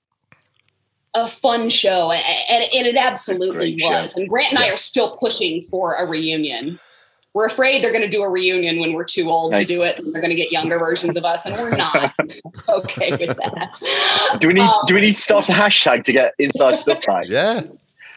a 1.15 1.27
fun 1.27 1.69
show, 1.69 2.11
and, 2.11 2.63
and 2.75 2.87
it 2.87 2.95
absolutely 2.97 3.75
Great 3.75 3.79
show. 3.81 3.89
was. 3.89 4.15
And 4.17 4.27
Grant 4.29 4.51
and 4.53 4.59
I 4.59 4.69
are 4.69 4.77
still 4.77 5.15
pushing 5.17 5.61
for 5.63 5.93
a 5.95 6.05
reunion. 6.05 6.79
We're 7.33 7.45
afraid 7.47 7.83
they're 7.83 7.91
going 7.91 8.03
to 8.03 8.09
do 8.09 8.23
a 8.23 8.29
reunion 8.29 8.79
when 8.79 8.93
we're 8.93 9.03
too 9.03 9.29
old 9.29 9.53
to 9.53 9.63
do 9.63 9.83
it, 9.83 9.97
and 9.97 10.13
they're 10.13 10.21
going 10.21 10.35
to 10.35 10.35
get 10.35 10.51
younger 10.51 10.79
versions 10.79 11.15
of 11.15 11.23
us, 11.23 11.45
and 11.45 11.55
we're 11.55 11.75
not 11.75 12.13
okay 12.69 13.11
with 13.11 13.35
that. 13.37 14.37
Do 14.39 14.47
we 14.47 14.53
need 14.55 14.61
Um, 14.61 14.71
do 14.87 14.95
we 14.95 15.01
need 15.01 15.13
to 15.13 15.21
start 15.21 15.47
a 15.49 15.51
hashtag 15.53 16.03
to 16.05 16.13
get 16.13 16.33
inside 16.39 16.75
stuff 16.77 17.03
back? 17.05 17.25
Yeah, 17.29 17.61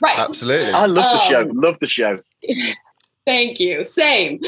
Right. 0.02 0.18
absolutely. 0.18 0.72
I 0.72 0.86
love 0.86 1.04
the 1.12 1.18
show. 1.28 1.42
Um, 1.42 1.50
Love 1.52 1.76
the 1.80 1.86
show. 1.88 2.16
Thank 3.26 3.60
you. 3.60 3.84
Same. 3.84 4.40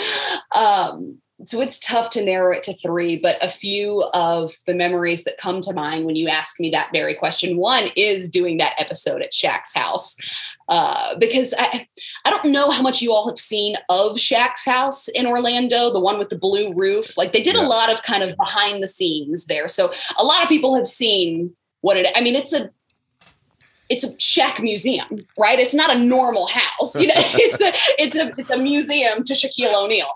Um, 0.55 1.18
so 1.45 1.61
it's 1.61 1.78
tough 1.78 2.11
to 2.11 2.24
narrow 2.24 2.53
it 2.53 2.62
to 2.64 2.74
three, 2.74 3.18
but 3.18 3.36
a 3.43 3.49
few 3.49 4.03
of 4.14 4.53
the 4.66 4.74
memories 4.74 5.24
that 5.24 5.38
come 5.38 5.61
to 5.62 5.72
mind 5.72 6.07
when 6.07 6.16
you 6.16 6.28
ask 6.28 6.61
me 6.61 6.70
that 6.70 6.90
very 6.93 7.14
question. 7.14 7.57
One 7.57 7.84
is 7.97 8.30
doing 8.30 8.59
that 8.59 8.74
episode 8.78 9.22
at 9.22 9.32
Shaq's 9.32 9.74
house. 9.74 10.16
Uh, 10.68 11.18
because 11.18 11.53
I, 11.59 11.86
I 12.24 12.30
don't 12.30 12.53
know 12.53 12.70
how 12.70 12.82
much 12.82 13.03
you 13.03 13.12
all 13.12 13.28
have 13.28 13.38
seen 13.38 13.76
of 13.90 14.16
Shaq's 14.16 14.64
house 14.64 15.09
in 15.09 15.26
Orlando, 15.26 15.93
the 15.93 16.01
one 16.01 16.18
with 16.18 16.28
the 16.28 16.38
blue 16.38 16.72
roof. 16.74 17.16
Like 17.18 17.32
they 17.32 17.43
did 17.43 17.57
Yeah. 17.57 17.66
a 17.66 17.68
lot 17.68 17.93
of 17.93 18.03
kind 18.03 18.22
of 18.22 18.36
behind 18.36 18.82
the 18.82 18.88
scenes 18.88 19.47
there. 19.47 19.68
So 19.68 19.93
a 20.18 20.24
lot 20.24 20.43
of 20.43 20.49
people 20.49 20.74
have 20.74 20.86
seen 20.86 21.55
what 21.80 21.97
it 21.97 22.07
I 22.14 22.20
mean, 22.20 22.36
it's 22.36 22.55
a 22.55 22.70
it's 23.93 24.05
a 24.05 24.14
Shaq 24.14 24.62
museum, 24.62 25.07
right? 25.38 25.59
It's 25.59 25.74
not 25.74 25.95
a 25.95 25.99
normal 25.99 26.47
house. 26.47 26.99
You 26.99 27.09
know, 27.09 27.14
it's 27.16 27.61
a 27.61 27.72
it's 28.03 28.14
a 28.14 28.32
it's 28.38 28.51
a 28.51 28.57
museum 28.57 29.22
to 29.22 29.34
Shaquille 29.34 29.84
O'Neal. 29.84 30.07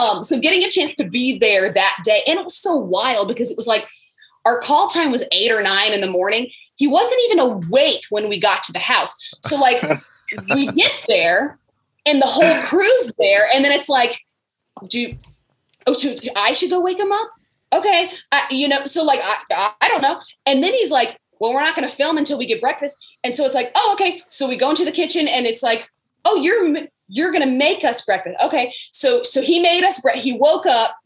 Um, 0.00 0.22
so 0.22 0.38
getting 0.38 0.62
a 0.62 0.70
chance 0.70 0.94
to 0.94 1.04
be 1.04 1.38
there 1.38 1.72
that 1.72 1.96
day, 2.04 2.20
and 2.28 2.38
it 2.38 2.44
was 2.44 2.56
so 2.56 2.76
wild 2.76 3.26
because 3.26 3.50
it 3.50 3.56
was 3.56 3.66
like 3.66 3.88
our 4.44 4.60
call 4.60 4.86
time 4.86 5.10
was 5.10 5.24
eight 5.32 5.50
or 5.50 5.62
nine 5.62 5.92
in 5.92 6.00
the 6.00 6.10
morning. 6.10 6.48
He 6.76 6.86
wasn't 6.86 7.20
even 7.26 7.40
awake 7.40 8.04
when 8.10 8.28
we 8.28 8.38
got 8.38 8.62
to 8.64 8.72
the 8.72 8.78
house. 8.78 9.14
So 9.44 9.56
like 9.56 9.82
we 10.54 10.66
get 10.66 11.04
there 11.08 11.58
and 12.06 12.22
the 12.22 12.26
whole 12.26 12.62
crew's 12.62 13.12
there, 13.18 13.48
and 13.52 13.64
then 13.64 13.72
it's 13.72 13.88
like, 13.88 14.20
do 14.86 15.16
oh, 15.88 15.92
so 15.92 16.14
I 16.36 16.52
should 16.52 16.70
go 16.70 16.80
wake 16.80 17.00
him 17.00 17.10
up? 17.10 17.30
Okay, 17.72 18.10
I, 18.30 18.44
you 18.50 18.68
know, 18.68 18.84
so 18.84 19.02
like 19.02 19.20
I 19.20 19.72
I 19.80 19.88
don't 19.88 20.02
know. 20.02 20.20
And 20.46 20.62
then 20.62 20.72
he's 20.72 20.92
like, 20.92 21.18
well, 21.40 21.52
we're 21.52 21.60
not 21.60 21.76
going 21.76 21.88
to 21.88 21.94
film 21.94 22.16
until 22.16 22.38
we 22.38 22.46
get 22.46 22.60
breakfast. 22.60 22.96
And 23.22 23.34
so 23.34 23.44
it's 23.44 23.54
like, 23.54 23.72
oh, 23.74 23.90
okay. 23.94 24.22
So 24.28 24.48
we 24.48 24.56
go 24.56 24.70
into 24.70 24.84
the 24.84 24.92
kitchen 24.92 25.28
and 25.28 25.46
it's 25.46 25.62
like, 25.62 25.88
oh, 26.24 26.36
you're 26.36 26.86
you're 27.08 27.32
going 27.32 27.44
to 27.44 27.50
make 27.50 27.84
us 27.84 28.04
breakfast. 28.04 28.42
Okay. 28.44 28.72
So 28.90 29.22
so 29.22 29.42
he 29.42 29.60
made 29.60 29.84
us 29.84 30.00
bre- 30.00 30.10
he 30.10 30.32
woke 30.32 30.66
up, 30.66 30.96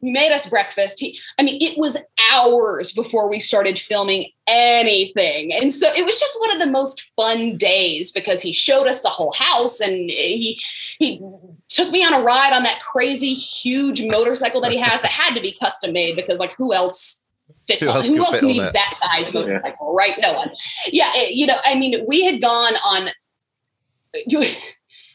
he 0.00 0.10
made 0.10 0.32
us 0.32 0.48
breakfast. 0.48 1.00
He 1.00 1.18
I 1.38 1.42
mean, 1.42 1.58
it 1.60 1.78
was 1.78 1.96
hours 2.32 2.92
before 2.92 3.28
we 3.28 3.40
started 3.40 3.78
filming 3.78 4.30
anything. 4.46 5.52
And 5.52 5.72
so 5.72 5.92
it 5.92 6.04
was 6.04 6.18
just 6.18 6.38
one 6.40 6.52
of 6.52 6.60
the 6.60 6.70
most 6.70 7.10
fun 7.16 7.56
days 7.56 8.12
because 8.12 8.42
he 8.42 8.52
showed 8.52 8.86
us 8.86 9.02
the 9.02 9.08
whole 9.08 9.32
house 9.32 9.80
and 9.80 9.94
he 9.94 10.60
he 10.98 11.20
took 11.68 11.90
me 11.90 12.04
on 12.04 12.14
a 12.14 12.22
ride 12.22 12.52
on 12.52 12.62
that 12.62 12.80
crazy 12.80 13.34
huge 13.34 14.04
motorcycle 14.04 14.60
that 14.60 14.72
he 14.72 14.78
has 14.78 15.00
that 15.02 15.10
had 15.10 15.34
to 15.34 15.40
be 15.40 15.56
custom 15.60 15.92
made 15.92 16.16
because 16.16 16.38
like 16.38 16.54
who 16.56 16.74
else 16.74 17.23
fits 17.66 17.86
Who 17.86 17.92
who 18.14 18.18
else 18.18 18.40
fit 18.40 18.46
needs 18.46 18.72
that? 18.72 18.94
size 18.98 19.32
motorcycle 19.34 19.94
right? 19.94 20.14
No 20.18 20.34
one. 20.34 20.50
Yeah 20.92 21.10
it- 21.14 21.34
you 21.34 21.46
know 21.46 21.56
i 21.64 21.74
mean 21.74 22.04
we 22.06 22.24
had 22.24 22.40
gone 22.40 22.74
on 22.74 23.08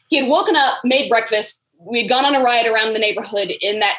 he 0.10 0.18
had 0.18 0.28
woken 0.30 0.56
up 0.58 0.80
made 0.84 1.10
breakfast. 1.10 1.66
We 1.80 2.02
had 2.02 2.10
gone 2.10 2.26
on 2.26 2.36
a 2.36 2.44
ride 2.44 2.66
around 2.68 2.94
the 2.94 3.00
neighborhood 3.00 3.52
in 3.62 3.80
that 3.80 3.98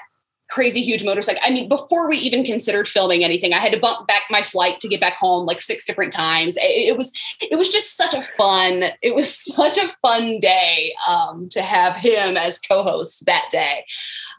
crazy 0.50 0.80
huge 0.82 1.04
motorcycle. 1.04 1.40
I 1.44 1.50
mean 1.50 1.68
before 1.68 2.08
we 2.08 2.16
even 2.18 2.44
considered 2.44 2.88
filming 2.88 3.22
anything 3.24 3.52
i 3.52 3.58
had 3.58 3.72
to 3.72 3.78
bump 3.78 4.08
back 4.08 4.22
my 4.30 4.42
flight 4.42 4.80
to 4.80 4.88
get 4.88 5.00
back 5.00 5.16
home 5.16 5.46
like 5.46 5.60
six 5.60 5.86
different 5.86 6.12
times. 6.12 6.56
It, 6.56 6.88
it 6.88 6.96
was 6.96 7.12
it 7.40 7.56
was 7.56 7.68
just 7.70 7.96
such 7.96 8.14
a 8.14 8.22
fun 8.36 8.84
it 9.00 9.14
was 9.14 9.32
such 9.54 9.78
a 9.78 9.88
fun 10.02 10.40
day 10.40 10.92
um, 11.08 11.48
to 11.50 11.62
have 11.62 11.94
him 11.96 12.36
as 12.36 12.58
co-host 12.58 13.24
that 13.26 13.46
day. 13.50 13.84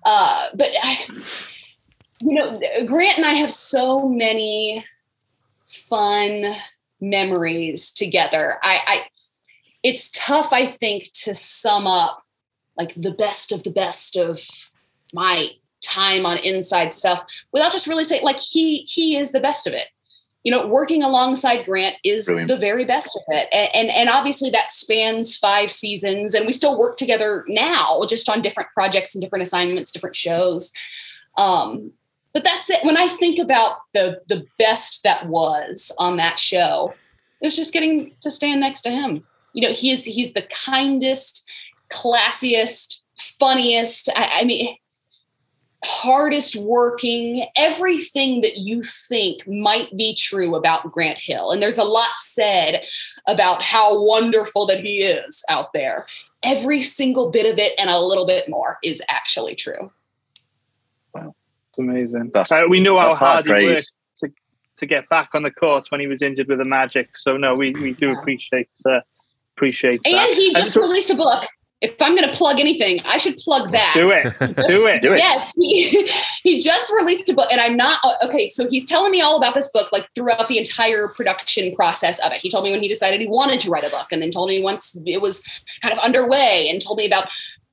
Uh, 0.05 0.47
but 0.53 0.69
I, 0.83 0.97
you 2.21 2.33
know 2.33 2.59
grant 2.85 3.17
and 3.17 3.25
i 3.25 3.33
have 3.33 3.51
so 3.51 4.07
many 4.07 4.83
fun 5.65 6.45
memories 6.99 7.91
together. 7.91 8.57
I, 8.61 8.79
I 8.85 9.01
it's 9.83 10.11
tough 10.11 10.49
i 10.51 10.73
think 10.73 11.11
to 11.13 11.33
sum 11.33 11.87
up 11.87 12.23
like 12.77 12.93
the 12.95 13.11
best 13.11 13.51
of 13.51 13.63
the 13.63 13.71
best 13.71 14.17
of 14.17 14.39
my 15.13 15.49
time 15.81 16.25
on 16.25 16.37
inside 16.37 16.93
stuff 16.93 17.23
without 17.51 17.71
just 17.71 17.87
really 17.87 18.03
saying 18.03 18.23
like 18.23 18.39
he 18.39 18.77
he 18.87 19.17
is 19.17 19.31
the 19.31 19.39
best 19.39 19.67
of 19.67 19.73
it. 19.73 19.87
You 20.43 20.51
know 20.51 20.67
working 20.67 21.03
alongside 21.03 21.65
grant 21.65 21.95
is 22.03 22.25
Brilliant. 22.25 22.47
the 22.47 22.57
very 22.57 22.85
best 22.85 23.15
of 23.15 23.21
it. 23.27 23.47
And, 23.51 23.69
and 23.75 23.89
and 23.89 24.09
obviously 24.09 24.49
that 24.51 24.69
spans 24.69 25.37
five 25.37 25.71
seasons 25.71 26.33
and 26.33 26.45
we 26.45 26.51
still 26.51 26.79
work 26.79 26.97
together 26.97 27.43
now 27.47 28.01
just 28.07 28.29
on 28.29 28.41
different 28.41 28.69
projects 28.73 29.13
and 29.13 29.21
different 29.21 29.43
assignments 29.43 29.91
different 29.91 30.15
shows. 30.15 30.71
Um 31.37 31.91
but 32.33 32.43
that's 32.43 32.69
it 32.69 32.83
when 32.83 32.97
i 32.97 33.07
think 33.07 33.39
about 33.39 33.77
the 33.93 34.21
the 34.27 34.45
best 34.57 35.03
that 35.03 35.27
was 35.27 35.93
on 35.99 36.17
that 36.17 36.39
show 36.39 36.93
it 37.41 37.45
was 37.45 37.55
just 37.55 37.73
getting 37.73 38.13
to 38.21 38.31
stand 38.31 38.59
next 38.59 38.81
to 38.81 38.89
him 38.89 39.23
you 39.53 39.61
know 39.61 39.73
he 39.73 39.91
is 39.91 40.05
he's 40.05 40.33
the 40.33 40.47
kindest 40.65 41.49
classiest 41.91 42.99
funniest 43.17 44.09
I, 44.15 44.39
I 44.41 44.45
mean 44.45 44.75
hardest 45.83 46.55
working, 46.55 47.47
everything 47.55 48.41
that 48.41 48.57
you 48.57 48.81
think 48.81 49.47
might 49.47 49.95
be 49.97 50.15
true 50.15 50.55
about 50.55 50.91
Grant 50.91 51.17
Hill. 51.17 51.51
And 51.51 51.61
there's 51.61 51.77
a 51.77 51.83
lot 51.83 52.11
said 52.17 52.85
about 53.27 53.63
how 53.63 54.03
wonderful 54.05 54.67
that 54.67 54.79
he 54.79 54.99
is 54.99 55.43
out 55.49 55.73
there. 55.73 56.05
Every 56.43 56.81
single 56.81 57.31
bit 57.31 57.51
of 57.51 57.57
it 57.57 57.73
and 57.79 57.89
a 57.89 57.99
little 57.99 58.27
bit 58.27 58.47
more 58.47 58.77
is 58.83 59.01
actually 59.09 59.55
true. 59.55 59.91
It's 61.71 61.79
amazing. 61.79 62.31
That's- 62.33 62.51
Uh, 62.51 62.67
we 62.69 62.79
know 62.79 62.99
how 62.99 63.13
hard 63.15 63.47
hard 63.47 63.61
he 63.61 63.67
worked 63.67 63.91
to, 64.17 64.29
to 64.77 64.85
get 64.85 65.07
back 65.09 65.29
on 65.33 65.43
the 65.43 65.51
court 65.51 65.87
when 65.89 66.01
he 66.01 66.07
was 66.07 66.21
injured 66.21 66.47
with 66.49 66.57
the 66.59 66.65
Magic. 66.65 67.17
So 67.17 67.37
no, 67.37 67.55
we, 67.55 67.71
we 67.71 67.93
do 67.93 68.11
appreciate 68.11 68.69
uh, 68.85 68.99
appreciate 69.55 70.03
that. 70.03 70.27
And 70.29 70.37
he 70.37 70.53
just 70.53 70.73
so- 70.73 70.81
released 70.81 71.09
a 71.11 71.15
book. 71.15 71.45
If 71.81 71.99
I'm 71.99 72.15
going 72.15 72.29
to 72.29 72.35
plug 72.35 72.59
anything, 72.59 72.99
I 73.07 73.17
should 73.17 73.37
plug 73.37 73.71
that. 73.71 73.93
do 73.95 74.11
it, 74.11 74.25
do 74.67 74.85
it. 74.85 75.01
Do 75.01 75.13
it. 75.13 75.17
Yes, 75.17 75.51
he, 75.57 76.07
he 76.43 76.59
just 76.59 76.93
released 76.93 77.27
a 77.27 77.33
book, 77.33 77.47
and 77.51 77.59
I'm 77.59 77.75
not 77.75 77.97
uh, 78.03 78.27
okay. 78.27 78.45
So 78.45 78.69
he's 78.69 78.85
telling 78.85 79.09
me 79.11 79.21
all 79.21 79.35
about 79.35 79.55
this 79.55 79.71
book, 79.71 79.91
like 79.91 80.07
throughout 80.13 80.47
the 80.47 80.59
entire 80.59 81.07
production 81.07 81.73
process 81.75 82.19
of 82.23 82.33
it. 82.33 82.37
He 82.41 82.51
told 82.51 82.65
me 82.65 82.71
when 82.71 82.83
he 82.83 82.87
decided 82.87 83.19
he 83.19 83.27
wanted 83.27 83.59
to 83.61 83.71
write 83.71 83.83
a 83.83 83.89
book, 83.89 84.11
and 84.11 84.21
then 84.21 84.29
told 84.29 84.49
me 84.49 84.61
once 84.61 84.95
it 85.07 85.23
was 85.23 85.41
kind 85.81 85.91
of 85.91 85.97
underway, 85.97 86.67
and 86.69 86.79
told 86.79 86.99
me 86.99 87.07
about 87.07 87.29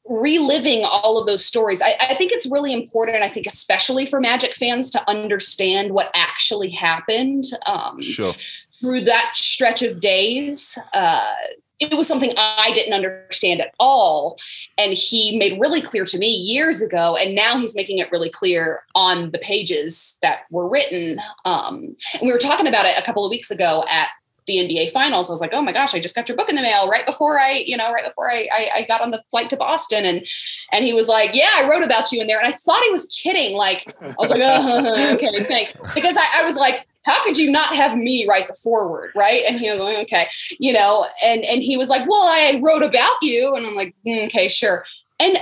reliving 0.09 0.83
all 0.85 1.19
of 1.19 1.27
those 1.27 1.45
stories. 1.45 1.83
I, 1.83 1.95
I 2.01 2.15
think 2.15 2.33
it's 2.33 2.51
really 2.51 2.73
important. 2.73 3.23
I 3.23 3.29
think 3.29 3.47
especially 3.47 4.07
for 4.07 4.21
Magic 4.21 4.55
fans 4.55 4.91
to 4.91 5.11
understand 5.11 5.93
what 5.93 6.11
actually 6.15 6.71
happened. 6.71 7.45
Um, 7.67 8.01
Sure. 8.01 8.35
through 8.81 9.03
that 9.03 9.33
stretch 9.35 9.83
of 9.83 10.01
days. 10.01 10.79
Uh, 10.93 11.35
it 11.81 11.97
was 11.97 12.09
something 12.09 12.33
I 12.37 12.71
didn't 12.75 12.93
understand 12.93 13.61
at 13.61 13.73
all. 13.79 14.37
And 14.77 14.93
he 14.93 15.39
made 15.39 15.61
really 15.61 15.81
clear 15.81 16.05
to 16.07 16.19
me 16.19 16.29
years 16.29 16.83
ago. 16.83 17.17
And 17.17 17.35
now 17.35 17.59
he's 17.59 17.77
making 17.77 17.99
it 17.99 18.11
really 18.11 18.31
clear 18.31 18.83
on 18.95 19.31
the 19.31 19.39
pages 19.39 20.19
that 20.23 20.41
were 20.51 20.69
written. 20.69 21.21
Um, 21.45 21.97
and 22.15 22.23
we 22.23 22.33
were 22.33 22.39
talking 22.39 22.67
about 22.67 22.87
it 22.87 22.99
a 22.99 23.03
couple 23.03 23.25
of 23.25 23.31
weeks 23.31 23.51
ago 23.51 23.85
at 23.91 24.09
the 24.49 24.57
NBA 24.57 24.91
finals. 24.91 25.31
I 25.31 25.33
was 25.33 25.41
like, 25.41 25.55
oh 25.55 25.63
my 25.63 25.71
gosh, 25.71 25.95
I 25.95 26.01
just 26.01 26.17
got 26.17 26.29
your 26.29 26.37
book 26.37 26.49
in 26.49 26.57
the 26.57 26.63
mail 26.63 26.89
right 26.91 27.07
before 27.07 27.39
I, 27.39 27.63
you 27.65 27.77
know, 27.77 27.93
right 27.93 28.05
before 28.05 28.29
I, 28.29 28.49
I, 28.53 28.71
I 28.77 28.83
got 28.89 29.01
on 29.01 29.13
the 29.13 29.23
flight 29.31 29.49
to 29.51 29.57
Boston. 29.57 30.05
And, 30.05 30.27
and 30.73 30.85
he 30.85 30.93
was 30.93 31.07
like, 31.07 31.31
yeah, 31.35 31.51
I 31.55 31.69
wrote 31.71 31.85
about 31.85 32.11
you 32.11 32.21
in 32.21 32.27
there. 32.27 32.39
And 32.39 32.53
I 32.53 32.57
thought 32.57 32.83
he 32.83 32.91
was 32.91 33.07
kidding. 33.07 33.55
Like, 33.55 33.95
I 34.03 34.15
was 34.19 34.31
like, 34.31 34.41
oh, 34.43 35.13
okay, 35.15 35.45
thanks. 35.45 35.75
Because 35.95 36.17
I, 36.17 36.41
I 36.41 36.45
was 36.45 36.57
like, 36.57 36.85
how 37.05 37.23
could 37.25 37.39
you 37.39 37.51
not 37.51 37.75
have 37.75 37.97
me 37.97 38.27
write 38.29 38.49
the 38.49 38.55
forward 38.55 39.13
right 39.17 39.43
and 39.49 39.61
he 39.61 39.71
was 39.71 39.81
like 39.81 39.97
okay 39.99 40.25
you 40.59 40.73
know 40.73 41.07
and 41.25 41.43
and 41.45 41.63
he 41.63 41.79
was 41.79 41.89
like 41.89 42.07
well 42.07 42.25
i 42.25 42.61
wrote 42.63 42.83
about 42.83 43.15
you 43.23 43.55
and 43.55 43.65
i'm 43.65 43.75
like 43.77 43.95
"Mm, 44.07 44.27
okay 44.27 44.49
sure 44.49 44.85
and 45.19 45.39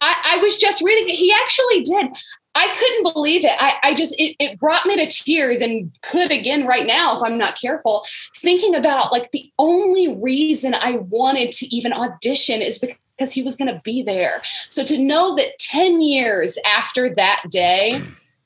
I, 0.00 0.36
I 0.36 0.38
was 0.38 0.56
just 0.56 0.82
reading 0.82 1.08
it 1.08 1.16
he 1.16 1.32
actually 1.32 1.82
did 1.82 2.16
i 2.56 2.74
couldn't 2.78 3.14
believe 3.14 3.44
it. 3.44 3.52
I, 3.58 3.74
I 3.82 3.94
just 3.94 4.18
it, 4.20 4.36
it 4.40 4.58
brought 4.58 4.86
me 4.86 4.96
to 4.96 5.06
tears 5.06 5.60
and 5.60 5.92
could 6.02 6.30
again 6.30 6.66
right 6.66 6.86
now 6.86 7.16
if 7.16 7.22
i'm 7.22 7.38
not 7.38 7.60
careful 7.60 8.04
thinking 8.36 8.74
about 8.74 9.12
like 9.12 9.30
the 9.30 9.50
only 9.58 10.14
reason 10.14 10.74
i 10.74 10.92
wanted 10.92 11.52
to 11.52 11.66
even 11.74 11.92
audition 11.92 12.62
is 12.62 12.78
because 13.18 13.32
he 13.32 13.42
was 13.42 13.56
going 13.56 13.72
to 13.72 13.80
be 13.82 14.02
there. 14.02 14.40
So 14.68 14.84
to 14.84 14.98
know 14.98 15.34
that 15.36 15.58
10 15.58 16.00
years 16.00 16.58
after 16.66 17.14
that 17.14 17.42
day 17.50 18.02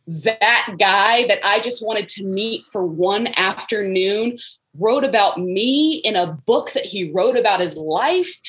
that 0.07 0.75
guy 0.79 1.27
that 1.29 1.39
I 1.45 1.61
just 1.61 1.87
wanted 1.87 2.09
to 2.09 2.25
meet 2.25 2.67
for 2.67 2.85
one 2.85 3.29
afternoon 3.37 4.39
wrote 4.77 5.05
about 5.05 5.39
me 5.39 5.97
in 6.05 6.17
a 6.17 6.33
book 6.33 6.73
that 6.73 6.85
he 6.85 7.13
wrote 7.13 7.37
about 7.37 7.61
his 7.61 7.77
life 7.77 8.41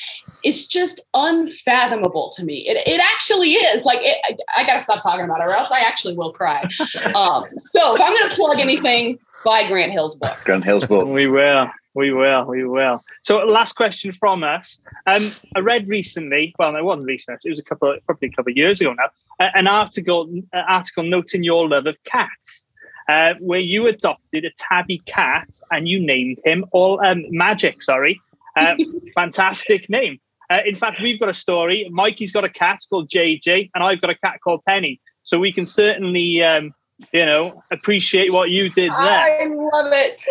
is 0.44 0.66
just 0.66 1.06
unfathomable 1.14 2.30
to 2.36 2.44
me. 2.44 2.66
It, 2.68 2.76
it 2.86 3.00
actually 3.12 3.52
is. 3.52 3.84
Like, 3.84 4.00
it, 4.02 4.18
I, 4.56 4.62
I 4.62 4.66
got 4.66 4.74
to 4.74 4.80
stop 4.80 5.02
talking 5.02 5.24
about 5.24 5.40
it 5.40 5.44
or 5.44 5.52
else 5.52 5.70
I 5.72 5.80
actually 5.80 6.16
will 6.16 6.32
cry. 6.32 6.62
Um, 7.14 7.44
so 7.64 7.94
if 7.94 8.00
I'm 8.00 8.14
going 8.14 8.30
to 8.30 8.34
plug 8.36 8.58
anything, 8.60 9.18
buy 9.44 9.66
Grant 9.66 9.92
Hill's 9.92 10.16
book. 10.16 10.32
Grant 10.44 10.64
Hill's 10.64 10.86
book. 10.86 11.06
We 11.08 11.26
will. 11.26 11.68
We 11.94 12.12
will. 12.12 12.44
We 12.46 12.64
will. 12.64 13.02
So, 13.22 13.38
last 13.44 13.74
question 13.74 14.12
from 14.12 14.42
us. 14.44 14.80
Um, 15.06 15.30
I 15.54 15.60
read 15.60 15.88
recently. 15.88 16.54
Well, 16.58 16.72
no, 16.72 16.78
it 16.78 16.84
wasn't 16.84 17.06
recent. 17.06 17.40
It 17.44 17.50
was 17.50 17.58
a 17.60 17.62
couple, 17.62 17.94
probably 18.06 18.28
a 18.28 18.30
couple 18.32 18.50
of 18.52 18.56
years 18.56 18.80
ago 18.80 18.94
now. 18.94 19.04
uh, 19.44 19.50
An 19.54 19.66
article, 19.66 20.22
an 20.52 20.64
article 20.68 21.04
noting 21.04 21.42
your 21.42 21.68
love 21.68 21.86
of 21.86 22.02
cats, 22.04 22.66
uh, 23.08 23.34
where 23.40 23.60
you 23.60 23.86
adopted 23.88 24.44
a 24.44 24.50
tabby 24.56 25.02
cat 25.06 25.48
and 25.70 25.86
you 25.86 26.00
named 26.00 26.38
him 26.44 26.64
all 26.72 27.04
um, 27.04 27.24
Magic. 27.30 27.82
Sorry, 27.82 28.20
uh, 28.56 28.74
fantastic 29.14 29.90
name. 29.90 30.18
Uh, 30.52 30.58
in 30.66 30.74
fact, 30.76 31.00
we've 31.00 31.18
got 31.18 31.28
a 31.30 31.34
story. 31.34 31.88
Mikey's 31.90 32.32
got 32.32 32.44
a 32.44 32.48
cat 32.50 32.80
called 32.90 33.08
JJ, 33.08 33.70
and 33.74 33.82
I've 33.82 34.00
got 34.00 34.10
a 34.10 34.14
cat 34.16 34.40
called 34.44 34.60
Penny. 34.66 35.00
So 35.22 35.38
we 35.38 35.52
can 35.52 35.64
certainly, 35.66 36.42
um, 36.42 36.74
you 37.12 37.24
know, 37.24 37.62
appreciate 37.70 38.32
what 38.32 38.50
you 38.50 38.68
did 38.68 38.90
there. 38.90 38.98
I 39.00 39.46
love 39.46 39.92
it. 39.94 40.22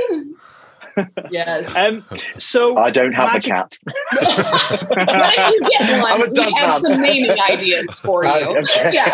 yes. 1.32 1.74
Um, 1.76 2.03
so 2.38 2.76
I 2.78 2.91
don't 2.91 3.13
have 3.13 3.32
Magic- 3.32 3.51
a 3.51 3.55
cat. 3.55 3.72
if 4.11 5.53
you 5.53 5.69
get 5.69 5.82
I'm 5.89 6.01
one? 6.19 6.22
a 6.22 6.26
We 6.30 6.34
dog 6.34 6.53
have 6.57 6.82
some 6.82 7.01
naming 7.01 7.38
ideas 7.49 7.99
for 8.01 8.26
you. 8.26 8.32
Okay. 8.61 8.91
Yeah. 8.93 9.09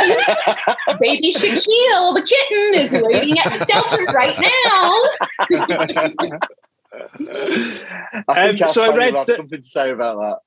Baby 0.99 1.29
Shaquille, 1.31 2.15
the 2.15 2.23
kitten, 2.27 2.73
is 2.73 2.93
waiting 3.01 3.37
at 3.37 3.45
the 3.53 3.65
shelter 3.69 4.05
right 4.05 4.37
now. 4.41 5.03
I 8.27 8.47
think 8.47 8.61
Um, 8.61 8.69
so 8.69 8.83
I 8.83 8.87
fan 8.89 8.97
read 8.97 9.13
have 9.15 9.27
that- 9.27 9.37
something 9.37 9.61
to 9.61 9.67
say 9.67 9.91
about 9.91 10.17
that. 10.17 10.37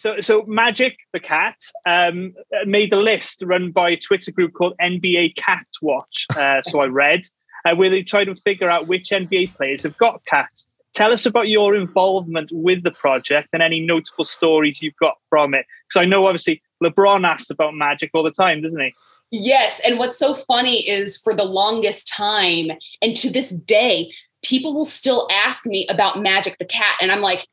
So, 0.00 0.18
so 0.22 0.44
Magic 0.46 0.96
the 1.12 1.20
cat 1.20 1.56
um, 1.84 2.32
made 2.64 2.90
a 2.94 2.96
list 2.96 3.42
run 3.44 3.70
by 3.70 3.90
a 3.90 3.96
Twitter 3.98 4.32
group 4.32 4.54
called 4.54 4.72
NBA 4.80 5.36
Cat 5.36 5.66
Watch. 5.82 6.26
Uh, 6.34 6.62
so 6.66 6.80
I 6.80 6.86
read 6.86 7.20
uh, 7.66 7.76
where 7.76 7.90
they 7.90 8.02
try 8.02 8.24
to 8.24 8.34
figure 8.34 8.70
out 8.70 8.86
which 8.86 9.10
NBA 9.10 9.54
players 9.54 9.82
have 9.82 9.98
got 9.98 10.24
cats. 10.24 10.66
Tell 10.94 11.12
us 11.12 11.26
about 11.26 11.48
your 11.48 11.76
involvement 11.76 12.50
with 12.50 12.82
the 12.82 12.92
project 12.92 13.50
and 13.52 13.62
any 13.62 13.78
notable 13.78 14.24
stories 14.24 14.80
you've 14.80 14.96
got 14.96 15.18
from 15.28 15.52
it. 15.52 15.66
Because 15.86 16.00
I 16.00 16.06
know 16.06 16.26
obviously 16.26 16.62
LeBron 16.82 17.28
asks 17.28 17.50
about 17.50 17.74
Magic 17.74 18.10
all 18.14 18.22
the 18.22 18.30
time, 18.30 18.62
doesn't 18.62 18.80
he? 18.80 18.94
Yes. 19.30 19.82
And 19.86 19.98
what's 19.98 20.18
so 20.18 20.32
funny 20.32 20.88
is 20.88 21.18
for 21.18 21.34
the 21.34 21.44
longest 21.44 22.08
time, 22.08 22.70
and 23.02 23.14
to 23.16 23.28
this 23.28 23.50
day, 23.50 24.10
people 24.42 24.72
will 24.72 24.86
still 24.86 25.28
ask 25.30 25.66
me 25.66 25.86
about 25.90 26.22
Magic 26.22 26.56
the 26.56 26.64
Cat. 26.64 26.96
And 27.02 27.12
I'm 27.12 27.20
like, 27.20 27.46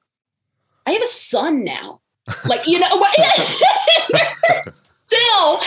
I 0.86 0.92
have 0.92 1.04
a 1.04 1.08
son 1.08 1.66
now. 1.66 2.00
Like, 2.46 2.68
you 2.68 2.80
know 2.80 2.96
what? 2.98 3.16
Still 4.70 5.62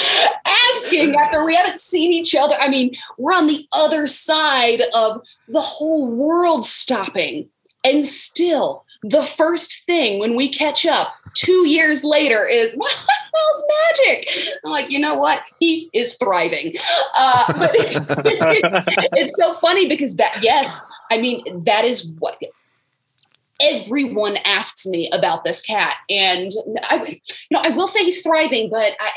asking 0.44 1.14
after 1.14 1.44
we 1.44 1.54
haven't 1.54 1.78
seen 1.78 2.12
each 2.12 2.34
other. 2.34 2.54
I 2.60 2.68
mean, 2.68 2.92
we're 3.16 3.32
on 3.32 3.46
the 3.46 3.66
other 3.72 4.06
side 4.06 4.80
of 4.94 5.22
the 5.48 5.60
whole 5.60 6.06
world 6.06 6.64
stopping. 6.64 7.48
And 7.82 8.06
still, 8.06 8.84
the 9.02 9.22
first 9.22 9.84
thing 9.84 10.20
when 10.20 10.36
we 10.36 10.48
catch 10.48 10.84
up 10.84 11.14
two 11.34 11.66
years 11.66 12.04
later 12.04 12.46
is, 12.46 12.74
what 12.76 12.92
hell's 12.92 13.64
magic? 13.88 14.30
I'm 14.64 14.70
like, 14.70 14.90
you 14.90 14.98
know 14.98 15.14
what? 15.14 15.42
He 15.58 15.88
is 15.92 16.14
thriving. 16.14 16.74
Uh, 17.14 17.44
but 17.58 17.70
it's 17.74 19.40
so 19.40 19.54
funny 19.54 19.88
because 19.88 20.16
that, 20.16 20.38
yes, 20.42 20.84
I 21.10 21.18
mean, 21.18 21.64
that 21.64 21.84
is 21.84 22.10
what 22.18 22.38
everyone 23.60 24.36
asks 24.44 24.86
me 24.86 25.08
about 25.12 25.44
this 25.44 25.62
cat. 25.62 25.96
And 26.08 26.50
I, 26.84 27.04
you 27.06 27.36
know, 27.50 27.60
I 27.62 27.70
will 27.70 27.86
say 27.86 28.04
he's 28.04 28.22
thriving, 28.22 28.70
but 28.70 28.96
I, 28.98 29.10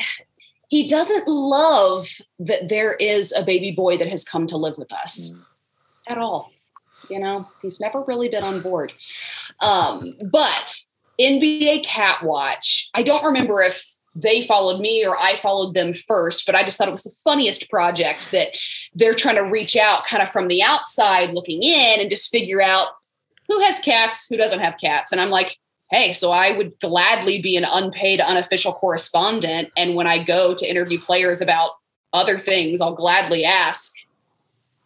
he 0.68 0.88
doesn't 0.88 1.28
love 1.28 2.08
that 2.40 2.70
there 2.70 2.96
is 2.96 3.32
a 3.32 3.44
baby 3.44 3.72
boy 3.72 3.98
that 3.98 4.08
has 4.08 4.24
come 4.24 4.48
to 4.48 4.58
live 4.58 4.78
with 4.78 4.92
us 4.92 5.36
at 6.08 6.18
all. 6.18 6.52
You 7.10 7.20
know, 7.20 7.48
he's 7.62 7.80
never 7.80 8.02
really 8.02 8.30
been 8.30 8.44
on 8.44 8.62
board. 8.62 8.94
Um, 9.62 10.14
but 10.32 10.80
NBA 11.20 11.84
Cat 11.84 12.24
Watch, 12.24 12.90
I 12.94 13.04
don't 13.04 13.24
remember 13.24 13.62
if 13.62 13.94
they 14.16 14.42
followed 14.42 14.80
me 14.80 15.06
or 15.06 15.16
I 15.18 15.36
followed 15.42 15.74
them 15.74 15.94
first, 15.94 16.46
but 16.46 16.56
I 16.56 16.64
just 16.64 16.78
thought 16.78 16.88
it 16.88 16.92
was 16.92 17.04
the 17.04 17.16
funniest 17.24 17.70
project 17.70 18.32
that 18.32 18.58
they're 18.94 19.14
trying 19.14 19.36
to 19.36 19.42
reach 19.42 19.76
out 19.76 20.06
kind 20.06 20.22
of 20.22 20.30
from 20.30 20.48
the 20.48 20.62
outside 20.62 21.32
looking 21.32 21.64
in 21.64 22.00
and 22.00 22.10
just 22.10 22.32
figure 22.32 22.62
out 22.62 22.88
who 23.48 23.60
has 23.62 23.80
cats, 23.80 24.28
who 24.30 24.38
doesn't 24.38 24.60
have 24.60 24.78
cats. 24.78 25.12
And 25.12 25.22
I'm 25.22 25.30
like, 25.30 25.58
hey, 25.92 26.12
so 26.12 26.32
I 26.32 26.58
would 26.58 26.80
gladly 26.80 27.42
be 27.42 27.56
an 27.56 27.66
unpaid, 27.72 28.20
unofficial 28.20 28.74
correspondent. 28.74 29.70
And 29.78 29.96
when 29.96 30.08
I 30.08 30.24
go 30.24 30.56
to 30.56 30.70
interview 30.70 31.00
players 31.00 31.42
about 31.42 31.72
other 32.14 32.38
things, 32.38 32.82
I'll 32.82 32.96
gladly 32.96 33.46
ask 33.46 33.94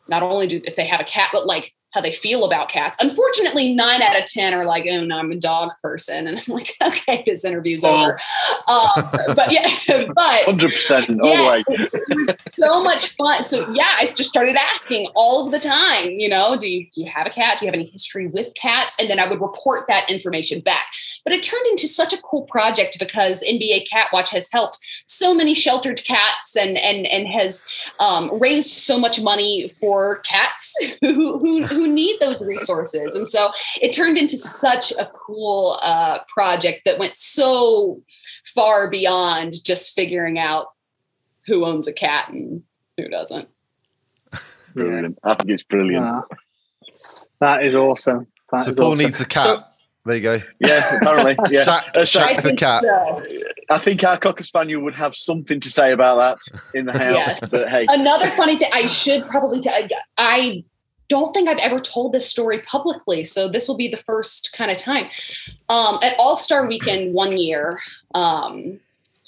not 0.09 0.23
only 0.23 0.47
do 0.47 0.61
if 0.65 0.75
they 0.75 0.87
have 0.87 0.99
a 0.99 1.05
cat, 1.05 1.29
but 1.31 1.45
like 1.45 1.73
how 1.97 2.01
they 2.01 2.11
feel 2.11 2.45
about 2.45 2.69
cats. 2.69 2.95
Unfortunately, 3.01 3.73
nine 3.73 4.01
out 4.03 4.19
of 4.19 4.25
10 4.25 4.53
are 4.53 4.65
like, 4.65 4.85
oh, 4.87 5.03
no, 5.03 5.17
I'm 5.17 5.31
a 5.31 5.35
dog 5.35 5.71
person. 5.81 6.27
And 6.27 6.37
I'm 6.37 6.53
like, 6.53 6.75
okay, 6.83 7.23
this 7.25 7.43
interview's 7.43 7.83
Oh. 7.83 7.89
over. 7.95 8.19
Um, 8.67 9.33
but 9.35 9.51
yeah, 9.51 9.67
but 10.15 10.45
100% 10.45 11.19
all 11.21 11.27
Yes, 11.27 11.65
the 11.65 11.71
way. 11.73 11.87
it 11.91 12.15
was 12.15 12.35
so 12.53 12.83
much 12.83 13.15
fun. 13.15 13.43
So 13.43 13.67
yeah, 13.73 13.87
I 13.97 14.01
just 14.05 14.25
started 14.25 14.55
asking 14.57 15.09
all 15.15 15.45
of 15.45 15.51
the 15.51 15.59
time, 15.59 16.11
you 16.11 16.29
know, 16.29 16.55
do 16.55 16.69
you, 16.69 16.87
do 16.93 17.01
you 17.01 17.09
have 17.09 17.25
a 17.25 17.29
cat? 17.31 17.57
Do 17.57 17.65
you 17.65 17.67
have 17.71 17.75
any 17.79 17.89
history 17.89 18.27
with 18.27 18.53
cats? 18.53 18.95
And 18.99 19.09
then 19.09 19.19
I 19.19 19.27
would 19.27 19.41
report 19.41 19.85
that 19.87 20.09
information 20.11 20.59
back. 20.59 20.85
But 21.23 21.33
it 21.33 21.43
turned 21.43 21.65
into 21.67 21.87
such 21.87 22.13
a 22.13 22.21
cool 22.21 22.43
project 22.43 22.97
because 22.99 23.43
NBA 23.43 23.89
Cat 23.89 24.07
Watch 24.13 24.31
has 24.31 24.49
helped 24.51 24.77
so 25.07 25.33
many 25.33 25.53
sheltered 25.53 26.03
cats 26.03 26.55
and 26.55 26.77
and 26.77 27.05
and 27.07 27.27
has 27.27 27.63
um, 27.99 28.37
raised 28.39 28.69
so 28.69 28.97
much 28.99 29.21
money 29.21 29.67
for 29.79 30.19
cats 30.19 30.73
who, 31.01 31.39
who 31.39 31.63
who 31.63 31.87
need 31.87 32.19
those 32.19 32.45
resources. 32.45 33.15
And 33.15 33.27
so 33.27 33.51
it 33.81 33.91
turned 33.91 34.17
into 34.17 34.37
such 34.37 34.91
a 34.91 35.09
cool 35.13 35.79
uh, 35.83 36.19
project 36.33 36.81
that 36.85 36.99
went 36.99 37.15
so 37.15 38.01
far 38.55 38.89
beyond 38.89 39.53
just 39.63 39.95
figuring 39.95 40.39
out 40.39 40.67
who 41.45 41.65
owns 41.65 41.87
a 41.87 41.93
cat 41.93 42.29
and 42.29 42.63
who 42.97 43.07
doesn't. 43.07 43.47
brilliant. 44.73 45.17
I 45.23 45.35
think 45.35 45.49
it's 45.51 45.63
brilliant. 45.63 46.05
Ah, 46.05 46.23
that 47.39 47.63
is 47.65 47.75
awesome. 47.75 48.27
That 48.51 48.61
so 48.61 48.71
is 48.71 48.77
Paul 48.77 48.91
awesome. 48.93 49.05
needs 49.05 49.21
a 49.21 49.25
cat. 49.25 49.45
So- 49.45 49.63
there 50.07 50.15
you 50.17 50.21
go. 50.23 50.39
Yeah, 50.59 50.95
apparently. 50.97 51.35
Yeah. 51.51 51.65
Shaq, 51.65 51.97
Uh, 51.97 51.99
Shaq 52.01 52.41
the 52.43 52.55
cat. 52.55 52.81
so. 52.83 53.23
I 53.69 53.77
think 53.77 54.03
our 54.03 54.17
cocker 54.17 54.43
spaniel 54.43 54.81
would 54.83 54.95
have 54.95 55.15
something 55.15 55.59
to 55.59 55.69
say 55.69 55.91
about 55.91 56.17
that 56.17 56.59
in 56.77 56.85
the 56.85 56.93
house. 56.93 57.13
Yes. 57.15 57.51
But 57.51 57.69
hey, 57.69 57.85
Another 57.89 58.29
funny 58.31 58.55
thing, 58.57 58.69
I 58.73 58.85
should 58.87 59.27
probably 59.27 59.59
tell. 59.61 59.73
I 60.17 60.63
don't 61.09 61.33
think 61.33 61.47
I've 61.49 61.59
ever 61.59 61.79
told 61.79 62.13
this 62.13 62.29
story 62.29 62.59
publicly, 62.61 63.23
so 63.23 63.47
this 63.49 63.67
will 63.67 63.77
be 63.77 63.87
the 63.89 63.97
first 63.97 64.53
kind 64.53 64.71
of 64.71 64.77
time. 64.77 65.07
Um, 65.69 65.99
at 66.01 66.15
All 66.19 66.35
Star 66.37 66.65
Weekend 66.67 67.13
one 67.13 67.37
year, 67.37 67.79
um, 68.15 68.79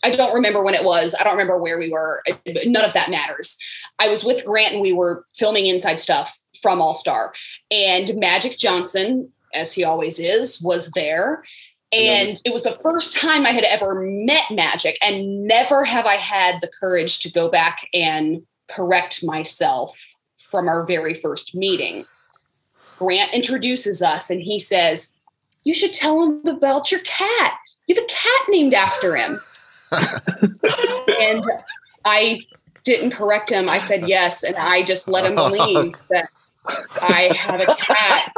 I 0.04 0.12
don't 0.12 0.34
remember 0.34 0.64
when 0.64 0.74
it 0.74 0.84
was. 0.86 1.14
I 1.20 1.24
don't 1.24 1.34
remember 1.34 1.58
where 1.58 1.78
we 1.78 1.90
were. 1.92 2.22
None 2.66 2.86
of 2.86 2.94
that 2.94 3.10
matters. 3.10 3.58
I 4.00 4.08
was 4.08 4.24
with 4.24 4.46
Grant 4.46 4.74
and 4.74 4.82
we 4.82 4.94
were 4.94 5.26
filming 5.36 5.66
inside 5.66 6.00
stuff 6.00 6.40
from 6.62 6.82
All 6.82 6.96
Star, 6.96 7.34
and 7.72 8.12
Magic 8.16 8.58
Johnson, 8.58 9.32
as 9.54 9.74
he 9.74 9.84
always 9.84 10.20
is, 10.20 10.62
was 10.64 10.92
there. 10.92 11.44
And 11.92 12.40
it 12.46 12.54
was 12.54 12.64
the 12.64 12.78
first 12.84 13.18
time 13.18 13.46
I 13.46 13.52
had 13.52 13.64
ever 13.64 14.02
met 14.06 14.44
Magic, 14.52 14.98
and 15.02 15.48
never 15.48 15.84
have 15.84 16.06
I 16.06 16.16
had 16.16 16.62
the 16.62 16.70
courage 16.80 17.20
to 17.20 17.32
go 17.32 17.50
back 17.50 17.88
and 17.94 18.44
correct 18.68 19.24
myself 19.24 20.00
from 20.38 20.68
our 20.68 20.86
very 20.86 21.16
first 21.16 21.56
meeting. 21.56 22.06
Grant 23.00 23.34
introduces 23.34 24.02
us 24.02 24.30
and 24.30 24.42
he 24.42 24.60
says, 24.60 25.16
You 25.64 25.74
should 25.74 25.94
tell 25.94 26.22
him 26.22 26.46
about 26.46 26.92
your 26.92 27.02
cat. 27.02 27.58
You 27.88 27.96
have 27.96 28.04
a 28.04 28.08
cat 28.08 28.42
named 28.50 28.74
after 28.76 29.16
him. 29.16 29.38
and 31.22 31.44
I 32.06 32.42
didn't 32.84 33.12
correct 33.12 33.50
him. 33.50 33.68
I 33.68 33.80
said 33.80 34.08
yes. 34.08 34.44
And 34.44 34.56
I 34.58 34.84
just 34.84 35.08
let 35.08 35.26
him 35.26 35.36
believe 35.36 35.96
that 36.10 36.30
I 37.02 37.32
have 37.36 37.62
a 37.62 37.76
cat 37.76 38.34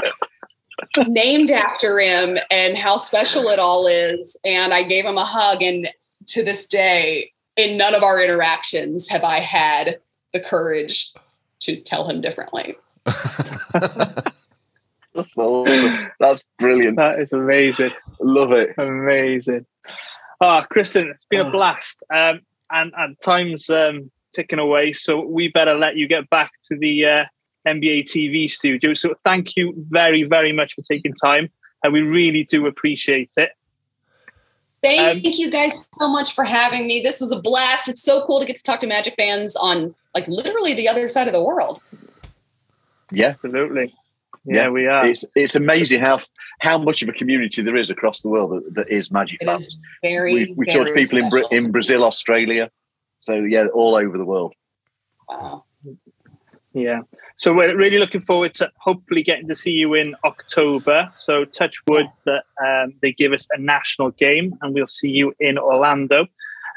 named 1.08 1.52
after 1.52 2.00
him 2.00 2.38
and 2.50 2.78
how 2.78 2.98
special 2.98 3.48
it 3.50 3.60
all 3.60 3.88
is. 3.88 4.38
And 4.46 4.74
I 4.74 4.84
gave 4.84 5.06
him 5.06 5.18
a 5.18 5.26
hug. 5.26 5.62
And 5.64 5.90
to 6.28 6.44
this 6.44 6.68
day, 6.68 7.32
in 7.56 7.78
none 7.78 7.96
of 7.96 8.04
our 8.04 8.22
interactions 8.22 9.08
have 9.10 9.24
I 9.24 9.40
had 9.40 10.00
the 10.34 10.40
courage 10.40 11.14
to 11.62 11.76
tell 11.78 12.10
him 12.10 12.22
differently. 12.22 12.78
that's, 15.14 15.38
awesome. 15.38 16.12
that's 16.20 16.44
brilliant. 16.60 16.98
That 16.98 17.20
is 17.20 17.34
amazing. 17.34 17.92
Love 18.20 18.52
it. 18.52 18.70
Amazing. 18.78 19.66
Ah, 20.40 20.66
Kristen, 20.70 21.10
it's 21.14 21.26
been 21.26 21.42
Oh. 21.42 21.48
a 21.50 21.52
blast. 21.52 22.02
Um, 22.14 22.42
and, 22.72 22.94
and 22.98 23.20
time's 23.20 23.70
um, 23.70 24.10
ticking 24.34 24.60
away, 24.60 24.94
so 24.94 25.20
we 25.26 25.50
better 25.50 25.74
let 25.76 25.98
you 25.98 26.08
get 26.08 26.30
back 26.30 26.52
to 26.64 26.78
the 26.78 27.06
uh, 27.06 27.26
NBA 27.68 28.06
TV 28.06 28.50
studio. 28.50 28.94
So 28.94 29.14
thank 29.24 29.56
you 29.56 29.74
very, 29.90 30.24
very 30.24 30.52
much 30.52 30.74
for 30.74 30.82
taking 30.82 31.14
time. 31.14 31.50
And 31.84 31.94
we 31.94 32.02
really 32.02 32.44
do 32.44 32.68
appreciate 32.68 33.32
it. 33.38 33.52
Thank 34.84 35.26
Um, 35.26 35.32
you 35.34 35.52
guys 35.52 35.88
so 35.94 36.08
much 36.08 36.34
for 36.34 36.44
having 36.44 36.88
me. 36.88 37.02
This 37.02 37.22
was 37.22 37.32
a 37.32 37.40
blast. 37.40 37.88
It's 37.88 38.02
so 38.04 38.26
cool 38.26 38.40
to 38.40 38.46
get 38.46 38.56
to 38.56 38.64
talk 38.64 38.80
to 38.80 38.88
Magic 38.88 39.14
fans 39.18 39.56
on 39.56 39.94
like 40.16 40.28
literally 40.28 40.74
the 40.74 40.88
other 40.90 41.08
side 41.08 41.28
of 41.28 41.34
the 41.34 41.44
world. 41.44 41.82
Yeah. 43.12 43.30
Absolutely. 43.44 43.94
Yeah, 44.44 44.64
Yeah, 44.64 44.70
we 44.70 44.88
are. 44.88 45.06
It's 45.06 45.24
it's 45.36 45.56
amazing 45.56 46.02
how 46.02 46.20
how 46.62 46.80
much 46.80 47.04
of 47.04 47.10
a 47.10 47.12
community 47.12 47.62
there 47.62 47.76
is 47.78 47.92
across 47.92 48.24
the 48.24 48.30
world 48.30 48.52
that, 48.52 48.74
that 48.74 48.90
is 48.90 49.12
magic 49.12 49.38
It 49.40 49.46
fans. 49.46 49.68
is 49.68 49.78
very, 50.02 50.34
we 50.34 50.54
we 50.58 50.66
talk 50.66 50.88
to 50.88 50.94
very 50.94 51.06
people 51.06 51.20
in 51.20 51.30
Bra- 51.30 51.48
in 51.52 51.72
Brazil, 51.72 52.04
Australia, 52.04 52.72
so 53.20 53.36
yeah, 53.36 53.68
all 53.68 53.96
over 53.96 54.18
the 54.18 54.26
world. 54.26 54.56
Wow. 55.30 55.66
Yeah. 56.74 57.02
So 57.42 57.52
we're 57.56 57.76
really 57.76 57.98
looking 57.98 58.22
forward 58.22 58.54
to 58.56 58.70
hopefully 58.78 59.24
getting 59.24 59.48
to 59.48 59.56
see 59.56 59.72
you 59.72 59.96
in 59.96 60.16
October. 60.24 61.12
So 61.16 61.44
touch 61.44 61.82
wood 61.88 62.06
that 62.26 62.44
um, 62.64 62.94
they 63.02 63.14
give 63.14 63.34
us 63.34 63.48
a 63.52 63.60
national 63.60 64.12
game 64.12 64.54
and 64.62 64.76
we'll 64.76 64.86
see 64.86 65.10
you 65.10 65.34
in 65.40 65.58
Orlando. 65.58 66.28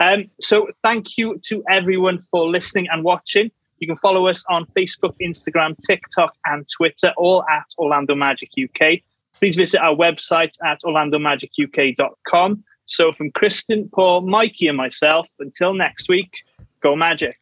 Um, 0.00 0.30
so 0.40 0.68
thank 0.82 1.18
you 1.18 1.38
to 1.48 1.62
everyone 1.68 2.18
for 2.30 2.48
listening 2.48 2.86
and 2.90 3.04
watching. 3.04 3.50
You 3.80 3.86
can 3.86 3.96
follow 3.96 4.26
us 4.26 4.42
on 4.48 4.64
Facebook, 4.74 5.14
Instagram, 5.20 5.76
TikTok, 5.86 6.34
and 6.46 6.66
Twitter, 6.66 7.12
all 7.18 7.44
at 7.50 7.66
Orlando 7.76 8.14
Magic 8.14 8.48
UK. 8.56 9.00
Please 9.38 9.56
visit 9.56 9.82
our 9.82 9.94
website 9.94 10.54
at 10.64 10.80
orlandomagic.uk.com. 10.80 12.64
So 12.86 13.12
from 13.12 13.32
Kristen, 13.32 13.90
Paul, 13.94 14.22
Mikey, 14.22 14.68
and 14.68 14.78
myself, 14.78 15.26
until 15.38 15.74
next 15.74 16.08
week, 16.08 16.42
go 16.80 16.96
Magic. 16.96 17.38